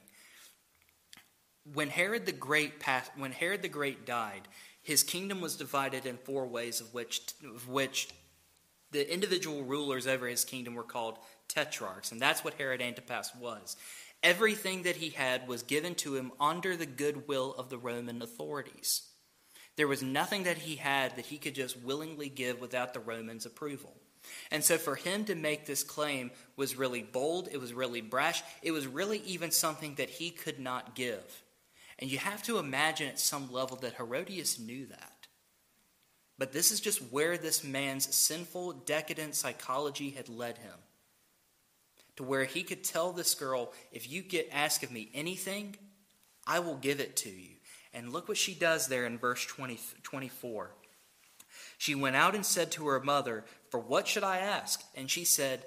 When 1.74 1.88
Herod 1.88 2.26
the 2.26 2.32
Great 2.32 2.80
passed, 2.80 3.12
when 3.16 3.32
Herod 3.32 3.62
the 3.62 3.68
Great 3.68 4.04
died, 4.04 4.48
his 4.82 5.02
kingdom 5.02 5.40
was 5.40 5.56
divided 5.56 6.06
in 6.06 6.16
four 6.16 6.46
ways, 6.46 6.80
of 6.80 6.92
which, 6.92 7.20
of 7.44 7.68
which 7.68 8.08
the 8.90 9.12
individual 9.12 9.62
rulers 9.62 10.06
over 10.06 10.26
his 10.26 10.44
kingdom 10.44 10.74
were 10.74 10.82
called 10.82 11.18
tetrarchs, 11.48 12.12
and 12.12 12.20
that's 12.20 12.42
what 12.42 12.54
Herod 12.54 12.82
Antipas 12.82 13.32
was. 13.38 13.76
Everything 14.22 14.82
that 14.82 14.96
he 14.96 15.10
had 15.10 15.48
was 15.48 15.62
given 15.62 15.94
to 15.96 16.16
him 16.16 16.32
under 16.40 16.76
the 16.76 16.86
goodwill 16.86 17.54
of 17.58 17.68
the 17.68 17.78
Roman 17.78 18.22
authorities. 18.22 19.02
There 19.76 19.88
was 19.88 20.02
nothing 20.02 20.44
that 20.44 20.58
he 20.58 20.76
had 20.76 21.16
that 21.16 21.26
he 21.26 21.38
could 21.38 21.54
just 21.54 21.78
willingly 21.78 22.28
give 22.28 22.60
without 22.60 22.92
the 22.92 23.00
Romans' 23.00 23.46
approval. 23.46 23.94
And 24.50 24.62
so 24.62 24.78
for 24.78 24.94
him 24.94 25.24
to 25.24 25.34
make 25.34 25.66
this 25.66 25.82
claim 25.82 26.30
was 26.56 26.76
really 26.76 27.02
bold, 27.02 27.48
it 27.50 27.60
was 27.60 27.72
really 27.72 28.00
brash, 28.00 28.42
it 28.62 28.70
was 28.70 28.86
really 28.86 29.18
even 29.20 29.50
something 29.50 29.94
that 29.96 30.10
he 30.10 30.30
could 30.30 30.60
not 30.60 30.94
give. 30.94 31.42
And 31.98 32.10
you 32.10 32.18
have 32.18 32.42
to 32.44 32.58
imagine 32.58 33.08
at 33.08 33.18
some 33.18 33.52
level 33.52 33.76
that 33.78 33.94
Herodias 33.94 34.58
knew 34.58 34.86
that. 34.86 35.26
But 36.38 36.52
this 36.52 36.72
is 36.72 36.80
just 36.80 37.00
where 37.12 37.38
this 37.38 37.62
man's 37.62 38.14
sinful, 38.14 38.72
decadent 38.84 39.34
psychology 39.34 40.10
had 40.10 40.28
led 40.28 40.58
him. 40.58 40.74
To 42.16 42.24
where 42.24 42.44
he 42.44 42.62
could 42.62 42.84
tell 42.84 43.12
this 43.12 43.34
girl, 43.34 43.72
if 43.90 44.10
you 44.10 44.22
get 44.22 44.48
ask 44.52 44.82
of 44.82 44.90
me 44.90 45.08
anything, 45.14 45.76
I 46.46 46.58
will 46.58 46.76
give 46.76 47.00
it 47.00 47.16
to 47.18 47.30
you. 47.30 47.51
And 47.94 48.12
look 48.12 48.28
what 48.28 48.38
she 48.38 48.54
does 48.54 48.86
there 48.86 49.06
in 49.06 49.18
verse 49.18 49.44
20, 49.44 49.78
24. 50.02 50.70
She 51.78 51.94
went 51.94 52.16
out 52.16 52.34
and 52.34 52.46
said 52.46 52.70
to 52.72 52.86
her 52.86 53.00
mother, 53.00 53.44
For 53.70 53.80
what 53.80 54.08
should 54.08 54.24
I 54.24 54.38
ask? 54.38 54.82
And 54.94 55.10
she 55.10 55.24
said, 55.24 55.64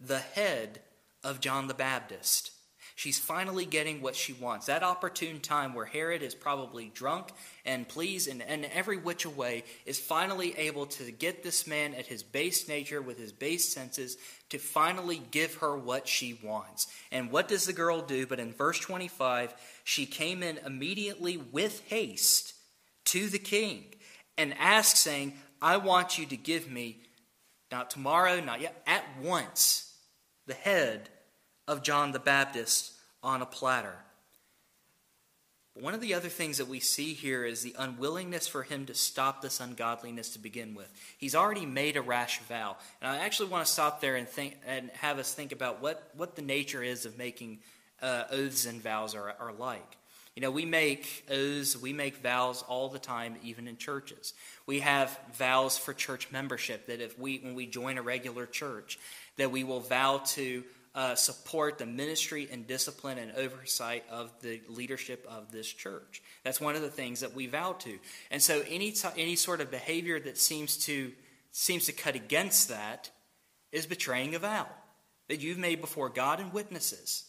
The 0.00 0.18
head 0.18 0.80
of 1.22 1.40
John 1.40 1.68
the 1.68 1.74
Baptist. 1.74 2.52
She's 3.00 3.18
finally 3.18 3.64
getting 3.64 4.02
what 4.02 4.14
she 4.14 4.34
wants. 4.34 4.66
That 4.66 4.82
opportune 4.82 5.40
time 5.40 5.72
where 5.72 5.86
Herod 5.86 6.20
is 6.20 6.34
probably 6.34 6.92
drunk 6.92 7.28
and 7.64 7.88
pleased 7.88 8.28
and, 8.28 8.42
and 8.42 8.66
every 8.66 8.98
which 8.98 9.24
way 9.24 9.64
is 9.86 9.98
finally 9.98 10.54
able 10.58 10.84
to 10.84 11.10
get 11.10 11.42
this 11.42 11.66
man 11.66 11.94
at 11.94 12.08
his 12.08 12.22
base 12.22 12.68
nature 12.68 13.00
with 13.00 13.18
his 13.18 13.32
base 13.32 13.66
senses 13.66 14.18
to 14.50 14.58
finally 14.58 15.22
give 15.30 15.54
her 15.54 15.78
what 15.78 16.06
she 16.06 16.38
wants. 16.44 16.88
And 17.10 17.32
what 17.32 17.48
does 17.48 17.64
the 17.64 17.72
girl 17.72 18.02
do? 18.02 18.26
But 18.26 18.38
in 18.38 18.52
verse 18.52 18.78
25, 18.78 19.54
she 19.82 20.04
came 20.04 20.42
in 20.42 20.58
immediately 20.58 21.38
with 21.38 21.80
haste 21.88 22.52
to 23.06 23.30
the 23.30 23.38
king 23.38 23.94
and 24.36 24.52
asked, 24.58 24.98
saying, 24.98 25.32
I 25.62 25.78
want 25.78 26.18
you 26.18 26.26
to 26.26 26.36
give 26.36 26.70
me, 26.70 26.98
not 27.72 27.88
tomorrow, 27.88 28.40
not 28.40 28.60
yet, 28.60 28.82
at 28.86 29.04
once, 29.22 29.90
the 30.46 30.52
head 30.52 31.08
of 31.70 31.84
John 31.84 32.10
the 32.10 32.18
Baptist 32.18 32.92
on 33.22 33.42
a 33.42 33.46
platter. 33.46 33.94
One 35.74 35.94
of 35.94 36.00
the 36.00 36.14
other 36.14 36.28
things 36.28 36.58
that 36.58 36.66
we 36.66 36.80
see 36.80 37.14
here 37.14 37.44
is 37.44 37.62
the 37.62 37.76
unwillingness 37.78 38.48
for 38.48 38.64
him 38.64 38.86
to 38.86 38.94
stop 38.94 39.40
this 39.40 39.60
ungodliness 39.60 40.30
to 40.30 40.40
begin 40.40 40.74
with. 40.74 40.92
He's 41.16 41.36
already 41.36 41.64
made 41.64 41.96
a 41.96 42.02
rash 42.02 42.40
vow. 42.40 42.76
And 43.00 43.08
I 43.08 43.18
actually 43.18 43.50
want 43.50 43.64
to 43.64 43.72
stop 43.72 44.00
there 44.00 44.16
and 44.16 44.28
think 44.28 44.56
and 44.66 44.90
have 44.94 45.20
us 45.20 45.32
think 45.32 45.52
about 45.52 45.80
what, 45.80 46.10
what 46.16 46.34
the 46.34 46.42
nature 46.42 46.82
is 46.82 47.06
of 47.06 47.16
making 47.16 47.60
uh, 48.02 48.24
oaths 48.32 48.66
and 48.66 48.82
vows 48.82 49.14
are, 49.14 49.32
are 49.38 49.52
like. 49.56 49.96
You 50.34 50.42
know, 50.42 50.50
we 50.50 50.64
make 50.64 51.24
oaths, 51.30 51.76
we 51.76 51.92
make 51.92 52.16
vows 52.16 52.62
all 52.66 52.88
the 52.88 52.98
time, 52.98 53.36
even 53.44 53.68
in 53.68 53.76
churches. 53.76 54.34
We 54.66 54.80
have 54.80 55.16
vows 55.34 55.78
for 55.78 55.94
church 55.94 56.32
membership 56.32 56.86
that 56.86 57.00
if 57.00 57.16
we, 57.16 57.38
when 57.38 57.54
we 57.54 57.66
join 57.66 57.96
a 57.96 58.02
regular 58.02 58.46
church, 58.46 58.98
that 59.36 59.52
we 59.52 59.62
will 59.62 59.80
vow 59.80 60.18
to 60.34 60.64
uh, 60.94 61.14
support 61.14 61.78
the 61.78 61.86
ministry 61.86 62.48
and 62.50 62.66
discipline 62.66 63.18
and 63.18 63.32
oversight 63.32 64.04
of 64.10 64.32
the 64.42 64.60
leadership 64.68 65.24
of 65.28 65.52
this 65.52 65.68
church. 65.68 66.22
That's 66.44 66.60
one 66.60 66.74
of 66.74 66.82
the 66.82 66.90
things 66.90 67.20
that 67.20 67.34
we 67.34 67.46
vow 67.46 67.74
to. 67.80 67.98
And 68.30 68.42
so, 68.42 68.62
any 68.68 68.92
t- 68.92 69.08
any 69.16 69.36
sort 69.36 69.60
of 69.60 69.70
behavior 69.70 70.18
that 70.20 70.38
seems 70.38 70.76
to 70.86 71.12
seems 71.52 71.86
to 71.86 71.92
cut 71.92 72.16
against 72.16 72.68
that 72.68 73.10
is 73.72 73.86
betraying 73.86 74.34
a 74.34 74.38
vow 74.38 74.66
that 75.28 75.40
you've 75.40 75.58
made 75.58 75.80
before 75.80 76.08
God 76.08 76.40
and 76.40 76.52
witnesses. 76.52 77.24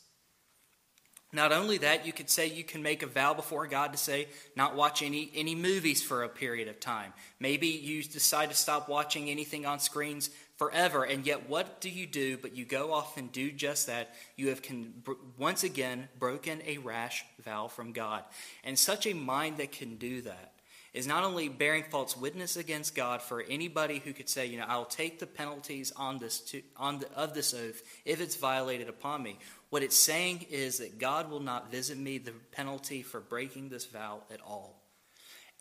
Not 1.33 1.53
only 1.53 1.77
that, 1.77 2.05
you 2.05 2.11
could 2.11 2.29
say 2.29 2.47
you 2.47 2.63
can 2.63 2.83
make 2.83 3.03
a 3.03 3.07
vow 3.07 3.33
before 3.33 3.65
God 3.65 3.93
to 3.93 3.97
say 3.97 4.27
not 4.55 4.75
watch 4.75 5.01
any, 5.01 5.31
any 5.33 5.55
movies 5.55 6.03
for 6.03 6.23
a 6.23 6.29
period 6.29 6.67
of 6.67 6.79
time. 6.79 7.13
Maybe 7.39 7.67
you 7.67 8.03
decide 8.03 8.49
to 8.49 8.55
stop 8.55 8.89
watching 8.89 9.29
anything 9.29 9.65
on 9.65 9.79
screens 9.79 10.29
forever, 10.61 11.03
and 11.03 11.25
yet 11.25 11.49
what 11.49 11.81
do 11.81 11.89
you 11.89 12.05
do? 12.05 12.37
But 12.37 12.55
you 12.55 12.65
go 12.65 12.93
off 12.93 13.17
and 13.17 13.31
do 13.31 13.51
just 13.51 13.87
that. 13.87 14.13
You 14.35 14.49
have 14.49 14.61
con- 14.61 14.93
once 15.35 15.63
again 15.63 16.07
broken 16.19 16.61
a 16.67 16.77
rash 16.77 17.25
vow 17.43 17.67
from 17.67 17.93
God. 17.93 18.23
And 18.63 18.77
such 18.77 19.07
a 19.07 19.13
mind 19.15 19.57
that 19.57 19.71
can 19.71 19.95
do 19.95 20.21
that 20.21 20.53
is 20.93 21.07
not 21.07 21.23
only 21.23 21.49
bearing 21.49 21.81
false 21.81 22.15
witness 22.15 22.57
against 22.57 22.93
God 22.93 23.23
for 23.23 23.41
anybody 23.49 24.03
who 24.05 24.13
could 24.13 24.29
say, 24.29 24.45
you 24.45 24.59
know, 24.59 24.65
I'll 24.67 24.85
take 24.85 25.17
the 25.17 25.25
penalties 25.25 25.91
on 25.95 26.19
this 26.19 26.39
to, 26.51 26.61
on 26.77 26.99
the, 26.99 27.11
of 27.13 27.33
this 27.33 27.55
oath 27.55 27.81
if 28.05 28.21
it's 28.21 28.35
violated 28.35 28.87
upon 28.87 29.23
me. 29.23 29.39
What 29.71 29.81
it's 29.81 29.97
saying 29.97 30.45
is 30.51 30.77
that 30.77 30.99
God 30.99 31.31
will 31.31 31.39
not 31.39 31.71
visit 31.71 31.97
me 31.97 32.19
the 32.19 32.33
penalty 32.51 33.01
for 33.01 33.19
breaking 33.19 33.69
this 33.69 33.85
vow 33.85 34.21
at 34.31 34.41
all. 34.41 34.80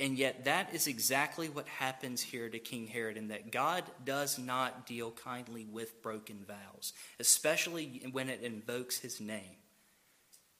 And 0.00 0.16
yet, 0.16 0.46
that 0.46 0.74
is 0.74 0.86
exactly 0.86 1.50
what 1.50 1.68
happens 1.68 2.22
here 2.22 2.48
to 2.48 2.58
King 2.58 2.86
Herod, 2.86 3.18
in 3.18 3.28
that 3.28 3.52
God 3.52 3.84
does 4.02 4.38
not 4.38 4.86
deal 4.86 5.10
kindly 5.10 5.66
with 5.70 6.02
broken 6.02 6.38
vows, 6.48 6.94
especially 7.20 8.02
when 8.10 8.30
it 8.30 8.40
invokes 8.40 8.98
his 8.98 9.20
name. 9.20 9.58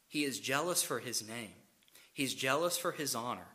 He 0.09 0.25
is 0.25 0.39
jealous 0.39 0.83
for 0.83 0.99
his 0.99 1.27
name, 1.27 1.55
he's 2.13 2.35
jealous 2.35 2.77
for 2.77 2.93
his 2.93 3.15
honor. 3.15 3.47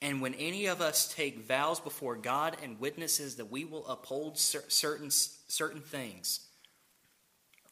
And 0.00 0.20
when 0.20 0.34
any 0.34 0.66
of 0.66 0.80
us 0.80 1.12
take 1.12 1.46
vows 1.46 1.78
before 1.78 2.16
God 2.16 2.56
and 2.62 2.80
witnesses 2.80 3.36
that 3.36 3.50
we 3.50 3.64
will 3.64 3.86
uphold 3.86 4.38
certain, 4.38 5.10
certain 5.10 5.80
things, 5.80 6.40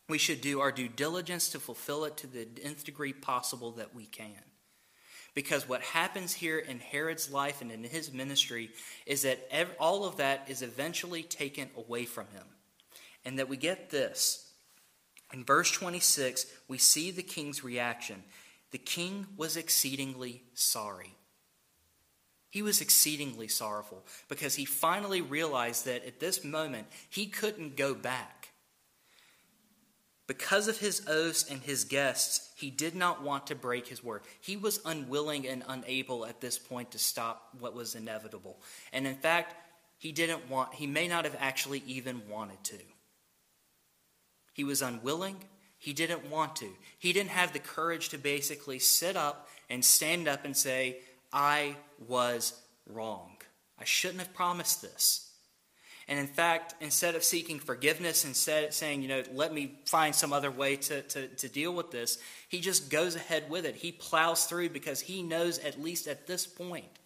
we 0.09 0.19
should 0.19 0.41
do 0.41 0.61
our 0.61 0.73
due 0.73 0.89
diligence 0.89 1.49
to 1.51 1.59
fulfill 1.59 2.05
it 2.05 2.19
to 2.19 2.27
the 2.27 2.47
nth 2.63 2.85
degree 2.85 3.13
possible 3.13 3.73
that 3.73 3.95
we 3.95 4.05
can. 4.07 4.52
Because 5.35 5.69
what 5.69 5.81
happens 5.81 6.35
here 6.35 6.59
in 6.59 6.79
Herod's 6.79 7.31
life 7.31 7.63
and 7.63 7.71
in 7.71 7.85
his 7.85 8.13
ministry 8.13 8.71
is 9.07 9.23
that 9.23 9.49
all 9.81 10.05
of 10.05 10.19
that 10.19 10.45
is 10.49 10.63
eventually 10.63 11.23
taken 11.23 11.71
away 11.77 12.05
from 12.05 12.27
him. 12.35 12.45
And 13.25 13.39
that 13.39 13.49
we 13.49 13.57
get 13.57 13.91
this. 13.91 14.51
In 15.33 15.45
verse 15.45 15.71
26, 15.71 16.47
we 16.69 16.77
see 16.77 17.11
the 17.11 17.23
king's 17.23 17.65
reaction. 17.65 18.23
The 18.73 18.79
king 18.79 19.27
was 19.37 19.57
exceedingly 19.57 20.43
sorry. 20.55 21.15
He 22.51 22.61
was 22.61 22.83
exceedingly 22.83 23.49
sorrowful 23.49 24.05
because 24.29 24.57
he 24.57 24.67
finally 24.67 25.23
realized 25.23 25.87
that 25.87 26.05
at 26.05 26.21
this 26.21 26.45
moment 26.45 26.87
he 27.09 27.25
couldn't 27.25 27.77
go 27.77 27.95
back. 27.95 28.42
Because 30.33 30.67
of 30.67 30.79
his 30.79 31.03
oaths 31.09 31.45
and 31.51 31.61
his 31.61 31.85
guests, 31.85 32.49
he 32.55 32.71
did 32.71 32.97
not 32.97 33.23
want 33.23 33.49
to 33.49 33.55
break 33.55 33.87
his 33.87 34.03
word. 34.03 34.23
He 34.41 34.57
was 34.57 34.81
unwilling 34.87 35.47
and 35.47 35.63
unable 35.69 36.25
at 36.25 36.41
this 36.41 36.57
point 36.57 36.93
to 36.93 36.99
stop 36.99 37.51
what 37.61 37.75
was 37.75 37.95
inevitable. 37.95 38.59
And 38.95 39.07
in 39.07 39.17
fact, 39.17 39.55
he 39.99 40.11
didn't 40.11 40.49
want, 40.49 40.73
he 40.73 40.87
may 40.87 41.07
not 41.07 41.27
have 41.27 41.37
actually 41.39 41.83
even 41.87 42.23
wanted 42.31 42.65
to. 42.65 42.79
He 44.55 44.65
was 44.65 44.81
unwilling. 44.81 45.37
He 45.77 45.93
didn't 45.93 46.31
want 46.31 46.57
to. 46.57 46.71
He 46.99 47.13
didn't 47.13 47.29
have 47.29 47.53
the 47.53 47.59
courage 47.59 48.09
to 48.09 48.17
basically 48.17 48.79
sit 48.79 49.19
up 49.19 49.51
and 49.69 49.85
stand 49.85 50.29
up 50.29 50.47
and 50.47 50.57
say, 50.57 51.01
I 51.31 51.77
was 52.09 52.59
wrong. 52.89 53.37
I 53.79 53.85
shouldn't 53.85 54.21
have 54.21 54.33
promised 54.33 54.81
this. 54.81 55.29
And 56.13 56.21
in 56.21 56.27
fact, 56.27 56.75
instead 56.83 57.15
of 57.15 57.25
seeking 57.25 57.59
forgiveness, 57.59 58.27
instead 58.27 58.65
of 58.65 58.75
saying, 58.75 59.01
you 59.01 59.09
know, 59.09 59.23
let 59.33 59.55
me 59.55 59.79
find 59.87 60.15
some 60.15 60.31
other 60.31 60.51
way 60.51 60.77
to, 60.77 61.01
to, 61.01 61.27
to 61.27 61.49
deal 61.49 61.73
with 61.73 61.91
this, 61.91 62.19
he 62.51 62.61
just 62.61 62.91
goes 62.91 63.17
ahead 63.17 63.49
with 63.49 63.65
it. 63.65 63.77
He 63.77 63.93
plows 63.93 64.45
through 64.45 64.69
because 64.69 65.01
he 65.01 65.23
knows, 65.23 65.59
at 65.59 65.81
least 65.81 66.07
at 66.07 66.27
this 66.27 66.47
point, 66.47 66.99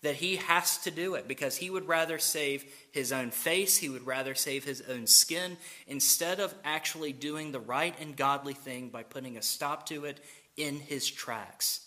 that 0.00 0.14
he 0.14 0.36
has 0.36 0.78
to 0.78 0.90
do 0.90 1.16
it 1.16 1.28
because 1.28 1.58
he 1.58 1.68
would 1.68 1.86
rather 1.86 2.18
save 2.18 2.64
his 2.92 3.12
own 3.12 3.30
face, 3.30 3.76
he 3.76 3.90
would 3.90 4.06
rather 4.06 4.34
save 4.34 4.64
his 4.64 4.82
own 4.88 5.06
skin, 5.06 5.58
instead 5.86 6.40
of 6.40 6.54
actually 6.64 7.12
doing 7.12 7.52
the 7.52 7.60
right 7.60 7.94
and 8.00 8.16
godly 8.16 8.54
thing 8.54 8.88
by 8.88 9.02
putting 9.02 9.36
a 9.36 9.42
stop 9.42 9.84
to 9.84 10.06
it 10.06 10.18
in 10.56 10.76
his 10.76 11.06
tracks. 11.10 11.86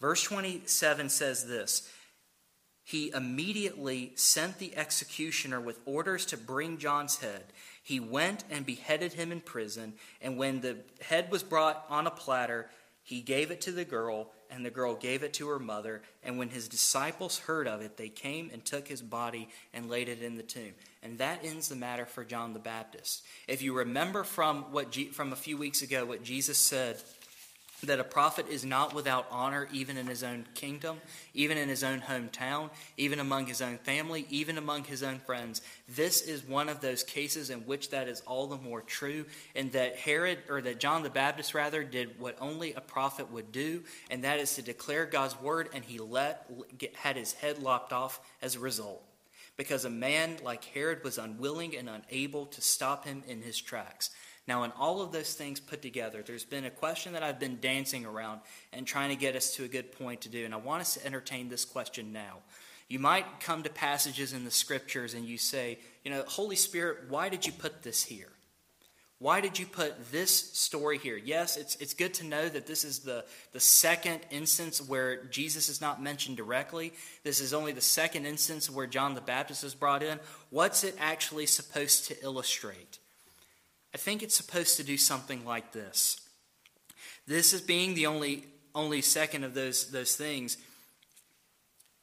Verse 0.00 0.22
27 0.22 1.10
says 1.10 1.46
this 1.46 1.90
he 2.86 3.10
immediately 3.12 4.12
sent 4.14 4.60
the 4.60 4.76
executioner 4.76 5.60
with 5.60 5.80
orders 5.86 6.24
to 6.26 6.36
bring 6.36 6.78
John's 6.78 7.16
head. 7.16 7.42
He 7.82 7.98
went 7.98 8.44
and 8.48 8.64
beheaded 8.64 9.14
him 9.14 9.32
in 9.32 9.40
prison, 9.40 9.94
and 10.22 10.38
when 10.38 10.60
the 10.60 10.76
head 11.00 11.28
was 11.32 11.42
brought 11.42 11.84
on 11.90 12.06
a 12.06 12.12
platter, 12.12 12.70
He 13.06 13.20
gave 13.20 13.52
it 13.52 13.60
to 13.60 13.70
the 13.70 13.84
girl, 13.84 14.32
and 14.50 14.66
the 14.66 14.70
girl 14.70 14.96
gave 14.96 15.22
it 15.22 15.32
to 15.34 15.46
her 15.50 15.60
mother. 15.60 16.02
And 16.24 16.38
when 16.38 16.48
his 16.48 16.66
disciples 16.66 17.38
heard 17.38 17.68
of 17.68 17.80
it, 17.80 17.96
they 17.96 18.08
came 18.08 18.50
and 18.52 18.64
took 18.64 18.88
his 18.88 19.00
body 19.00 19.48
and 19.72 19.88
laid 19.88 20.08
it 20.08 20.22
in 20.22 20.36
the 20.36 20.42
tomb. 20.42 20.72
And 21.04 21.18
that 21.18 21.44
ends 21.44 21.68
the 21.68 21.76
matter 21.76 22.04
for 22.04 22.24
John 22.24 22.52
the 22.52 22.58
Baptist. 22.58 23.24
If 23.46 23.62
you 23.62 23.78
remember 23.78 24.24
from 24.24 24.72
what 24.72 24.92
from 25.12 25.32
a 25.32 25.36
few 25.36 25.56
weeks 25.56 25.82
ago 25.82 26.04
what 26.04 26.24
Jesus 26.24 26.58
said 26.58 27.00
that 27.82 28.00
a 28.00 28.04
prophet 28.04 28.46
is 28.48 28.64
not 28.64 28.94
without 28.94 29.26
honor 29.30 29.68
even 29.72 29.96
in 29.96 30.06
his 30.06 30.22
own 30.22 30.46
kingdom, 30.54 30.98
even 31.34 31.58
in 31.58 31.68
his 31.68 31.84
own 31.84 32.00
hometown, 32.00 32.70
even 32.96 33.20
among 33.20 33.46
his 33.46 33.60
own 33.60 33.78
family, 33.78 34.26
even 34.30 34.58
among 34.58 34.84
his 34.84 35.02
own 35.02 35.18
friends. 35.20 35.60
This 35.88 36.22
is 36.22 36.46
one 36.46 36.68
of 36.68 36.80
those 36.80 37.02
cases 37.02 37.50
in 37.50 37.60
which 37.60 37.90
that 37.90 38.08
is 38.08 38.22
all 38.22 38.46
the 38.46 38.56
more 38.56 38.80
true, 38.80 39.26
and 39.54 39.70
that 39.72 39.96
Herod, 39.96 40.38
or 40.48 40.60
that 40.62 40.80
John 40.80 41.02
the 41.02 41.10
Baptist 41.10 41.54
rather, 41.54 41.84
did 41.84 42.18
what 42.18 42.36
only 42.40 42.72
a 42.72 42.80
prophet 42.80 43.30
would 43.30 43.52
do, 43.52 43.82
and 44.10 44.24
that 44.24 44.40
is 44.40 44.54
to 44.54 44.62
declare 44.62 45.06
God's 45.06 45.40
word, 45.40 45.68
and 45.74 45.84
he 45.84 45.98
let 45.98 46.50
had 46.94 47.16
his 47.16 47.32
head 47.34 47.62
lopped 47.62 47.92
off 47.92 48.20
as 48.40 48.56
a 48.56 48.60
result. 48.60 49.02
Because 49.56 49.86
a 49.86 49.90
man 49.90 50.36
like 50.44 50.64
Herod 50.64 51.02
was 51.02 51.16
unwilling 51.16 51.76
and 51.76 51.88
unable 51.88 52.46
to 52.46 52.60
stop 52.60 53.06
him 53.06 53.22
in 53.26 53.40
his 53.40 53.58
tracks. 53.58 54.10
Now, 54.48 54.62
in 54.62 54.70
all 54.72 55.02
of 55.02 55.10
those 55.10 55.34
things 55.34 55.58
put 55.58 55.82
together, 55.82 56.22
there's 56.24 56.44
been 56.44 56.64
a 56.64 56.70
question 56.70 57.14
that 57.14 57.22
I've 57.22 57.40
been 57.40 57.58
dancing 57.60 58.06
around 58.06 58.40
and 58.72 58.86
trying 58.86 59.10
to 59.10 59.16
get 59.16 59.34
us 59.34 59.54
to 59.56 59.64
a 59.64 59.68
good 59.68 59.90
point 59.92 60.20
to 60.22 60.28
do, 60.28 60.44
and 60.44 60.54
I 60.54 60.58
want 60.58 60.82
us 60.82 60.94
to 60.94 61.04
entertain 61.04 61.48
this 61.48 61.64
question 61.64 62.12
now. 62.12 62.38
You 62.88 63.00
might 63.00 63.40
come 63.40 63.64
to 63.64 63.70
passages 63.70 64.32
in 64.32 64.44
the 64.44 64.50
scriptures 64.50 65.14
and 65.14 65.24
you 65.24 65.38
say, 65.38 65.80
you 66.04 66.10
know, 66.10 66.22
Holy 66.28 66.54
Spirit, 66.54 67.08
why 67.08 67.28
did 67.28 67.44
you 67.44 67.52
put 67.52 67.82
this 67.82 68.04
here? 68.04 68.28
Why 69.18 69.40
did 69.40 69.58
you 69.58 69.64
put 69.64 70.12
this 70.12 70.30
story 70.30 70.98
here? 70.98 71.16
Yes, 71.16 71.56
it's, 71.56 71.74
it's 71.76 71.94
good 71.94 72.12
to 72.14 72.26
know 72.26 72.48
that 72.48 72.66
this 72.66 72.84
is 72.84 72.98
the, 72.98 73.24
the 73.52 73.60
second 73.60 74.20
instance 74.30 74.78
where 74.80 75.24
Jesus 75.24 75.70
is 75.70 75.80
not 75.80 76.02
mentioned 76.02 76.36
directly. 76.36 76.92
This 77.24 77.40
is 77.40 77.54
only 77.54 77.72
the 77.72 77.80
second 77.80 78.26
instance 78.26 78.70
where 78.70 78.86
John 78.86 79.14
the 79.14 79.22
Baptist 79.22 79.64
is 79.64 79.74
brought 79.74 80.02
in. 80.02 80.20
What's 80.50 80.84
it 80.84 80.94
actually 81.00 81.46
supposed 81.46 82.06
to 82.08 82.22
illustrate? 82.22 82.98
I 83.96 83.98
think 83.98 84.22
it's 84.22 84.34
supposed 84.34 84.76
to 84.76 84.84
do 84.84 84.98
something 84.98 85.46
like 85.46 85.72
this. 85.72 86.20
This 87.26 87.54
is 87.54 87.62
being 87.62 87.94
the 87.94 88.08
only 88.08 88.44
only 88.74 89.00
second 89.00 89.42
of 89.42 89.54
those 89.54 89.90
those 89.90 90.16
things. 90.16 90.58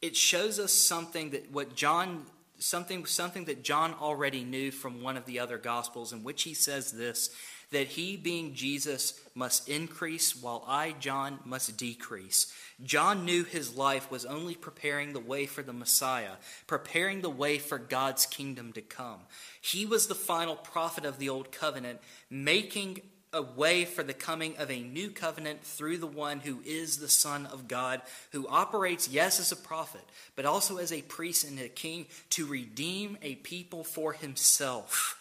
It 0.01 0.15
shows 0.15 0.57
us 0.57 0.73
something 0.73 1.29
that 1.29 1.51
what 1.51 1.75
John 1.75 2.25
something 2.57 3.05
something 3.05 3.45
that 3.45 3.63
John 3.63 3.93
already 3.93 4.43
knew 4.43 4.71
from 4.71 5.03
one 5.03 5.17
of 5.17 5.27
the 5.27 5.39
other 5.39 5.59
gospels 5.59 6.13
in 6.13 6.23
which 6.23 6.41
he 6.41 6.55
says 6.55 6.93
this 6.93 7.29
that 7.73 7.87
he 7.87 8.15
being 8.15 8.53
Jesus 8.53 9.19
must 9.35 9.67
increase 9.67 10.35
while 10.35 10.63
I 10.67 10.95
John 10.99 11.39
must 11.43 11.75
decrease. 11.77 12.53
John 12.83 13.25
knew 13.25 13.43
his 13.43 13.75
life 13.75 14.09
was 14.09 14.25
only 14.25 14.55
preparing 14.55 15.13
the 15.13 15.19
way 15.19 15.45
for 15.45 15.61
the 15.61 15.73
Messiah, 15.73 16.37
preparing 16.65 17.21
the 17.21 17.29
way 17.29 17.57
for 17.57 17.77
God's 17.77 18.25
kingdom 18.25 18.73
to 18.73 18.81
come. 18.81 19.19
He 19.61 19.85
was 19.85 20.07
the 20.07 20.15
final 20.15 20.55
prophet 20.55 21.05
of 21.05 21.19
the 21.19 21.29
Old 21.29 21.51
Covenant, 21.51 21.99
making 22.29 23.01
a 23.33 23.41
way 23.41 23.83
for 23.83 24.03
the 24.03 24.13
coming 24.13 24.55
of 24.57 24.69
a 24.69 24.79
new 24.79 25.09
covenant 25.09 25.63
through 25.63 25.97
the 25.97 26.07
one 26.07 26.39
who 26.39 26.61
is 26.63 26.97
the 26.97 27.09
Son 27.09 27.47
of 27.47 27.67
God, 27.67 28.01
who 28.31 28.47
operates, 28.47 29.09
yes, 29.09 29.39
as 29.39 29.51
a 29.51 29.55
prophet, 29.55 30.03
but 30.35 30.45
also 30.45 30.77
as 30.77 30.93
a 30.93 31.01
priest 31.01 31.47
and 31.47 31.59
a 31.59 31.67
king 31.67 32.05
to 32.29 32.45
redeem 32.45 33.17
a 33.23 33.35
people 33.35 33.83
for 33.83 34.13
himself. 34.13 35.19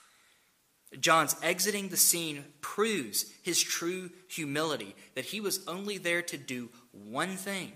John's 1.01 1.37
exiting 1.43 1.89
the 1.89 1.97
scene 1.97 2.45
proves 2.61 3.27
his 3.43 3.61
true 3.61 4.11
humility, 4.29 4.95
that 5.15 5.27
he 5.27 5.41
was 5.41 5.67
only 5.67 5.99
there 5.99 6.23
to 6.23 6.37
do 6.37 6.69
one 6.93 7.37
thing, 7.37 7.73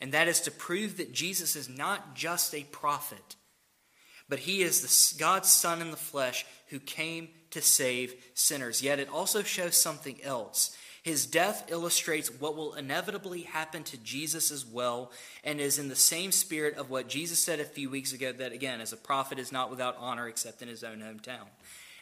and 0.00 0.12
that 0.12 0.28
is 0.28 0.40
to 0.42 0.50
prove 0.50 0.96
that 0.96 1.12
Jesus 1.12 1.56
is 1.56 1.68
not 1.68 2.14
just 2.14 2.54
a 2.54 2.64
prophet, 2.64 3.36
but 4.28 4.40
he 4.40 4.62
is 4.62 4.80
the, 4.80 5.18
God's 5.18 5.50
Son 5.50 5.82
in 5.82 5.90
the 5.90 5.96
flesh 5.96 6.46
who 6.68 6.78
came 6.80 7.28
to 7.50 7.60
save 7.60 8.14
sinners. 8.34 8.82
Yet 8.82 8.98
it 8.98 9.08
also 9.08 9.42
shows 9.42 9.76
something 9.76 10.22
else. 10.22 10.76
His 11.02 11.26
death 11.26 11.66
illustrates 11.68 12.28
what 12.40 12.56
will 12.56 12.74
inevitably 12.74 13.42
happen 13.42 13.84
to 13.84 13.98
Jesus 13.98 14.50
as 14.50 14.64
well, 14.64 15.12
and 15.44 15.60
is 15.60 15.78
in 15.78 15.88
the 15.88 15.94
same 15.96 16.32
spirit 16.32 16.76
of 16.76 16.88
what 16.88 17.08
Jesus 17.08 17.38
said 17.38 17.60
a 17.60 17.64
few 17.64 17.90
weeks 17.90 18.14
ago 18.14 18.32
that, 18.32 18.52
again, 18.52 18.80
as 18.80 18.94
a 18.94 18.96
prophet 18.96 19.38
is 19.38 19.52
not 19.52 19.70
without 19.70 19.96
honor 19.98 20.26
except 20.26 20.62
in 20.62 20.68
his 20.68 20.82
own 20.82 21.00
hometown. 21.00 21.46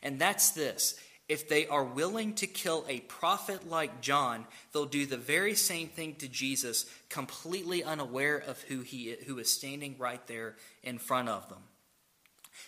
And 0.02 0.18
that's 0.18 0.50
this 0.50 0.98
if 1.28 1.48
they 1.48 1.66
are 1.66 1.84
willing 1.84 2.34
to 2.34 2.46
kill 2.46 2.84
a 2.88 3.00
prophet 3.00 3.68
like 3.68 4.02
John, 4.02 4.44
they'll 4.72 4.84
do 4.84 5.06
the 5.06 5.16
very 5.16 5.54
same 5.54 5.88
thing 5.88 6.16
to 6.16 6.28
Jesus, 6.28 6.84
completely 7.08 7.82
unaware 7.82 8.36
of 8.36 8.60
who 8.62 8.80
he 8.80 9.16
who 9.26 9.38
is 9.38 9.48
standing 9.48 9.96
right 9.98 10.24
there 10.26 10.56
in 10.82 10.98
front 10.98 11.28
of 11.28 11.48
them. 11.48 11.60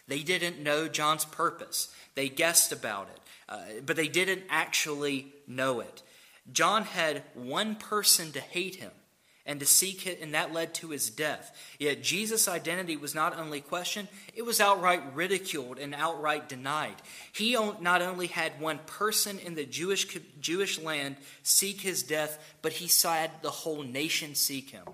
They 0.09 0.21
didn't 0.21 0.63
know 0.63 0.89
John's 0.89 1.25
purpose. 1.25 1.95
They 2.15 2.29
guessed 2.29 2.73
about 2.73 3.09
it, 3.15 3.21
uh, 3.49 3.81
but 3.85 3.97
they 3.97 4.09
didn't 4.09 4.45
actually 4.49 5.33
know 5.47 5.81
it. 5.81 6.03
John 6.51 6.85
had 6.85 7.23
one 7.35 7.75
person 7.75 8.33
to 8.33 8.41
hate 8.41 8.77
him, 8.77 8.93
and 9.47 9.61
to 9.61 9.67
seek 9.67 10.07
it, 10.07 10.21
and 10.23 10.35
that 10.35 10.53
led 10.53 10.73
to 10.75 10.89
his 10.89 11.11
death. 11.11 11.55
Yet 11.79 12.03
Jesus' 12.03 12.49
identity 12.49 12.97
was 12.97 13.15
not 13.15 13.39
only 13.39 13.61
questioned, 13.61 14.09
it 14.35 14.43
was 14.43 14.61
outright 14.61 15.15
ridiculed 15.15 15.79
and 15.79 15.95
outright 15.95 16.49
denied. 16.49 16.97
He 17.33 17.55
not 17.81 18.01
only 18.01 18.29
had 18.29 18.59
one 18.61 18.79
person 18.87 19.39
in 19.39 19.55
the 19.55 19.67
Jewish, 19.67 20.17
Jewish 20.41 20.81
land 20.81 21.17
seek 21.43 21.81
his 21.83 22.03
death, 22.03 22.39
but 22.63 22.73
he 22.73 22.89
saw 22.89 23.27
the 23.43 23.51
whole 23.51 23.83
nation 23.83 24.35
seek 24.35 24.71
him. 24.71 24.85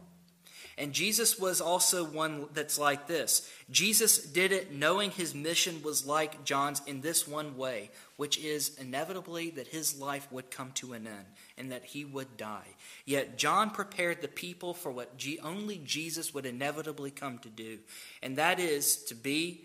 And 0.81 0.95
Jesus 0.95 1.39
was 1.39 1.61
also 1.61 2.05
one 2.05 2.47
that's 2.55 2.79
like 2.79 3.07
this. 3.07 3.47
Jesus 3.71 4.17
did 4.17 4.51
it 4.51 4.73
knowing 4.73 5.11
his 5.11 5.35
mission 5.35 5.83
was 5.83 6.07
like 6.07 6.43
John's 6.43 6.81
in 6.87 7.03
this 7.03 7.29
one 7.29 7.59
way, 7.59 7.91
which 8.17 8.39
is 8.39 8.79
inevitably 8.79 9.51
that 9.51 9.67
his 9.67 10.01
life 10.01 10.27
would 10.33 10.51
come 10.51 10.73
to 10.77 10.95
an 10.95 11.07
end 11.07 11.27
and 11.59 11.71
that 11.71 11.85
he 11.85 12.07
would 12.07 12.39
die. 12.39 12.77
Yet 13.05 13.37
John 13.37 13.69
prepared 13.69 14.23
the 14.23 14.29
people 14.29 14.73
for 14.73 14.91
what 14.91 15.23
only 15.43 15.83
Jesus 15.85 16.33
would 16.33 16.47
inevitably 16.47 17.11
come 17.11 17.37
to 17.41 17.51
do, 17.51 17.81
and 18.23 18.37
that 18.37 18.59
is 18.59 19.05
to 19.05 19.15
be, 19.15 19.61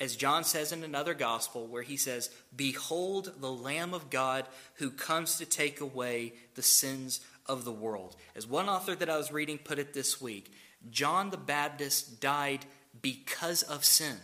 as 0.00 0.16
John 0.16 0.44
says 0.44 0.72
in 0.72 0.82
another 0.82 1.12
gospel, 1.12 1.66
where 1.66 1.82
he 1.82 1.98
says, 1.98 2.30
Behold 2.56 3.34
the 3.38 3.52
Lamb 3.52 3.92
of 3.92 4.08
God 4.08 4.46
who 4.76 4.90
comes 4.90 5.36
to 5.36 5.44
take 5.44 5.82
away 5.82 6.32
the 6.54 6.62
sins 6.62 7.20
of 7.46 7.64
the 7.64 7.72
world. 7.72 8.16
As 8.36 8.46
one 8.46 8.68
author 8.68 8.94
that 8.94 9.10
I 9.10 9.16
was 9.16 9.32
reading 9.32 9.58
put 9.58 9.78
it 9.78 9.94
this 9.94 10.20
week, 10.20 10.52
John 10.90 11.30
the 11.30 11.36
Baptist 11.36 12.20
died 12.20 12.64
because 13.00 13.62
of 13.62 13.84
sin. 13.84 14.16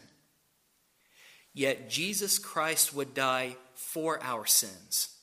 Yet 1.55 1.91
Jesus 1.91 2.39
Christ 2.39 2.95
would 2.95 3.14
die 3.14 3.57
for 3.75 4.23
our 4.23 4.47
sins. 4.47 5.16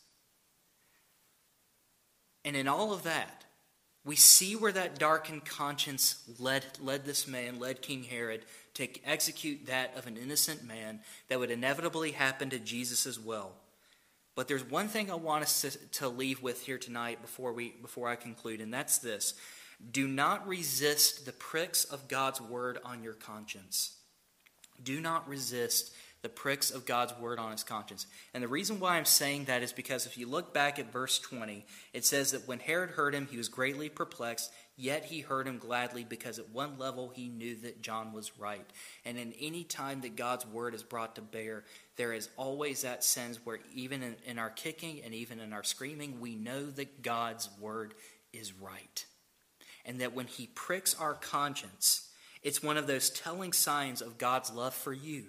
And 2.44 2.56
in 2.56 2.68
all 2.68 2.94
of 2.94 3.04
that, 3.04 3.46
we 4.06 4.16
see 4.16 4.56
where 4.56 4.72
that 4.72 5.00
darkened 5.00 5.46
conscience 5.46 6.24
led, 6.40 6.64
led 6.80 7.06
this 7.06 7.28
man, 7.28 7.60
led 7.60 7.82
King 7.82 8.04
Herod, 8.04 8.46
to 8.76 8.88
execute 9.04 9.66
that 9.66 9.98
of 9.98 10.06
an 10.06 10.16
innocent 10.16 10.64
man 10.64 11.00
that 11.28 11.40
would 11.40 11.50
inevitably 11.50 12.12
happen 12.12 12.52
to 12.52 12.60
Jesus 12.60 13.08
as 13.08 13.20
well. 13.20 13.54
But 14.36 14.50
there's 14.50 14.64
one 14.64 14.90
thing 14.90 15.10
I 15.10 15.16
want 15.16 15.44
us 15.44 15.62
to, 15.62 15.72
to 16.00 16.10
leave 16.10 16.42
with 16.42 16.64
here 16.64 16.78
tonight 16.78 17.22
before, 17.22 17.54
we, 17.54 17.74
before 17.82 18.10
I 18.10 18.18
conclude, 18.18 18.60
and 18.60 18.74
that's 18.74 18.98
this. 18.98 19.34
Do 19.92 20.08
not 20.08 20.48
resist 20.48 21.26
the 21.26 21.32
pricks 21.32 21.86
of 21.86 22.08
God's 22.08 22.42
word 22.42 22.80
on 22.84 23.02
your 23.02 23.14
conscience. 23.14 23.96
Do 24.84 25.00
not 25.00 25.28
resist 25.28 25.94
the 26.26 26.30
pricks 26.30 26.72
of 26.72 26.88
God's 26.88 27.14
word 27.20 27.38
on 27.38 27.52
his 27.52 27.64
conscience. 27.64 28.08
And 28.34 28.44
the 28.44 28.48
reason 28.48 28.80
why 28.80 28.98
I'm 28.98 29.06
saying 29.06 29.46
that 29.46 29.62
is 29.62 29.72
because 29.72 30.08
if 30.08 30.18
you 30.18 30.28
look 30.28 30.56
back 30.56 30.80
at 30.80 30.92
verse 30.92 31.20
20, 31.20 31.64
it 31.94 32.04
says 32.04 32.32
that 32.32 32.48
when 32.48 32.58
Herod 32.58 32.90
heard 32.90 33.14
him, 33.14 33.28
he 33.30 33.38
was 33.38 33.48
greatly 33.48 33.90
perplexed, 33.90 34.52
yet 34.76 35.06
he 35.06 35.20
heard 35.20 35.46
him 35.48 35.60
gladly 35.60 36.04
because 36.04 36.40
at 36.40 36.50
one 36.50 36.80
level 36.80 37.10
he 37.14 37.28
knew 37.30 37.54
that 37.58 37.84
John 37.84 38.12
was 38.12 38.40
right. 38.40 38.66
And 39.06 39.20
in 39.20 39.34
any 39.40 39.64
time 39.64 40.02
that 40.02 40.16
God's 40.16 40.48
word 40.48 40.74
is 40.74 40.82
brought 40.82 41.14
to 41.18 41.22
bear, 41.22 41.64
there 41.96 42.12
is 42.12 42.28
always 42.38 42.82
that 42.82 43.04
sense 43.04 43.38
where 43.46 43.60
even 43.76 44.02
in, 44.02 44.16
in 44.26 44.40
our 44.40 44.50
kicking 44.50 45.02
and 45.06 45.14
even 45.14 45.40
in 45.40 45.54
our 45.54 45.64
screaming, 45.64 46.20
we 46.20 46.34
know 46.34 46.66
that 46.72 47.04
God's 47.04 47.50
word 47.62 47.94
is 48.34 48.52
right. 48.52 49.06
And 49.86 50.02
that 50.02 50.16
when 50.16 50.26
he 50.26 50.48
pricks 50.48 51.00
our 51.00 51.14
conscience, 51.14 52.10
it's 52.42 52.64
one 52.64 52.78
of 52.78 52.88
those 52.88 53.12
telling 53.12 53.54
signs 53.54 54.02
of 54.02 54.18
God's 54.18 54.52
love 54.52 54.74
for 54.74 54.92
you. 54.92 55.26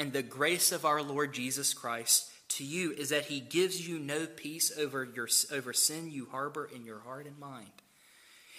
And 0.00 0.14
the 0.14 0.22
grace 0.22 0.72
of 0.72 0.86
our 0.86 1.02
Lord 1.02 1.34
Jesus 1.34 1.74
Christ 1.74 2.30
to 2.56 2.64
you 2.64 2.92
is 2.92 3.10
that 3.10 3.26
he 3.26 3.38
gives 3.38 3.86
you 3.86 3.98
no 3.98 4.24
peace 4.24 4.72
over, 4.78 5.04
your, 5.04 5.28
over 5.52 5.74
sin 5.74 6.10
you 6.10 6.26
harbor 6.30 6.70
in 6.74 6.86
your 6.86 7.00
heart 7.00 7.26
and 7.26 7.38
mind. 7.38 7.68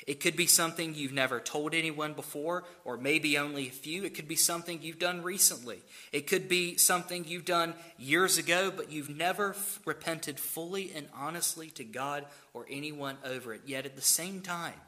It 0.05 0.19
could 0.19 0.35
be 0.35 0.45
something 0.45 0.93
you've 0.93 1.13
never 1.13 1.39
told 1.39 1.73
anyone 1.73 2.13
before, 2.13 2.65
or 2.85 2.95
maybe 2.95 3.39
only 3.39 3.67
a 3.67 3.71
few. 3.71 4.03
It 4.03 4.13
could 4.13 4.27
be 4.27 4.35
something 4.35 4.83
you've 4.83 4.99
done 4.99 5.23
recently. 5.23 5.79
It 6.11 6.27
could 6.27 6.47
be 6.47 6.77
something 6.77 7.25
you've 7.25 7.45
done 7.45 7.73
years 7.97 8.37
ago, 8.37 8.69
but 8.69 8.91
you've 8.91 9.09
never 9.09 9.55
f- 9.55 9.79
repented 9.83 10.39
fully 10.39 10.91
and 10.95 11.07
honestly 11.11 11.71
to 11.71 11.83
God 11.83 12.27
or 12.53 12.67
anyone 12.69 13.17
over 13.25 13.55
it. 13.55 13.61
Yet 13.65 13.87
at 13.87 13.95
the 13.95 14.03
same 14.03 14.41
time, 14.41 14.79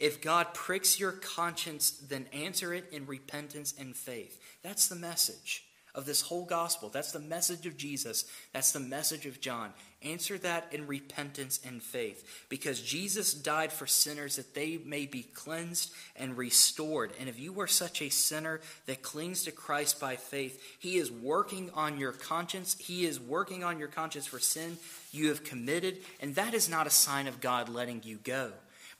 if 0.00 0.22
God 0.22 0.54
pricks 0.54 0.98
your 0.98 1.12
conscience, 1.12 1.90
then 1.90 2.24
answer 2.32 2.72
it 2.72 2.86
in 2.90 3.04
repentance 3.04 3.74
and 3.78 3.94
faith. 3.94 4.40
That's 4.62 4.88
the 4.88 4.96
message 4.96 5.62
of 5.94 6.06
this 6.06 6.22
whole 6.22 6.44
gospel. 6.44 6.88
That's 6.88 7.12
the 7.12 7.20
message 7.20 7.66
of 7.66 7.76
Jesus. 7.76 8.24
That's 8.52 8.72
the 8.72 8.80
message 8.80 9.26
of 9.26 9.40
John. 9.40 9.72
Answer 10.02 10.36
that 10.38 10.66
in 10.72 10.86
repentance 10.86 11.60
and 11.64 11.82
faith 11.82 12.44
because 12.48 12.82
Jesus 12.82 13.32
died 13.32 13.72
for 13.72 13.86
sinners 13.86 14.36
that 14.36 14.54
they 14.54 14.78
may 14.84 15.06
be 15.06 15.22
cleansed 15.22 15.92
and 16.16 16.36
restored. 16.36 17.12
And 17.18 17.28
if 17.28 17.38
you 17.38 17.58
are 17.60 17.66
such 17.66 18.02
a 18.02 18.10
sinner 18.10 18.60
that 18.86 19.02
clings 19.02 19.44
to 19.44 19.52
Christ 19.52 20.00
by 20.00 20.16
faith, 20.16 20.60
He 20.78 20.96
is 20.96 21.10
working 21.10 21.70
on 21.74 21.98
your 21.98 22.12
conscience. 22.12 22.76
He 22.78 23.06
is 23.06 23.20
working 23.20 23.64
on 23.64 23.78
your 23.78 23.88
conscience 23.88 24.26
for 24.26 24.38
sin 24.38 24.76
you 25.12 25.28
have 25.28 25.44
committed. 25.44 25.98
And 26.20 26.34
that 26.34 26.54
is 26.54 26.68
not 26.68 26.86
a 26.86 26.90
sign 26.90 27.26
of 27.26 27.40
God 27.40 27.68
letting 27.68 28.02
you 28.04 28.16
go 28.16 28.52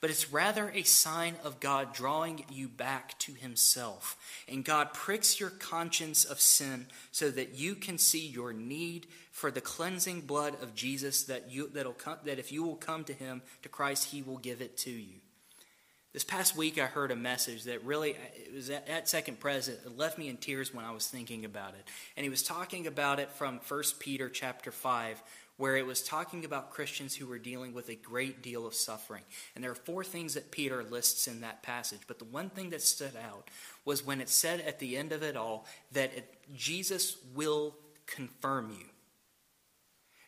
but 0.05 0.11
it's 0.11 0.31
rather 0.31 0.69
a 0.75 0.83
sign 0.83 1.33
of 1.43 1.59
God 1.59 1.91
drawing 1.91 2.45
you 2.51 2.67
back 2.67 3.17
to 3.17 3.33
Himself. 3.33 4.15
And 4.47 4.63
God 4.63 4.93
pricks 4.93 5.39
your 5.39 5.49
conscience 5.49 6.25
of 6.25 6.39
sin 6.39 6.85
so 7.11 7.31
that 7.31 7.55
you 7.55 7.73
can 7.73 7.97
see 7.97 8.23
your 8.23 8.53
need 8.53 9.07
for 9.31 9.49
the 9.49 9.61
cleansing 9.61 10.21
blood 10.21 10.61
of 10.61 10.75
Jesus 10.75 11.23
that, 11.23 11.49
you, 11.49 11.71
that'll 11.73 11.93
come, 11.93 12.19
that 12.23 12.37
if 12.37 12.51
you 12.51 12.61
will 12.61 12.75
come 12.75 13.03
to 13.05 13.13
Him, 13.13 13.41
to 13.63 13.69
Christ, 13.69 14.11
He 14.11 14.21
will 14.21 14.37
give 14.37 14.61
it 14.61 14.77
to 14.77 14.91
you. 14.91 15.21
This 16.13 16.23
past 16.23 16.55
week, 16.55 16.79
I 16.79 16.85
heard 16.85 17.09
a 17.09 17.15
message 17.15 17.63
that 17.63 17.83
really, 17.83 18.11
it 18.11 18.53
was 18.53 18.69
at, 18.69 18.87
at 18.87 19.09
Second 19.09 19.39
Pres, 19.39 19.67
it 19.67 19.97
left 19.97 20.19
me 20.19 20.29
in 20.29 20.37
tears 20.37 20.71
when 20.71 20.85
I 20.85 20.91
was 20.91 21.07
thinking 21.07 21.45
about 21.45 21.73
it. 21.73 21.85
And 22.15 22.23
he 22.23 22.29
was 22.29 22.43
talking 22.43 22.85
about 22.85 23.19
it 23.19 23.31
from 23.31 23.59
1 23.67 23.83
Peter 23.97 24.29
chapter 24.29 24.71
5, 24.71 25.23
where 25.57 25.77
it 25.77 25.85
was 25.85 26.01
talking 26.01 26.43
about 26.43 26.71
Christians 26.71 27.15
who 27.15 27.27
were 27.27 27.39
dealing 27.39 27.73
with 27.73 27.89
a 27.89 27.95
great 27.95 28.41
deal 28.41 28.67
of 28.67 28.75
suffering. 28.75 29.23
And 29.53 29.63
there 29.63 29.71
are 29.71 29.75
four 29.75 30.03
things 30.03 30.33
that 30.33 30.51
Peter 30.51 30.83
lists 30.83 31.27
in 31.27 31.41
that 31.41 31.63
passage. 31.63 32.01
But 32.07 32.19
the 32.19 32.25
one 32.25 32.49
thing 32.49 32.71
that 32.71 32.81
stood 32.81 33.15
out 33.15 33.49
was 33.85 34.05
when 34.05 34.19
it 34.19 34.29
said 34.29 34.59
at 34.61 34.79
the 34.79 34.97
end 34.97 35.11
of 35.11 35.23
it 35.23 35.37
all 35.37 35.65
that 35.93 36.13
it, 36.13 36.35
Jesus 36.53 37.17
will 37.33 37.75
confirm 38.05 38.71
you, 38.71 38.85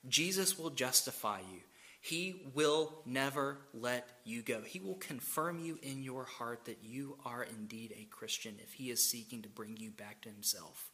Jesus 0.08 0.58
will 0.58 0.70
justify 0.70 1.40
you. 1.40 1.60
He 2.00 2.52
will 2.54 2.94
never 3.06 3.58
let 3.74 4.08
you 4.24 4.42
go. 4.42 4.62
He 4.62 4.80
will 4.80 4.96
confirm 4.96 5.60
you 5.60 5.78
in 5.82 6.04
your 6.04 6.24
heart 6.24 6.64
that 6.64 6.78
you 6.82 7.18
are 7.26 7.44
indeed 7.44 7.94
a 7.98 8.06
Christian 8.06 8.56
if 8.64 8.72
He 8.72 8.92
is 8.92 9.04
seeking 9.04 9.42
to 9.42 9.50
bring 9.50 9.76
you 9.76 9.92
back 9.92 10.22
to 10.22 10.30
Himself. 10.30 10.92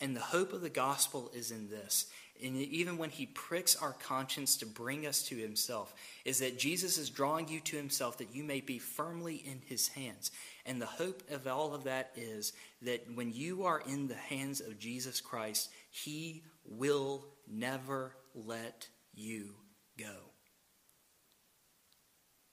And 0.00 0.14
the 0.16 0.20
hope 0.20 0.52
of 0.52 0.60
the 0.60 0.70
gospel 0.70 1.30
is 1.34 1.50
in 1.50 1.70
this 1.70 2.06
and 2.42 2.56
even 2.56 2.98
when 2.98 3.10
he 3.10 3.26
pricks 3.26 3.76
our 3.76 3.92
conscience 3.92 4.56
to 4.56 4.66
bring 4.66 5.06
us 5.06 5.22
to 5.24 5.36
himself, 5.36 5.94
is 6.24 6.40
that 6.40 6.58
Jesus 6.58 6.98
is 6.98 7.08
drawing 7.08 7.48
you 7.48 7.60
to 7.60 7.76
himself 7.76 8.18
that 8.18 8.34
you 8.34 8.42
may 8.42 8.60
be 8.60 8.78
firmly 8.78 9.36
in 9.36 9.60
his 9.66 9.88
hands. 9.88 10.32
And 10.66 10.82
the 10.82 10.86
hope 10.86 11.22
of 11.30 11.46
all 11.46 11.74
of 11.74 11.84
that 11.84 12.10
is 12.16 12.52
that 12.82 13.06
when 13.14 13.32
you 13.32 13.64
are 13.64 13.80
in 13.86 14.08
the 14.08 14.14
hands 14.14 14.60
of 14.60 14.80
Jesus 14.80 15.20
Christ, 15.20 15.70
he 15.90 16.42
will 16.64 17.24
never 17.48 18.16
let 18.34 18.88
you 19.14 19.54
go. 19.96 20.14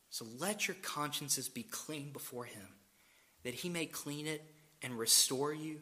So 0.09 0.25
let 0.37 0.67
your 0.67 0.77
consciences 0.83 1.49
be 1.49 1.63
clean 1.63 2.11
before 2.11 2.45
him, 2.45 2.67
that 3.43 3.55
he 3.55 3.69
may 3.69 3.87
clean 3.87 4.27
it 4.27 4.43
and 4.83 4.97
restore 4.97 5.53
you 5.53 5.79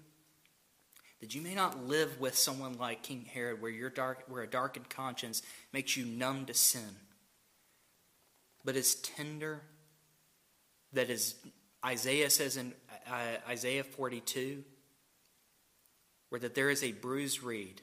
that 1.19 1.35
you 1.35 1.41
may 1.41 1.53
not 1.53 1.85
live 1.85 2.19
with 2.19 2.37
someone 2.37 2.77
like 2.77 3.03
King 3.03 3.25
Herod, 3.31 3.61
where, 3.61 3.71
your 3.71 3.89
dark, 3.89 4.23
where 4.27 4.43
a 4.43 4.47
darkened 4.47 4.89
conscience 4.89 5.41
makes 5.73 5.97
you 5.97 6.05
numb 6.05 6.45
to 6.45 6.53
sin, 6.53 6.95
but 8.63 8.75
is 8.75 8.95
tender, 8.95 9.61
that 10.93 11.09
is, 11.09 11.35
Isaiah 11.85 12.29
says 12.29 12.57
in 12.57 12.73
uh, 13.09 13.49
Isaiah 13.49 13.83
42, 13.83 14.63
where 16.29 16.39
that 16.39 16.55
there 16.55 16.69
is 16.69 16.83
a 16.83 16.91
bruised 16.91 17.43
reed 17.43 17.81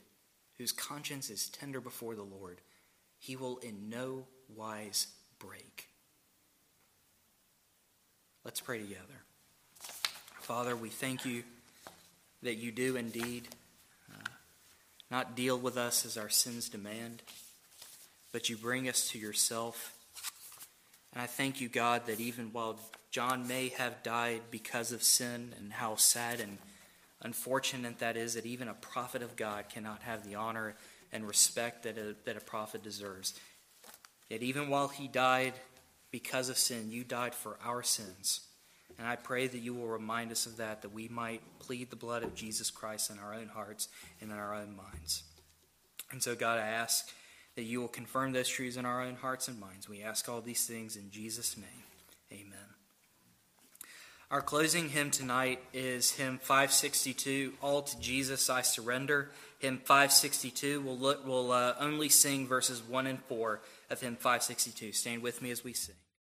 whose 0.57 0.73
conscience 0.73 1.29
is 1.29 1.49
tender 1.49 1.81
before 1.81 2.15
the 2.15 2.23
Lord. 2.23 2.61
He 3.19 3.37
will 3.37 3.59
in 3.59 3.91
no 3.91 4.27
wise 4.55 5.09
break. 5.39 5.89
Let's 8.45 8.61
pray 8.61 8.79
together. 8.79 9.03
Father, 10.41 10.77
we 10.77 10.89
thank 10.89 11.27
you 11.27 11.43
that 12.43 12.57
you 12.57 12.71
do 12.71 12.97
indeed 12.97 13.49
uh, 14.13 14.29
not 15.11 15.37
deal 15.37 15.59
with 15.59 15.77
us 15.77 16.05
as 16.05 16.17
our 16.17 16.29
sins 16.29 16.69
demand, 16.69 17.23
but 18.33 18.49
you 18.49 18.57
bring 18.57 18.89
us 18.89 19.09
to 19.11 19.19
yourself. 19.19 19.95
And 21.13 21.23
I 21.23 21.27
thank 21.27 21.61
you, 21.61 21.69
God, 21.69 22.07
that 22.07 22.21
even 22.21 22.53
while 22.53 22.79
John 23.11 23.49
may 23.49 23.69
have 23.71 24.03
died 24.03 24.43
because 24.51 24.93
of 24.93 25.03
sin, 25.03 25.55
and 25.59 25.73
how 25.73 25.97
sad 25.97 26.41
and 26.41 26.59
unfortunate 27.23 27.99
that 28.01 28.17
is, 28.17 28.35
that 28.35 28.45
even 28.45 28.69
a 28.69 28.75
prophet 28.75 29.23
of 29.23 29.37
God 29.37 29.71
cannot 29.71 30.03
have 30.03 30.29
the 30.29 30.35
honor 30.35 30.75
and 31.13 31.27
respect 31.27 31.85
that 31.85 31.97
a, 31.97 32.15
that 32.25 32.37
a 32.37 32.41
prophet 32.41 32.83
deserves. 32.83 33.33
Yet 34.29 34.43
even 34.43 34.69
while 34.69 34.89
he 34.89 35.09
died 35.09 35.55
because 36.11 36.49
of 36.49 36.59
sin, 36.59 36.91
you 36.91 37.05
died 37.05 37.35
for 37.35 37.57
our 37.65 37.83
sins. 37.83 38.46
And 38.99 39.07
I 39.07 39.17
pray 39.17 39.47
that 39.47 39.59
you 39.59 39.75
will 39.75 39.89
remind 39.89 40.33
us 40.33 40.47
of 40.47 40.57
that, 40.57 40.83
that 40.83 40.93
we 40.93 41.09
might 41.09 41.43
plead 41.59 41.91
the 41.91 41.97
blood 41.97 42.23
of 42.23 42.35
Jesus 42.35 42.71
Christ 42.71 43.11
in 43.11 43.19
our 43.19 43.35
own 43.35 43.49
hearts 43.49 43.89
and 44.21 44.31
in 44.31 44.37
our 44.37 44.55
own 44.55 44.75
minds. 44.77 45.25
And 46.11 46.23
so, 46.23 46.35
God, 46.35 46.59
I 46.59 46.67
ask 46.67 47.11
that 47.57 47.65
you 47.65 47.81
will 47.81 47.89
confirm 47.89 48.33
those 48.33 48.49
truths 48.49 48.77
in 48.77 48.87
our 48.87 49.03
own 49.03 49.17
hearts 49.17 49.49
and 49.49 49.59
minds. 49.59 49.89
We 49.89 50.03
ask 50.03 50.29
all 50.29 50.41
these 50.41 50.67
things 50.67 50.97
in 50.97 51.11
Jesus' 51.11 51.57
name. 51.57 51.83
Amen. 52.33 52.59
Our 54.31 54.43
closing 54.43 54.89
hymn 54.89 55.11
tonight 55.11 55.61
is 55.73 56.13
hymn 56.13 56.39
562, 56.39 57.55
All 57.63 57.83
to 57.83 58.01
Jesus 58.01 58.51
I 58.51 58.63
Surrender. 58.63 59.31
Hymn 59.61 59.79
562, 59.79 60.81
we'll, 60.81 60.99
look, 60.99 61.27
we'll 61.27 61.53
uh, 61.53 61.75
only 61.81 62.09
sing 62.09 62.47
verses 62.47 62.83
1 62.83 63.07
and 63.07 63.23
4 63.25 63.61
of 63.89 64.01
hymn 64.01 64.17
562. 64.17 64.93
Stand 64.93 65.23
with 65.23 65.41
me 65.41 65.51
as 65.51 65.63
we 65.63 65.73
sing. 65.73 65.95